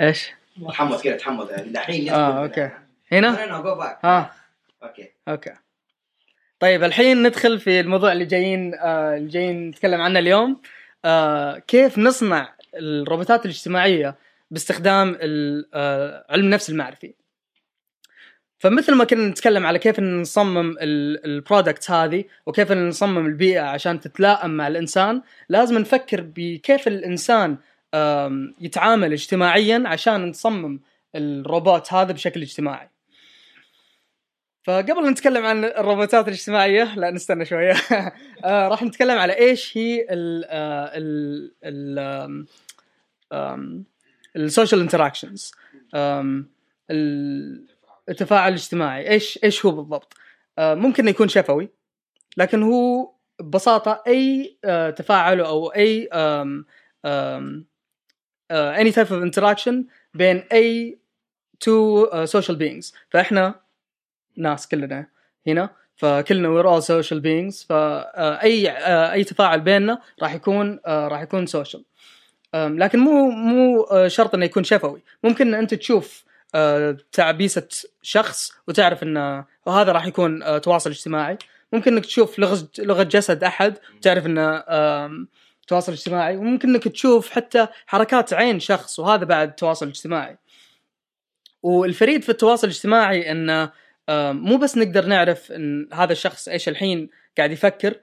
إيش؟ 0.00 0.30
تحمس 0.68 1.02
كذا 1.02 1.16
تحمس 1.16 1.50
دحين 1.50 2.08
آه 2.10 2.42
أوكي. 2.42 2.70
هنا؟ 3.12 3.28
ها 4.04 4.34
أوكي. 4.82 5.08
أوكي. 5.28 5.52
طيب 6.60 6.84
الحين 6.84 7.22
ندخل 7.22 7.60
في 7.60 7.80
الموضوع 7.80 8.12
اللي 8.12 8.24
جايين 8.24 8.74
آه 8.74 9.16
اللي 9.16 9.28
جايين 9.28 9.68
نتكلم 9.68 10.00
عنه 10.00 10.18
اليوم. 10.18 10.60
آه 11.04 11.58
كيف 11.58 11.98
نصنع 11.98 12.52
الروبوتات 12.74 13.44
الاجتماعية؟ 13.44 14.14
باستخدام 14.50 15.16
ال- 15.20 15.68
آه 15.74 16.26
علم 16.30 16.44
النفس 16.44 16.70
المعرفي. 16.70 17.14
فمثل 18.58 18.94
ما 18.94 19.04
كنا 19.04 19.28
نتكلم 19.28 19.66
على 19.66 19.78
كيف 19.78 20.00
نصمم 20.00 20.74
البرودكت 20.80 21.90
هذه 21.90 22.24
وكيف 22.46 22.72
نصمم 22.72 23.26
البيئة 23.26 23.60
عشان 23.60 24.00
تتلائم 24.00 24.50
مع 24.50 24.68
الإنسان 24.68 25.22
لازم 25.48 25.78
نفكر 25.78 26.20
بكيف 26.36 26.88
الإنسان 26.88 27.56
يتعامل 28.60 29.12
اجتماعيا 29.12 29.82
عشان 29.86 30.26
نصمم 30.28 30.80
الروبوت 31.14 31.92
هذا 31.92 32.12
بشكل 32.12 32.42
اجتماعي. 32.42 32.90
فقبل 34.62 35.10
نتكلم 35.10 35.46
عن 35.46 35.64
الروبوتات 35.64 36.28
الاجتماعية 36.28 36.94
لا 36.94 37.10
نستنى 37.10 37.44
شوية. 37.44 37.72
آه، 38.44 38.68
راح 38.68 38.82
نتكلم 38.82 39.18
على 39.18 39.38
إيش 39.38 39.78
هي 39.78 40.06
ال 40.10 40.44
ال 40.50 41.52
ال 41.64 42.46
آم، 43.32 43.84
ال 44.36 44.42
social 44.42 44.80
interactions 44.80 45.52
التفاعل 48.08 48.48
الاجتماعي 48.48 49.10
إيش 49.10 49.38
إيش 49.44 49.66
هو 49.66 49.70
بالضبط؟ 49.72 50.14
آه، 50.58 50.74
ممكن 50.74 51.08
يكون 51.08 51.28
شفوي 51.28 51.68
لكن 52.36 52.62
هو 52.62 53.12
ببساطة 53.40 54.02
أي 54.06 54.56
آه، 54.64 54.90
تفاعل 54.90 55.40
أو 55.40 55.68
أي 55.68 56.08
آه، 56.12 56.64
any 58.50 58.92
type 58.92 59.08
of 59.10 59.22
interaction 59.30 59.74
بين 60.14 60.36
أي 60.52 60.98
two 61.64 62.06
uh, 62.10 62.26
social 62.26 62.56
beings. 62.56 62.92
فإحنا 63.10 63.60
ناس 64.36 64.68
كلنا 64.68 65.06
هنا 65.46 65.70
فكلنا 65.96 66.48
we're 66.48 66.66
all 66.66 66.84
social 66.84 67.20
beings 67.22 67.66
فأي 67.66 68.70
أي 69.12 69.24
تفاعل 69.24 69.60
بيننا 69.60 70.02
راح 70.22 70.34
يكون 70.34 70.80
آه، 70.86 71.08
راح 71.08 71.20
يكون 71.22 71.46
أم، 71.54 71.84
لكن 72.54 72.98
مو 72.98 73.30
مو 73.30 73.82
آه، 73.82 74.08
شرط 74.08 74.34
إنه 74.34 74.44
يكون 74.44 74.64
شفوي. 74.64 75.02
ممكن 75.24 75.48
ان 75.48 75.54
أنت 75.54 75.74
تشوف 75.74 76.24
آه، 76.54 76.96
تعبيسة 77.12 77.68
شخص 78.02 78.52
وتعرف 78.68 79.02
إنه 79.02 79.44
وهذا 79.66 79.92
راح 79.92 80.06
يكون 80.06 80.42
آه، 80.42 80.58
تواصل 80.58 80.90
اجتماعي. 80.90 81.38
ممكن 81.72 81.92
إنك 81.92 82.06
تشوف 82.06 82.38
لغه 82.38 82.68
لغة 82.78 83.02
جسد 83.02 83.44
أحد 83.44 83.78
وتعرف 83.96 84.26
إنه 84.26 84.64
تواصل 85.68 85.92
اجتماعي. 85.92 86.36
وممكن 86.36 86.68
إنك 86.68 86.88
تشوف 86.88 87.30
حتى 87.30 87.66
حركات 87.86 88.32
عين 88.32 88.60
شخص 88.60 88.98
وهذا 88.98 89.24
بعد 89.24 89.54
تواصل 89.54 89.88
اجتماعي. 89.88 90.38
والفريد 91.62 92.22
في 92.22 92.28
التواصل 92.28 92.66
الاجتماعي 92.66 93.30
إنه 93.30 93.72
مو 94.32 94.56
بس 94.56 94.78
نقدر 94.78 95.06
نعرف 95.06 95.52
إن 95.52 95.88
هذا 95.92 96.12
الشخص 96.12 96.48
إيش 96.48 96.68
الحين 96.68 97.10
قاعد 97.38 97.52
يفكر 97.52 97.94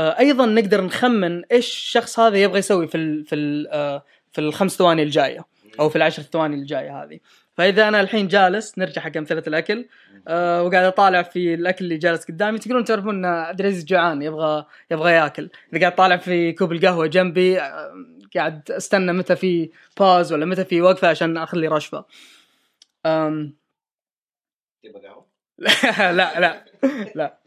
أيضا 0.00 0.46
نقدر 0.46 0.84
نخمن 0.84 1.44
إيش 1.44 1.66
الشخص 1.68 2.18
هذا 2.20 2.36
يبغى 2.36 2.58
يسوي 2.58 2.88
في 2.88 2.94
ال 2.96 3.24
في 3.24 3.34
ال 3.34 3.68
آه، 3.68 4.04
في 4.32 4.40
الخمس 4.40 4.76
ثواني 4.76 5.02
الجاية 5.02 5.44
أو 5.80 5.88
في 5.88 5.96
العشر 5.96 6.22
ثواني 6.22 6.56
الجاية 6.56 7.02
هذه. 7.02 7.18
فإذا 7.56 7.88
أنا 7.88 8.00
الحين 8.00 8.28
جالس 8.28 8.78
نرجع 8.78 9.02
حق 9.02 9.16
أمثلة 9.16 9.42
الأكل 9.46 9.86
آه 10.28 10.62
وقاعد 10.62 10.84
أطالع 10.84 11.22
في 11.22 11.54
الأكل 11.54 11.84
اللي 11.84 11.96
جالس 11.96 12.24
قدامي 12.24 12.58
تقدرون 12.58 12.84
تعرفون 12.84 13.14
إن 13.14 13.24
عبد 13.24 13.60
العزيز 13.60 13.84
جوعان 13.84 14.22
يبغى 14.22 14.66
يبغى 14.90 15.12
ياكل. 15.12 15.50
إذا 15.72 15.80
قاعد 15.80 15.94
طالع 15.94 16.16
في 16.16 16.52
كوب 16.52 16.72
القهوة 16.72 17.06
جنبي 17.06 17.60
آه، 17.60 17.92
قاعد 18.34 18.70
أستنى 18.70 19.12
متى 19.12 19.36
في 19.36 19.70
pause 20.00 20.32
ولا 20.32 20.46
متى 20.46 20.64
في 20.64 20.80
وقفة 20.80 21.08
عشان 21.08 21.36
اخذ 21.36 21.58
لي 21.58 21.68
رشفه 21.68 22.04
أم. 23.06 23.54
تبغى 24.84 25.06
قهوة؟ 25.08 25.26
لا 26.18 26.40
لا 26.40 26.64
لا. 27.14 27.38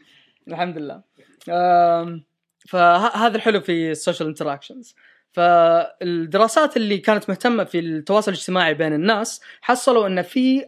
الحمد 0.48 0.78
لله. 0.78 1.02
أم، 1.50 2.22
فهذا 2.68 3.36
الحلو 3.36 3.60
في 3.60 3.90
ال 3.90 3.95
social 3.95 4.28
interactions 4.28 4.94
فالدراسات 5.32 6.76
اللي 6.76 6.98
كانت 6.98 7.28
مهتمة 7.28 7.64
في 7.64 7.78
التواصل 7.78 8.32
الاجتماعي 8.32 8.74
بين 8.74 8.92
الناس 8.92 9.40
حصلوا 9.60 10.06
إن 10.06 10.22
في. 10.22 10.66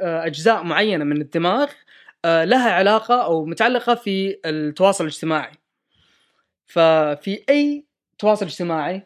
أجزاء 0.00 0.62
معينة 0.62 1.04
من 1.04 1.20
الدماغ 1.20 1.70
آه، 2.24 2.44
لها 2.44 2.72
علاقة 2.72 3.24
أو 3.24 3.44
متعلقة 3.44 3.94
في 3.94 4.38
التواصل 4.44 5.04
الاجتماعي. 5.04 5.52
ففي 6.66 7.44
أي 7.48 7.84
تواصل 8.18 8.46
اجتماعي 8.46 9.02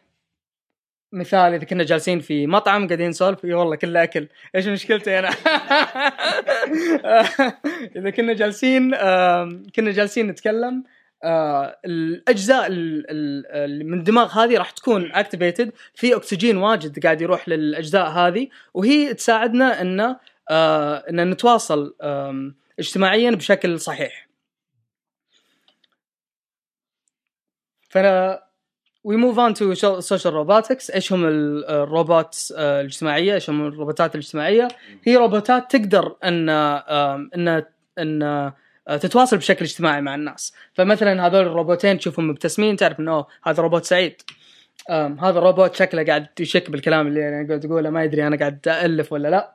مثال 1.13 1.53
إذا 1.53 1.65
كنا 1.65 1.83
جالسين 1.83 2.19
في 2.19 2.47
مطعم 2.47 2.87
قاعدين 2.87 3.09
نسولف 3.09 3.45
إي 3.45 3.53
والله 3.53 3.75
كله 3.75 4.03
أكل. 4.03 4.27
إيش 4.55 4.67
مشكلتي 4.67 5.19
أنا؟ 5.19 5.29
إذا 7.95 8.09
كنا 8.09 8.33
جالسين 8.33 8.91
كنا 9.75 9.91
جالسين 9.91 10.27
نتكلم 10.27 10.83
آه، 11.23 11.79
الأجزاء 11.85 12.67
ال- 12.67 13.05
ال- 13.09 13.45
اللي 13.47 13.83
من 13.83 13.99
الدماغ 13.99 14.43
هذه 14.43 14.57
راح 14.57 14.71
تكون 14.71 15.11
اكتيفيتد 15.11 15.71
في 15.95 16.15
أكسجين 16.15 16.57
واجد 16.57 17.03
قاعد 17.03 17.21
يروح 17.21 17.49
للأجزاء 17.49 18.09
هذه 18.09 18.47
وهي 18.73 19.13
تساعدنا 19.13 19.81
إن 19.81 20.15
آه، 20.49 20.95
إن 21.09 21.29
نتواصل 21.29 21.95
اجتماعيا 22.79 23.31
بشكل 23.31 23.79
صحيح. 23.79 24.27
فأنا 27.89 28.43
we 29.03 29.15
move 29.17 29.39
on 29.39 29.53
to 29.53 29.73
social 29.99 30.33
robotics 30.33 30.91
إيش 30.91 31.13
هم 31.13 31.25
ال- 31.25 31.65
الروبوت 31.65 32.53
آه، 32.57 32.81
الاجتماعية؟ 32.81 33.33
إيش 33.33 33.49
هم 33.49 33.67
الروبوتات 33.67 34.15
الاجتماعية؟ 34.15 34.67
هي 35.03 35.17
روبوتات 35.17 35.75
تقدر 35.75 36.15
إن 36.23 36.49
إن 36.49 37.63
إن 37.99 38.51
تتواصل 38.97 39.37
بشكل 39.37 39.65
اجتماعي 39.65 40.01
مع 40.01 40.15
الناس. 40.15 40.53
فمثلا 40.73 41.27
هذول 41.27 41.41
الروبوتين 41.41 41.97
تشوفهم 41.97 42.27
مبتسمين 42.27 42.75
تعرف 42.75 42.99
إنه 42.99 43.25
هذا 43.43 43.63
روبوت 43.63 43.85
سعيد. 43.85 44.21
هذا 44.89 45.39
الروبوت 45.39 45.75
شكله 45.75 46.03
قاعد 46.03 46.27
يشك 46.39 46.69
بالكلام 46.69 47.07
اللي 47.07 47.29
أنا 47.29 47.47
قاعد 47.47 47.65
أقوله 47.65 47.89
ما 47.89 48.03
يدري 48.03 48.27
أنا 48.27 48.37
قاعد 48.37 48.67
الف 48.67 49.13
ولا 49.13 49.27
لا. 49.27 49.53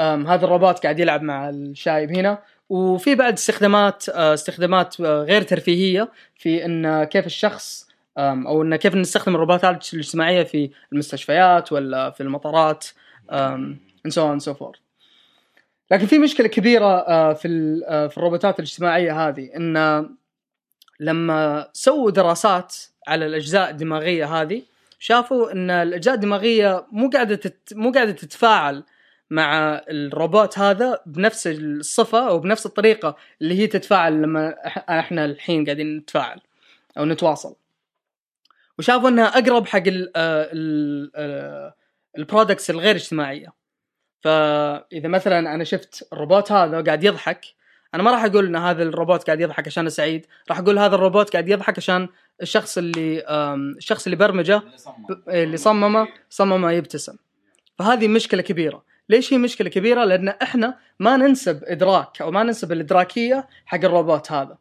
هذا 0.00 0.44
الروبوت 0.44 0.78
قاعد 0.78 1.00
يلعب 1.00 1.22
مع 1.22 1.48
الشايب 1.48 2.12
هنا. 2.12 2.38
وفي 2.68 3.14
بعد 3.14 3.32
استخدامات 3.32 4.08
آه، 4.08 4.34
استخدامات 4.34 5.00
آه، 5.00 5.22
غير 5.22 5.42
ترفيهية 5.42 6.10
في 6.38 6.64
إن 6.64 7.04
كيف 7.04 7.26
الشخص 7.26 7.88
أو 8.18 8.62
إن 8.62 8.76
كيف 8.76 8.94
نستخدم 8.94 9.34
الروبوتات 9.34 9.94
الاجتماعية 9.94 10.42
في 10.42 10.70
المستشفيات 10.92 11.72
ولا 11.72 12.10
في 12.10 12.22
المطارات 12.22 12.84
so 14.08 14.20
on 14.20 14.34
and 14.34 14.42
so 14.42 14.54
forth. 14.54 14.83
لكن 15.90 16.06
في 16.06 16.18
مشكلة 16.18 16.48
كبيرة 16.48 16.86
آه، 16.86 17.32
في 17.32 17.80
آه، 17.86 18.06
في 18.06 18.18
الروبوتات 18.18 18.58
الاجتماعية 18.58 19.28
هذه 19.28 19.50
إن 19.56 19.76
آه، 19.76 20.10
لما 21.00 21.68
سووا 21.72 22.10
دراسات 22.10 22.76
على 23.08 23.26
الأجزاء 23.26 23.70
الدماغية 23.70 24.40
هذه 24.40 24.62
شافوا 24.98 25.52
إن 25.52 25.70
الأجزاء 25.70 26.14
الدماغية 26.14 26.86
مو 26.92 27.10
قاعدة 27.10 27.34
تت... 27.34 27.74
مو 27.74 27.92
قاعدة 27.92 28.12
تتفاعل 28.12 28.84
مع 29.30 29.82
الروبوت 29.88 30.58
هذا 30.58 31.00
بنفس 31.06 31.46
الصفة 31.46 32.28
أو 32.28 32.38
بنفس 32.38 32.66
الطريقة 32.66 33.16
اللي 33.42 33.58
هي 33.58 33.66
تتفاعل 33.66 34.22
لما 34.22 34.54
إحنا 35.00 35.24
الحين 35.24 35.64
قاعدين 35.64 35.96
نتفاعل 35.96 36.40
أو 36.98 37.04
نتواصل. 37.04 37.56
وشافوا 38.78 39.08
إنها 39.08 39.24
أقرب 39.24 39.66
حق 39.66 39.82
ال 39.86 40.12
ال 40.16 41.72
products 42.18 42.70
الغير 42.70 42.94
اجتماعية. 42.96 43.63
فإذا 44.24 45.08
مثلا 45.08 45.54
أنا 45.54 45.64
شفت 45.64 46.08
الروبوت 46.12 46.52
هذا 46.52 46.80
قاعد 46.82 47.04
يضحك 47.04 47.44
أنا 47.94 48.02
ما 48.02 48.10
راح 48.10 48.24
أقول 48.24 48.46
إن 48.46 48.56
هذا 48.56 48.82
الروبوت 48.82 49.24
قاعد 49.24 49.40
يضحك 49.40 49.66
عشان 49.66 49.88
سعيد 49.88 50.26
راح 50.48 50.58
أقول 50.58 50.78
هذا 50.78 50.94
الروبوت 50.94 51.30
قاعد 51.32 51.48
يضحك 51.48 51.78
عشان 51.78 52.08
الشخص 52.42 52.78
اللي 52.78 53.24
الشخص 53.78 54.06
اللي 54.06 54.16
برمجة 54.16 54.56
اللي. 54.56 55.06
ب- 55.08 55.28
اللي 55.30 55.56
صممه 55.56 56.08
صممه 56.30 56.72
يبتسم. 56.72 57.16
فهذه 57.78 58.08
مشكلة 58.08 58.42
كبيرة. 58.42 58.84
ليش 59.08 59.32
هي 59.32 59.38
مشكلة 59.38 59.70
كبيرة؟ 59.70 60.04
لأن 60.04 60.28
إحنا 60.28 60.78
ما 61.00 61.16
ننسب 61.16 61.60
إدراك 61.64 62.22
أو 62.22 62.30
ما 62.30 62.42
ننسب 62.42 62.72
الإدراكية 62.72 63.48
حق 63.66 63.84
الروبوت 63.84 64.32
هذا. 64.32 64.58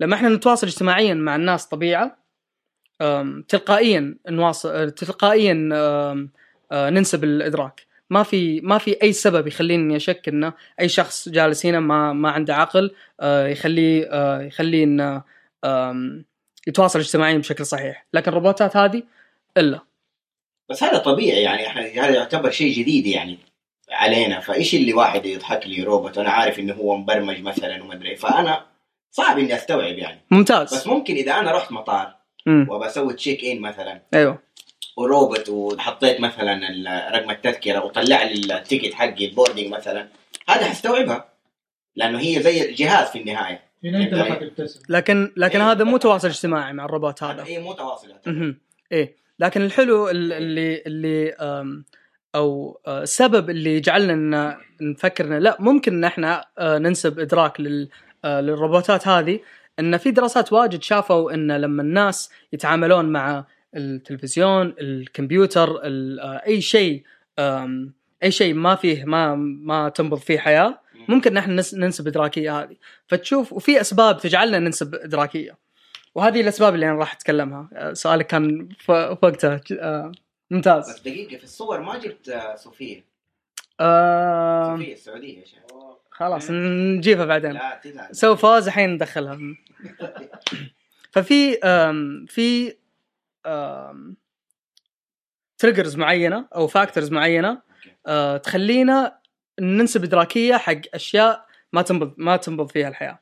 لما 0.00 0.14
إحنا 0.16 0.28
نتواصل 0.28 0.66
اجتماعيا 0.66 1.14
مع 1.14 1.36
الناس 1.36 1.66
طبيعة 1.66 2.16
تلقائيا 3.48 4.16
نواصل 4.28 4.90
تلقائيا 4.90 5.68
أه، 5.72 6.90
ننسب 6.90 7.24
الإدراك. 7.24 7.85
ما 8.10 8.22
في 8.22 8.60
ما 8.60 8.78
في 8.78 9.02
أي 9.02 9.12
سبب 9.12 9.46
يخليني 9.46 9.96
أشك 9.96 10.28
انه 10.28 10.52
أي 10.80 10.88
شخص 10.88 11.28
جالس 11.28 11.66
هنا 11.66 11.80
ما 11.80 12.12
ما 12.12 12.30
عنده 12.30 12.56
عقل 12.56 12.94
يخليه 13.22 14.08
أه، 14.10 14.42
يخليه 14.42 14.84
انه 14.84 15.22
أم، 15.64 16.24
يتواصل 16.66 16.98
اجتماعيا 16.98 17.38
بشكل 17.38 17.66
صحيح. 17.66 18.06
لكن 18.12 18.30
الروبوتات 18.30 18.76
هذه 18.76 19.02
إلا. 19.56 19.80
بس 20.70 20.82
هذا 20.82 20.98
طبيعي 20.98 21.42
يعني 21.42 21.66
إحنا 21.66 21.82
هذا 21.82 22.14
يعتبر 22.14 22.50
شيء 22.50 22.72
جديد 22.72 23.06
يعني 23.06 23.38
علينا. 23.90 24.40
فإيش 24.40 24.74
اللي 24.74 24.92
واحد 24.92 25.26
يضحك 25.26 25.66
لي 25.66 25.82
روبوت؟ 25.82 26.18
وأنا 26.18 26.30
عارف 26.30 26.58
إنه 26.58 26.74
هو 26.74 26.96
مبرمج 26.96 27.42
مثلا 27.42 27.82
وما 27.82 27.94
أدري. 27.94 28.16
فأنا 28.16 28.66
صعب 29.10 29.38
إني 29.38 29.54
أستوعب 29.54 29.98
يعني. 29.98 30.20
ممتاز. 30.30 30.74
بس 30.74 30.86
ممكن 30.86 31.14
إذا 31.14 31.32
أنا 31.32 31.52
رحت 31.52 31.72
مطار. 31.72 32.16
وبسوي 32.46 33.14
check-in 33.14 33.60
مثلا. 33.60 34.02
أيوه. 34.14 34.45
وروبوت 34.96 35.48
وحطيت 35.48 36.20
مثلا 36.20 36.60
رقم 37.10 37.30
التذكرة 37.30 37.84
وطلع 37.84 38.22
لي 38.22 38.32
ال 38.58 38.63
ticket 38.63 38.94
حقي 38.94 39.26
ال 39.26 39.30
boarding 39.30 39.66
مثلا. 39.72 40.08
هذا 40.48 40.64
حستوعبها 40.64 41.28
لأنه 41.96 42.20
هي 42.20 42.42
زي 42.42 42.68
الجهاز 42.70 43.08
في 43.08 43.18
النهاية. 43.20 43.60
هنا 43.84 43.98
انت 44.02 44.12
اللي 44.12 44.24
حتبتسم 44.24 44.80
لكن 44.88 45.32
لكن 45.36 45.60
إيه. 45.60 45.72
هذا 45.72 45.84
مو 45.84 45.96
تواصل 45.96 46.28
اجتماعي 46.28 46.72
مع 46.72 46.84
الروبوت 46.84 47.22
هذا. 47.22 47.44
هي 47.44 47.58
مو 47.58 47.72
تواصل. 47.72 48.08
إيه. 48.92 49.16
لكن 49.38 49.62
الحلو 49.62 50.08
ال- 50.08 50.32
اللي 50.32 50.82
اللي 50.86 51.34
أو 52.34 52.80
السبب 52.88 53.50
اللي 53.50 53.76
يجعلنا 53.76 54.12
إن 54.12 54.56
نفكر 54.90 55.38
لا 55.38 55.56
ممكن 55.60 55.94
إن 55.94 56.04
إحنا 56.04 56.44
ننسب 56.60 57.20
إدراك 57.20 57.60
لل 57.60 57.88
للروبوتات 58.24 59.08
هذه 59.08 59.40
إن 59.78 59.96
في 59.96 60.10
دراسات 60.10 60.52
واجد 60.52 60.82
شافوا 60.82 61.34
إن 61.34 61.52
لما 61.52 61.82
الناس 61.82 62.30
يتعاملون 62.52 63.04
مع 63.04 63.44
التلفزيون 63.76 64.74
الكمبيوتر 64.80 65.80
ال- 65.84 66.20
آه، 66.20 66.42
أي 66.46 66.60
شيء 66.60 67.02
أي 68.22 68.30
شيء 68.30 68.54
ما 68.54 68.74
فيه 68.74 69.04
ما 69.04 69.34
ما 69.34 69.88
تنبض 69.88 70.18
فيه 70.18 70.38
حياة 70.38 70.80
ممكن 71.08 71.32
نحن 71.32 71.56
نس- 71.62 71.74
ننسب 71.74 72.06
إدراكية 72.06 72.60
هذه. 72.62 72.76
فتشوف 73.06 73.52
وفي 73.52 73.80
أسباب 73.80 74.18
تجعلنا 74.18 74.58
ننسب 74.58 74.94
إدراكية. 74.94 75.56
وهذه 76.14 76.40
الأسباب 76.40 76.74
اللي 76.74 76.90
أنا 76.90 76.98
راح 76.98 77.12
أتكلمها. 77.14 77.68
آه، 77.72 77.92
سؤالك 77.92 78.26
كان 78.26 78.68
وقتها 78.88 79.60
آه، 79.72 80.12
ممتاز. 80.50 80.90
بس 80.90 81.00
دقيقة 81.00 81.36
في 81.38 81.44
الصور 81.44 81.80
ما 81.80 81.98
جبت 81.98 82.40
صوفيا 82.56 83.02
آه 83.80 84.76
صوفيا 84.76 84.92
السعودية 84.92 85.44
خلاص 86.10 86.50
نجيبها 86.50 87.24
بعدين. 87.24 87.52
لا 87.52 87.80
تزعل. 87.84 88.14
سوي 88.16 88.36
pause 88.36 88.66
الحين 88.66 88.90
ندخلها. 88.94 89.38
ففي 91.12 91.56
في 92.28 92.74
triggers 95.58 95.96
معينة 95.96 96.48
أو 96.54 96.66
factors 96.66 97.10
معينة 97.10 97.62
آه، 98.06 98.36
تخلينا 98.36 99.18
ننسب 99.60 100.04
إدراكية 100.04 100.56
حق 100.56 100.80
أشياء 100.94 101.46
ما 101.72 101.82
تنبض 101.82 102.14
ما 102.16 102.36
تنبض 102.36 102.70
فيها 102.70 102.88
الحياة. 102.88 103.18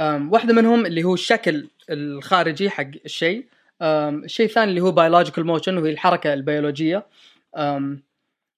واحدة 0.00 0.54
منهم 0.54 0.86
اللي 0.86 1.04
هو 1.04 1.14
الشكل 1.14 1.70
الخارجي 1.90 2.70
حق 2.70 2.90
الشيء. 3.04 3.46
الشيء 3.82 4.46
الثاني 4.46 4.70
اللي 4.70 4.80
هو 4.80 4.94
biological 4.94 5.38
motion 5.38 5.78
وهي 5.78 5.90
الحركة 5.90 6.34
البيولوجية. 6.34 7.06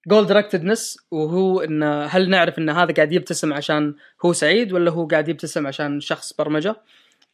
goal 0.07 0.25
directedness 0.27 0.97
وهو 1.11 1.61
إن 1.61 1.83
هل 1.83 2.29
نعرف 2.29 2.59
إن 2.59 2.69
هذا 2.69 2.93
قاعد 2.93 3.11
يبتسم 3.11 3.53
عشان 3.53 3.95
هو 4.25 4.33
سعيد 4.33 4.73
ولا 4.73 4.91
هو 4.91 5.07
قاعد 5.07 5.29
يبتسم 5.29 5.67
عشان 5.67 5.99
شخص 5.99 6.33
برمجة 6.33 6.75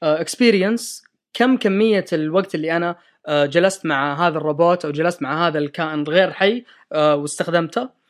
experience 0.04 1.04
كم 1.34 1.58
كمية 1.58 2.06
الوقت 2.14 2.56
اللي 2.56 2.78
أنا 2.78 2.96
آه، 3.28 3.46
جلست 3.46 3.86
مع 3.86 4.28
هذا 4.28 4.38
الروبوت 4.38 4.86
أو 4.86 4.92
جلست 4.92 5.22
مع 5.22 5.48
هذا 5.48 5.60
الكائن 5.60 6.04
غير 6.04 6.32
حي 6.32 6.66
آه، 6.94 7.16
واستخدمته. 7.16 8.02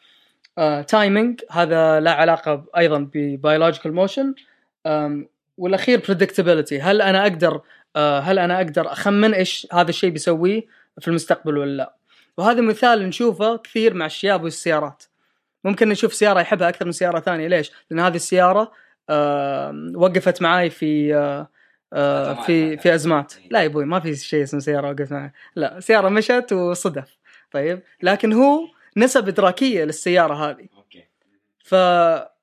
timing 0.87 1.41
هذا 1.51 1.99
له 1.99 2.11
علاقة 2.11 2.65
أيضا 2.77 3.09
ب 3.13 3.21
biological 3.21 3.93
motion 3.93 4.33
والأخير 5.57 6.01
predictability. 6.01 6.73
هل 6.81 7.01
أنا 7.01 7.21
أقدر 7.21 7.61
آه، 7.95 8.19
هل 8.19 8.39
أنا 8.39 8.57
أقدر 8.57 8.91
أخمن 8.91 9.33
إيش 9.33 9.67
هذا 9.73 9.89
الشيء 9.89 10.09
بيسويه 10.09 10.65
في 10.99 11.07
المستقبل 11.07 11.57
ولا 11.57 11.77
لا؟ 11.77 11.95
وهذا 12.37 12.61
مثال 12.61 13.07
نشوفه 13.07 13.57
كثير 13.57 13.93
مع 13.93 14.05
الشياب 14.05 14.43
والسيارات. 14.43 15.03
ممكن 15.63 15.89
نشوف 15.89 16.13
سيارة 16.13 16.39
يحبها 16.39 16.69
أكثر 16.69 16.85
من 16.85 16.91
سيارة 16.91 17.19
ثانية. 17.19 17.47
ليش؟ 17.47 17.71
لأن 17.89 17.99
هذه 17.99 18.15
السيارة 18.15 18.71
آه، 19.09 19.91
وقفت 19.95 20.41
معاي 20.41 20.69
في 20.69 21.13
آه، 21.93 22.33
في. 22.45 22.77
في 22.77 22.95
أزمات. 22.95 23.33
لا 23.49 23.61
يا 23.61 23.65
أبوي 23.65 23.85
ما 23.85 23.99
في 23.99 24.15
شيء 24.15 24.43
اسمه 24.43 24.59
سيارة 24.59 24.89
وقفت 24.89 25.11
معي. 25.11 25.31
لا 25.55 25.79
سيارة 25.79 26.09
مشت 26.09 26.53
وصدف. 26.53 27.17
طيب؟ 27.51 27.81
لكن 28.03 28.33
هو 28.33 28.67
نسب 28.97 29.27
إدراكية 29.27 29.83
للسيارة 29.83 30.33
هذه. 30.33 30.67
okay. 30.77 31.03
ف 31.63 31.71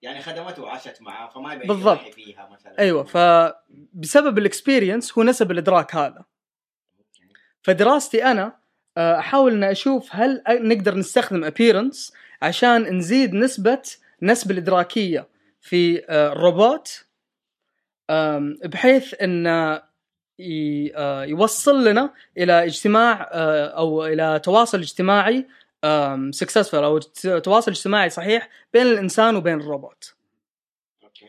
يعني 0.03 0.23
خدمته 0.23 0.63
وعاشت 0.63 1.03
معاه 1.03 1.29
فما 1.29 1.55
بالضبط. 1.55 2.01
يضحي 2.01 2.13
فيها 2.13 2.49
مثلا. 2.53 2.79
أيوه 2.79 3.03
فبسبب 3.05 4.39
ال 4.39 4.46
experience 4.46 5.19
هو 5.19 5.25
نسب 5.25 5.51
الإدراك 5.51 5.97
هذا. 5.97 6.25
فدراستي 7.63 8.25
أنا 8.25 8.59
آه، 8.97 9.19
أحاول 9.19 9.53
ان 9.53 9.65
أشوف 9.65 10.09
هل 10.11 10.43
نقدر 10.49 10.95
نستخدم 10.95 11.45
appearance 11.45 12.13
عشان 12.43 12.97
نزيد 12.99 13.35
نسبة 13.35 13.83
نسب 14.23 14.51
الإدراكية 14.51 15.29
في 15.61 16.05
آه، 16.09 16.33
الروبوت 16.33 17.05
بحيث 18.65 19.15
انه 19.23 19.83
آه، 20.41 21.25
يوصل 21.25 21.85
لنا 21.89 22.15
إلى 22.39 22.65
اجتماع 22.65 23.29
أو 23.33 24.07
إلى 24.07 24.41
تواصل 24.45 24.79
اجتماعي 24.79 25.47
successful 26.31 26.75
أو 26.75 26.99
تواصل 27.39 27.71
اجتماعي 27.71 28.11
صحيح 28.11 28.49
بين 28.73 28.83
الإنسان 28.83 29.37
وبين 29.37 29.61
الروبوت. 29.61 30.15
okay. 31.05 31.27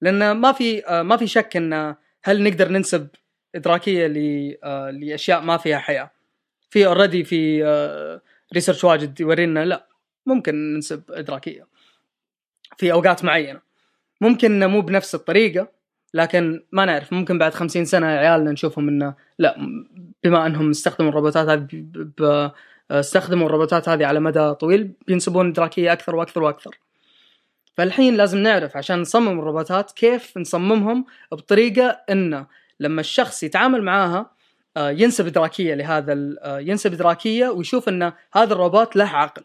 لأن 0.00 0.32
ما 0.32 0.52
في 0.52 0.82
ما 0.88 1.16
في 1.16 1.26
شك 1.26 1.56
إن 1.56 1.94
هل 2.24 2.42
نقدر 2.42 2.68
ننسب 2.68 3.08
إدراكية 3.54 4.06
لأشياء 4.90 5.40
ما 5.40 5.56
فيها 5.56 5.78
حياة. 5.78 6.10
في 6.70 6.86
already 6.86 7.24
في 7.24 7.62
research 8.54 8.84
واجد 8.84 9.20
يورينا 9.20 9.64
لا 9.64 9.88
ممكن 10.26 10.74
ننسب 10.74 11.02
إدراكية 11.10 11.66
في 12.76 12.92
أوقات 12.92 13.24
معينة. 13.24 13.60
ممكن 14.20 14.66
مو 14.66 14.80
بنفس 14.80 15.14
الطريقة 15.14 15.75
لكن 16.14 16.62
ما 16.72 16.84
نعرف 16.84 17.12
ممكن 17.12 17.38
بعد 17.38 17.54
خمسين 17.54 17.84
سنة 17.84 18.06
عيالنا 18.06 18.52
نشوفهم 18.52 18.88
إنه 18.88 19.14
لا 19.38 19.56
بما 20.24 20.46
أنهم 20.46 20.70
استخدموا 20.70 21.10
الروبوتات 21.10 21.48
هذه 21.48 22.52
استخدموا 22.90 23.46
الروبوتات 23.46 23.88
هذه 23.88 24.06
على 24.06 24.20
مدى 24.20 24.54
طويل 24.54 24.92
بينسبون 25.06 25.48
ادراكيه 25.48 25.92
أكثر 25.92 26.16
وأكثر 26.16 26.42
وأكثر 26.42 26.78
فالحين 27.76 28.16
لازم 28.16 28.38
نعرف 28.38 28.76
عشان 28.76 29.00
نصمم 29.00 29.38
الروبوتات 29.38 29.92
كيف 29.92 30.38
نصممهم 30.38 31.04
بطريقة 31.32 32.00
انه 32.10 32.46
لما 32.80 33.00
الشخص 33.00 33.42
يتعامل 33.42 33.82
معاها 33.82 34.30
آه، 34.76 34.90
ينسب 34.90 35.26
ادراكيه 35.26 35.74
لهذا 35.74 36.34
آه، 36.42 36.58
ينسب 36.58 36.92
ادراكيه 36.92 37.48
ويشوف 37.48 37.88
إن 37.88 38.12
هذا 38.32 38.52
الروبوت 38.52 38.96
له 38.96 39.08
عقل. 39.08 39.42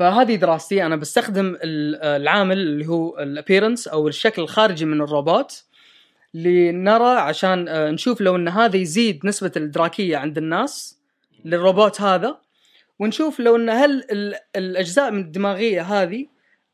فهذه 0.00 0.34
دراستي. 0.36 0.86
أنا 0.86 0.96
بستخدم 0.96 1.56
ال- 1.62 1.96
العامل 2.22 2.58
اللي 2.58 2.86
هو 2.86 3.18
ال 3.18 3.24
appearance 3.24 3.88
أو 3.88 4.08
الشكل 4.08 4.42
الخارجي 4.42 4.84
من 4.84 5.00
الروبوت 5.00 5.64
لنرى 6.34 7.18
عشان 7.18 7.68
آه، 7.68 7.90
نشوف 7.90 8.20
لو 8.20 8.36
إن 8.36 8.48
هذا 8.48 8.76
يزيد 8.76 9.26
نسبة 9.26 9.52
الإدراكية 9.56 10.16
عند 10.16 10.38
الناس 10.38 10.98
للروبوت 11.44 12.00
هذا 12.00 12.38
ونشوف 12.98 13.40
لو 13.40 13.56
إن 13.56 13.70
هل 13.70 14.04
ال- 14.10 14.34
الأجزاء 14.56 15.10
من 15.10 15.20
الدماغية 15.20 15.82
هذه 15.82 16.26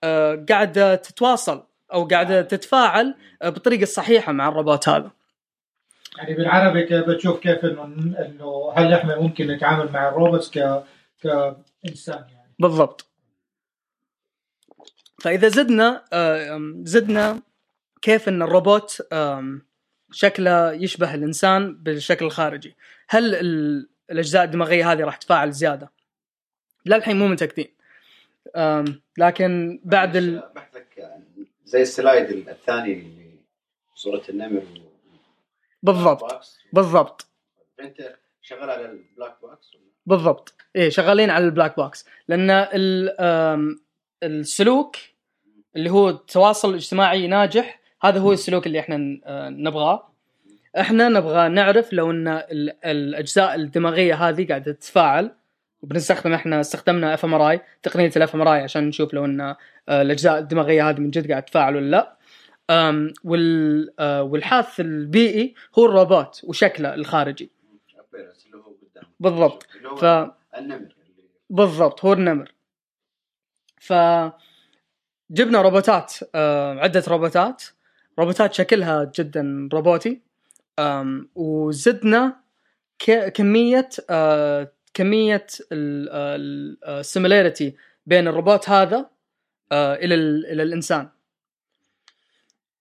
آه، 0.04 0.44
قاعدة 0.48 0.94
تتواصل 0.94 1.62
أو 1.92 2.04
قاعدة 2.04 2.42
تتفاعل 2.42 3.14
آه، 3.42 3.48
بالطريقة 3.48 3.82
الصحيحه 3.82 4.32
مع 4.32 4.48
الروبوت 4.48 4.88
هذا. 4.88 5.10
يعني 6.18 6.34
بالعربي 6.34 6.86
بتشوف 7.02 7.40
كيف 7.40 7.64
إنه 7.64 7.84
إنه 7.84 8.72
هل 8.76 8.92
إحنا 8.92 9.20
ممكن 9.20 9.46
نتعامل 9.46 9.92
مع 9.92 10.08
ال 10.08 10.14
robots 10.14 10.50
ك 10.50 10.82
كإنسان 11.22 12.14
يعني. 12.18 12.52
بالضبط. 12.58 13.05
فإذا 15.18 15.48
زدنا 15.48 16.04
آه، 16.12 16.74
زدنا 16.82 17.42
كيف 18.02 18.28
إن 18.28 18.42
الروبوت 18.42 19.02
شكله 20.12 20.72
يشبه 20.72 21.14
الإنسان 21.14 21.74
بالشكل 21.74 22.24
الخارجي. 22.24 22.76
هل 23.08 23.34
ال- 23.34 23.88
الأجزاء 24.10 24.44
الدماغية 24.44 24.92
هذه 24.92 25.04
راح 25.04 25.16
تفاعل 25.16 25.52
زيادة؟ 25.52 25.90
للحين 26.86 27.18
مو 27.18 27.28
متأكدين. 27.28 27.74
لكن 29.18 29.80
بعد 29.84 30.16
ال... 30.16 30.42
بحثك 30.54 31.10
زي 31.64 31.82
السلايد 31.82 32.48
الثاني 32.48 32.92
اللي 32.92 33.30
صورة 33.94 34.22
النمر 34.28 34.62
بالضبط. 35.82 36.22
بالضبط. 36.72 37.26
أنت 37.80 38.16
شغال 38.42 38.70
على 38.70 38.84
ال 38.90 38.98
black 38.98 39.36
box? 39.40 39.70
بالضبط. 40.06 40.54
إيه 40.76 40.88
شغالين 40.88 41.30
على 41.30 41.44
ال 41.44 41.50
black 41.50 41.76
box 41.76 42.06
لأن 42.28 42.50
السلوك 44.26 44.96
اللي 45.76 45.90
هو 45.90 46.08
التواصل 46.08 46.70
الاجتماعي 46.70 47.26
ناجح 47.26 47.80
هذا 48.02 48.18
هو 48.20 48.32
السلوك 48.32 48.66
اللي 48.66 48.80
إحنا 48.80 49.20
آه، 49.24 49.48
نبغاه. 49.48 50.08
إحنا 50.80 51.08
نبغى 51.08 51.48
نعرف 51.48 51.92
لو 51.92 52.10
إن 52.10 52.28
ال- 52.28 52.76
الأجزاء 52.84 53.54
الدماغية 53.54 54.14
هذه 54.28 54.48
قاعدة 54.48 54.72
تتفاعل. 54.72 55.30
وبنستخدم 55.82 56.32
إحنا 56.32 56.60
استخدمنا 56.60 57.14
fMRI 57.14 57.60
تقنية 57.82 58.10
ال 58.16 58.34
fMRI 58.34 58.60
عشان 58.60 58.84
نشوف 58.88 59.14
لو 59.14 59.24
إن 59.24 59.40
آه، 59.40 59.56
الأجزاء 59.88 60.38
الدماغية 60.38 60.88
هذه 60.90 61.00
من 61.00 61.10
جد 61.10 61.30
قاعدة 61.30 61.46
تتفاعل 61.46 61.76
ولا 61.76 61.90
لا. 61.90 62.16
آه، 62.70 64.22
والحدث 64.22 64.80
البيئي 64.80 65.54
هو 65.78 65.86
الروبوت 65.86 66.40
وشكله 66.44 66.94
الخارجي. 66.94 67.50
بالضبط. 69.20 69.66
ف 69.96 70.04
بالضبط 71.50 72.04
هو 72.04 72.12
النمر. 72.12 72.52
ف 73.86 73.92
جبنا 75.30 75.62
روبوتات 75.62 76.14
آه، 76.34 76.74
عدة 76.78 77.04
روبوتات. 77.08 77.62
روبوتات 78.18 78.54
شكلها 78.54 79.12
جدا 79.18 79.68
روبوتي. 79.72 80.20
وزدنا 81.34 82.36
ك- 82.98 83.28
كمية 83.32 83.88
آه، 84.10 84.72
كمية 84.94 85.46
ال 85.72 85.91
similarity 85.91 87.76
بين 88.06 88.28
الروبوت 88.28 88.68
هذا 88.70 89.10
آه، 89.72 89.94
إلى 89.94 90.14
ال- 90.14 90.46
إلى 90.46 90.62
الإنسان. 90.62 91.08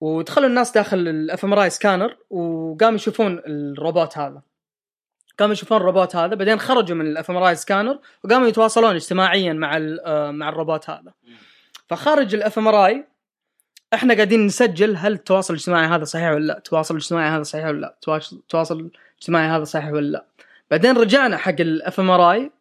ودخلوا 0.02 0.48
الناس 0.50 0.72
داخل 0.72 0.98
ال 1.08 1.46
fM 1.46 1.70
scanner 1.70 2.18
وقاموا 2.30 2.96
يشوفون 2.96 3.42
الروبوت 3.48 4.18
هذا. 4.18 4.42
قاموا 5.40 5.54
يشوفون 5.54 5.78
الروبوت 5.78 6.16
هذا 6.16 6.36
بعدين 6.36 6.60
خرجوا 6.60 6.96
من 6.96 7.08
ال 7.08 7.32
fMRI 7.32 7.50
scanner 7.50 8.00
وقاموا 8.24 8.48
يتواصلون 8.48 8.96
اجتماعيا 8.96 9.54
مع 9.54 9.78
آه، 10.06 10.32
مع 10.32 10.50
الروبوت 10.50 10.90
هذا. 10.90 11.14
فخارج 11.90 12.36
ال 12.36 12.60
fMRI 12.60 13.08
إحنا 13.94 14.14
قاعدين 14.14 14.46
نسجل 14.46 14.96
هل 14.96 15.14
التواصل 15.14 15.54
الاجتماعي 15.54 15.88
هذا 15.88 16.04
صحيح 16.04 16.32
ولا 16.32 16.46
لا 16.46 16.58
التواصل 16.58 16.96
الاجتماعي 16.96 17.30
هذا 17.30 17.44
صحيح 17.44 17.66
ولا 17.66 17.80
لا 17.80 17.96
التواصل 18.34 18.92
الاجتماعي 19.16 19.48
هذا 19.48 19.64
صحيح 19.64 19.92
ولا 19.92 20.08
لا. 20.08 20.26
بعدين 20.72 20.98
رجعنا 20.98 21.38
حق 21.38 21.56
ال 21.60 22.00
fMRI 22.00 22.52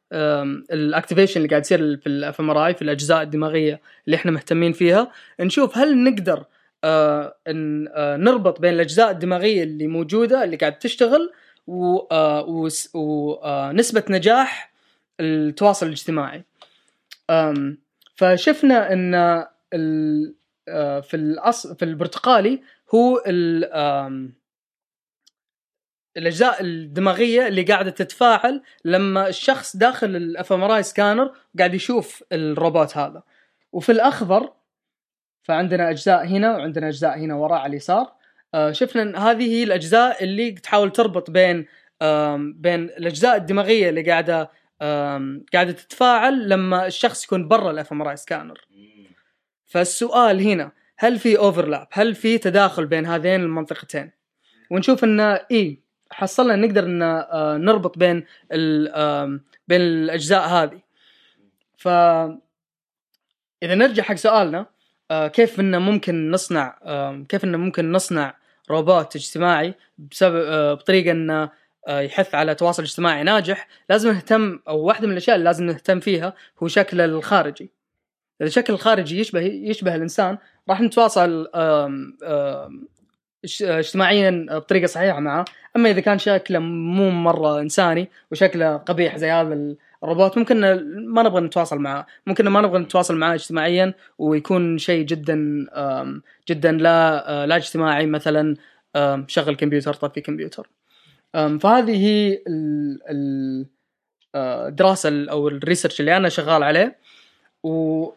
ال 0.73 0.78
activation 0.78 1.37
اللي 1.37 1.49
قاعد 1.49 1.63
يصير 1.63 1.97
في 1.97 2.07
ال 2.07 2.41
fMRI 2.41 2.75
في 2.75 2.83
الأجزاء 2.83 3.23
الدماغية 3.23 3.81
اللي 4.07 4.17
إحنا 4.17 4.31
مهتمين 4.31 4.73
فيها. 4.73 5.11
نشوف 5.41 5.79
هل 5.79 6.05
نقدر 6.05 6.45
آه، 6.85 7.37
آه، 7.47 8.17
نربط 8.17 8.61
بين 8.61 8.75
الأجزاء 8.75 9.11
الدماغية 9.11 9.63
اللي 9.63 9.87
موجودة 9.87 10.45
اللي 10.45 10.57
قاعد 10.57 10.79
تشتغل 10.79 11.33
ونسبه 12.95 14.05
نجاح 14.11 14.73
التواصل 15.21 15.87
الاجتماعي. 15.87 16.45
فشفنا 18.15 18.93
إن 18.93 19.15
آه، 20.69 21.01
في 21.01 21.15
الأص... 21.15 21.67
في 21.67 21.85
البرتقالي 21.85 22.63
هو 22.95 23.23
ال... 23.27 23.65
الأجزاء 26.17 26.63
الدماغية 26.63 27.47
اللي 27.47 27.63
قاعدة 27.63 27.91
تتفاعل 27.91 28.63
لما 28.85 29.29
الشخص 29.29 29.77
داخل 29.77 30.17
ال 30.17 30.53
fMRI 30.53 30.63
scanner 30.63 31.35
قاعد 31.59 31.75
يشوف 31.75 32.25
الروبوت 32.33 32.97
هذا. 32.97 33.23
وفي 33.73 33.93
الأخضر 33.93 34.53
فعندنا 35.43 35.91
أجزاء 35.91 36.27
هنا 36.27 36.57
وعندنا 36.57 36.89
أجزاء 36.89 37.19
هنا 37.19 37.35
وراء 37.35 37.59
على 37.59 37.71
اليسار. 37.71 38.13
آه، 38.55 38.73
شفنا 38.73 39.03
إن 39.03 39.17
هذه 39.17 39.55
هي 39.55 39.63
الأجزاء 39.63 40.25
اللي 40.25 40.51
تحاول 40.51 40.93
تربط 40.93 41.31
بين 41.31 41.67
بين 42.41 42.85
الأجزاء 42.85 43.37
الدماغية 43.37 43.89
اللي 43.89 44.03
قاعدة 44.03 44.51
قاعدة 45.53 45.73
تتفاعل 45.73 46.49
لما 46.49 46.87
الشخص 46.87 47.25
يكون 47.25 47.49
برا 47.49 47.71
ال 47.71 47.93
fMRI 47.93 48.15
scanner 48.15 48.61
فالسؤال 49.67 50.41
هنا 50.41 50.73
هل 50.97 51.19
في 51.19 51.39
overlap 51.39 51.89
هل 51.93 52.15
في 52.15 52.39
تداخل 52.39 52.87
بين 52.87 53.07
هذين 53.07 53.41
المنطقتين؟ 53.41 54.11
ونشوف 54.71 55.05
إن 55.05 55.21
إي 55.21 55.81
حصلنا 56.11 56.57
نقدر 56.57 56.85
إن 56.85 57.03
آه، 57.03 57.57
نربط 57.57 57.99
بين 57.99 58.25
بين 59.69 59.81
الأجزاء 59.81 60.49
هذه. 60.49 60.81
ف 61.77 61.89
إذا 63.63 63.75
نرجع 63.75 64.03
حق 64.03 64.15
سؤالنا 64.15 64.67
آه، 65.11 65.29
كيف 65.29 65.61
انه 65.61 65.79
ممكن 65.79 66.31
نصنع 66.31 66.79
كيف 67.29 67.45
انه 67.45 67.59
ممكن 67.59 67.93
نصنع 67.93 68.44
روبوت 68.71 69.17
اجتماعي 69.17 69.75
بسبب 69.99 70.45
آه، 70.47 70.75
بطريقة 70.75 71.11
إنه 71.11 71.51
آه، 71.89 72.01
يحث 72.01 72.35
على 72.35 72.55
تواصل 72.55 72.83
اجتماعي 72.83 73.23
ناجح 73.23 73.69
لازم 73.91 74.11
نهتم 74.11 74.59
أو 74.69 74.79
واحدة 74.79 75.07
من 75.07 75.13
الأشياء 75.13 75.37
اللي 75.37 75.45
لازم 75.45 75.67
نهتم 75.67 76.01
فيها 76.01 76.35
هو 76.63 76.69
شكله 76.69 77.05
الخارجي. 77.05 77.71
إذا 78.41 78.49
الشكل 78.49 78.73
الخارجي 78.73 79.21
يشبه 79.21 79.41
يشبه 79.41 79.95
الإنسان 79.95 80.39
راح 80.71 80.81
نتواصل 80.81 81.49
اجتماعيا 83.63 84.47
بطريقة 84.51 84.87
صحيحة 84.87 85.21
معه. 85.21 85.45
أما 85.77 85.91
إذا 85.91 86.01
كان 86.01 86.19
شكله 86.19 86.59
مو 86.59 87.11
مرة 87.11 87.61
إنساني 87.61 88.11
وشكله 88.31 88.77
قبيح 88.77 89.17
زي 89.17 89.31
هذا 89.31 89.75
الروبوت 90.05 90.39
ممكن 90.39 90.61
ما 91.07 91.23
نبغى 91.23 91.41
نتواصل 91.41 91.79
معه 91.79 92.07
ممكن 92.27 92.49
ما 92.49 92.61
نبغى 92.61 92.79
نتواصل 92.79 93.17
معه 93.17 93.35
اجتماعيا 93.35 93.95
ويكون 94.19 94.79
شيء 94.79 95.07
جدا 95.07 95.67
جدا 96.49 96.73
لا 96.73 97.31
آه، 97.31 97.45
لا 97.47 97.57
اجتماعي 97.57 98.07
مثلا 98.07 98.57
شغل 99.27 99.57
كمبيوتر 99.57 99.95
طفي 99.95 100.21
كمبيوتر. 100.21 100.69
فهذه 101.35 101.97
هي 102.07 102.43
ال- 102.49 103.01
ال- 103.11 103.67
آه، 104.35 104.69
الدراسه 104.69 105.09
ال- 105.09 105.29
أو 105.29 105.49
الريسيرش 105.49 106.01
اللي 106.01 106.17
أنا 106.17 106.29
شغال 106.29 106.63
عليه. 106.63 106.99
و 107.63 108.11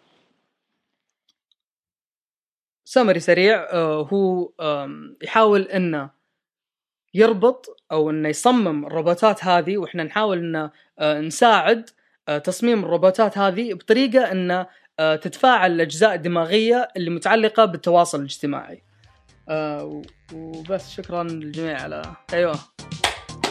سمري 2.86 3.20
سريع 3.20 3.56
آه، 3.72 4.02
هو 4.14 4.50
يحاول 5.24 5.62
إنه 5.62 6.10
يربط 7.14 7.78
أو 7.92 8.10
إنه 8.10 8.30
يصمم 8.30 8.86
الروبوتات 8.86 9.44
هذه 9.44 9.78
وإحنا 9.78 10.04
نحاول 10.04 10.38
إنه 10.38 10.72
آه، 11.00 11.22
نساعد 11.22 11.90
آه، 12.30 12.38
تصميم 12.38 12.84
الروبوتات 12.84 13.38
هذه 13.38 13.74
بطريقة 13.74 14.32
إنه 14.32 14.68
آه، 15.00 15.16
تتفاعل 15.16 15.72
الأجزاء 15.72 16.14
الدماغية 16.14 16.88
اللي 16.98 17.10
متعلقة 17.10 17.66
بالتواصل 17.66 18.20
الاجتماعي. 18.20 18.84
وبس 20.34 20.92
شكرا 20.92 21.24
للجميع 21.24 21.82
على 21.82 22.16
أيوه 22.34 22.60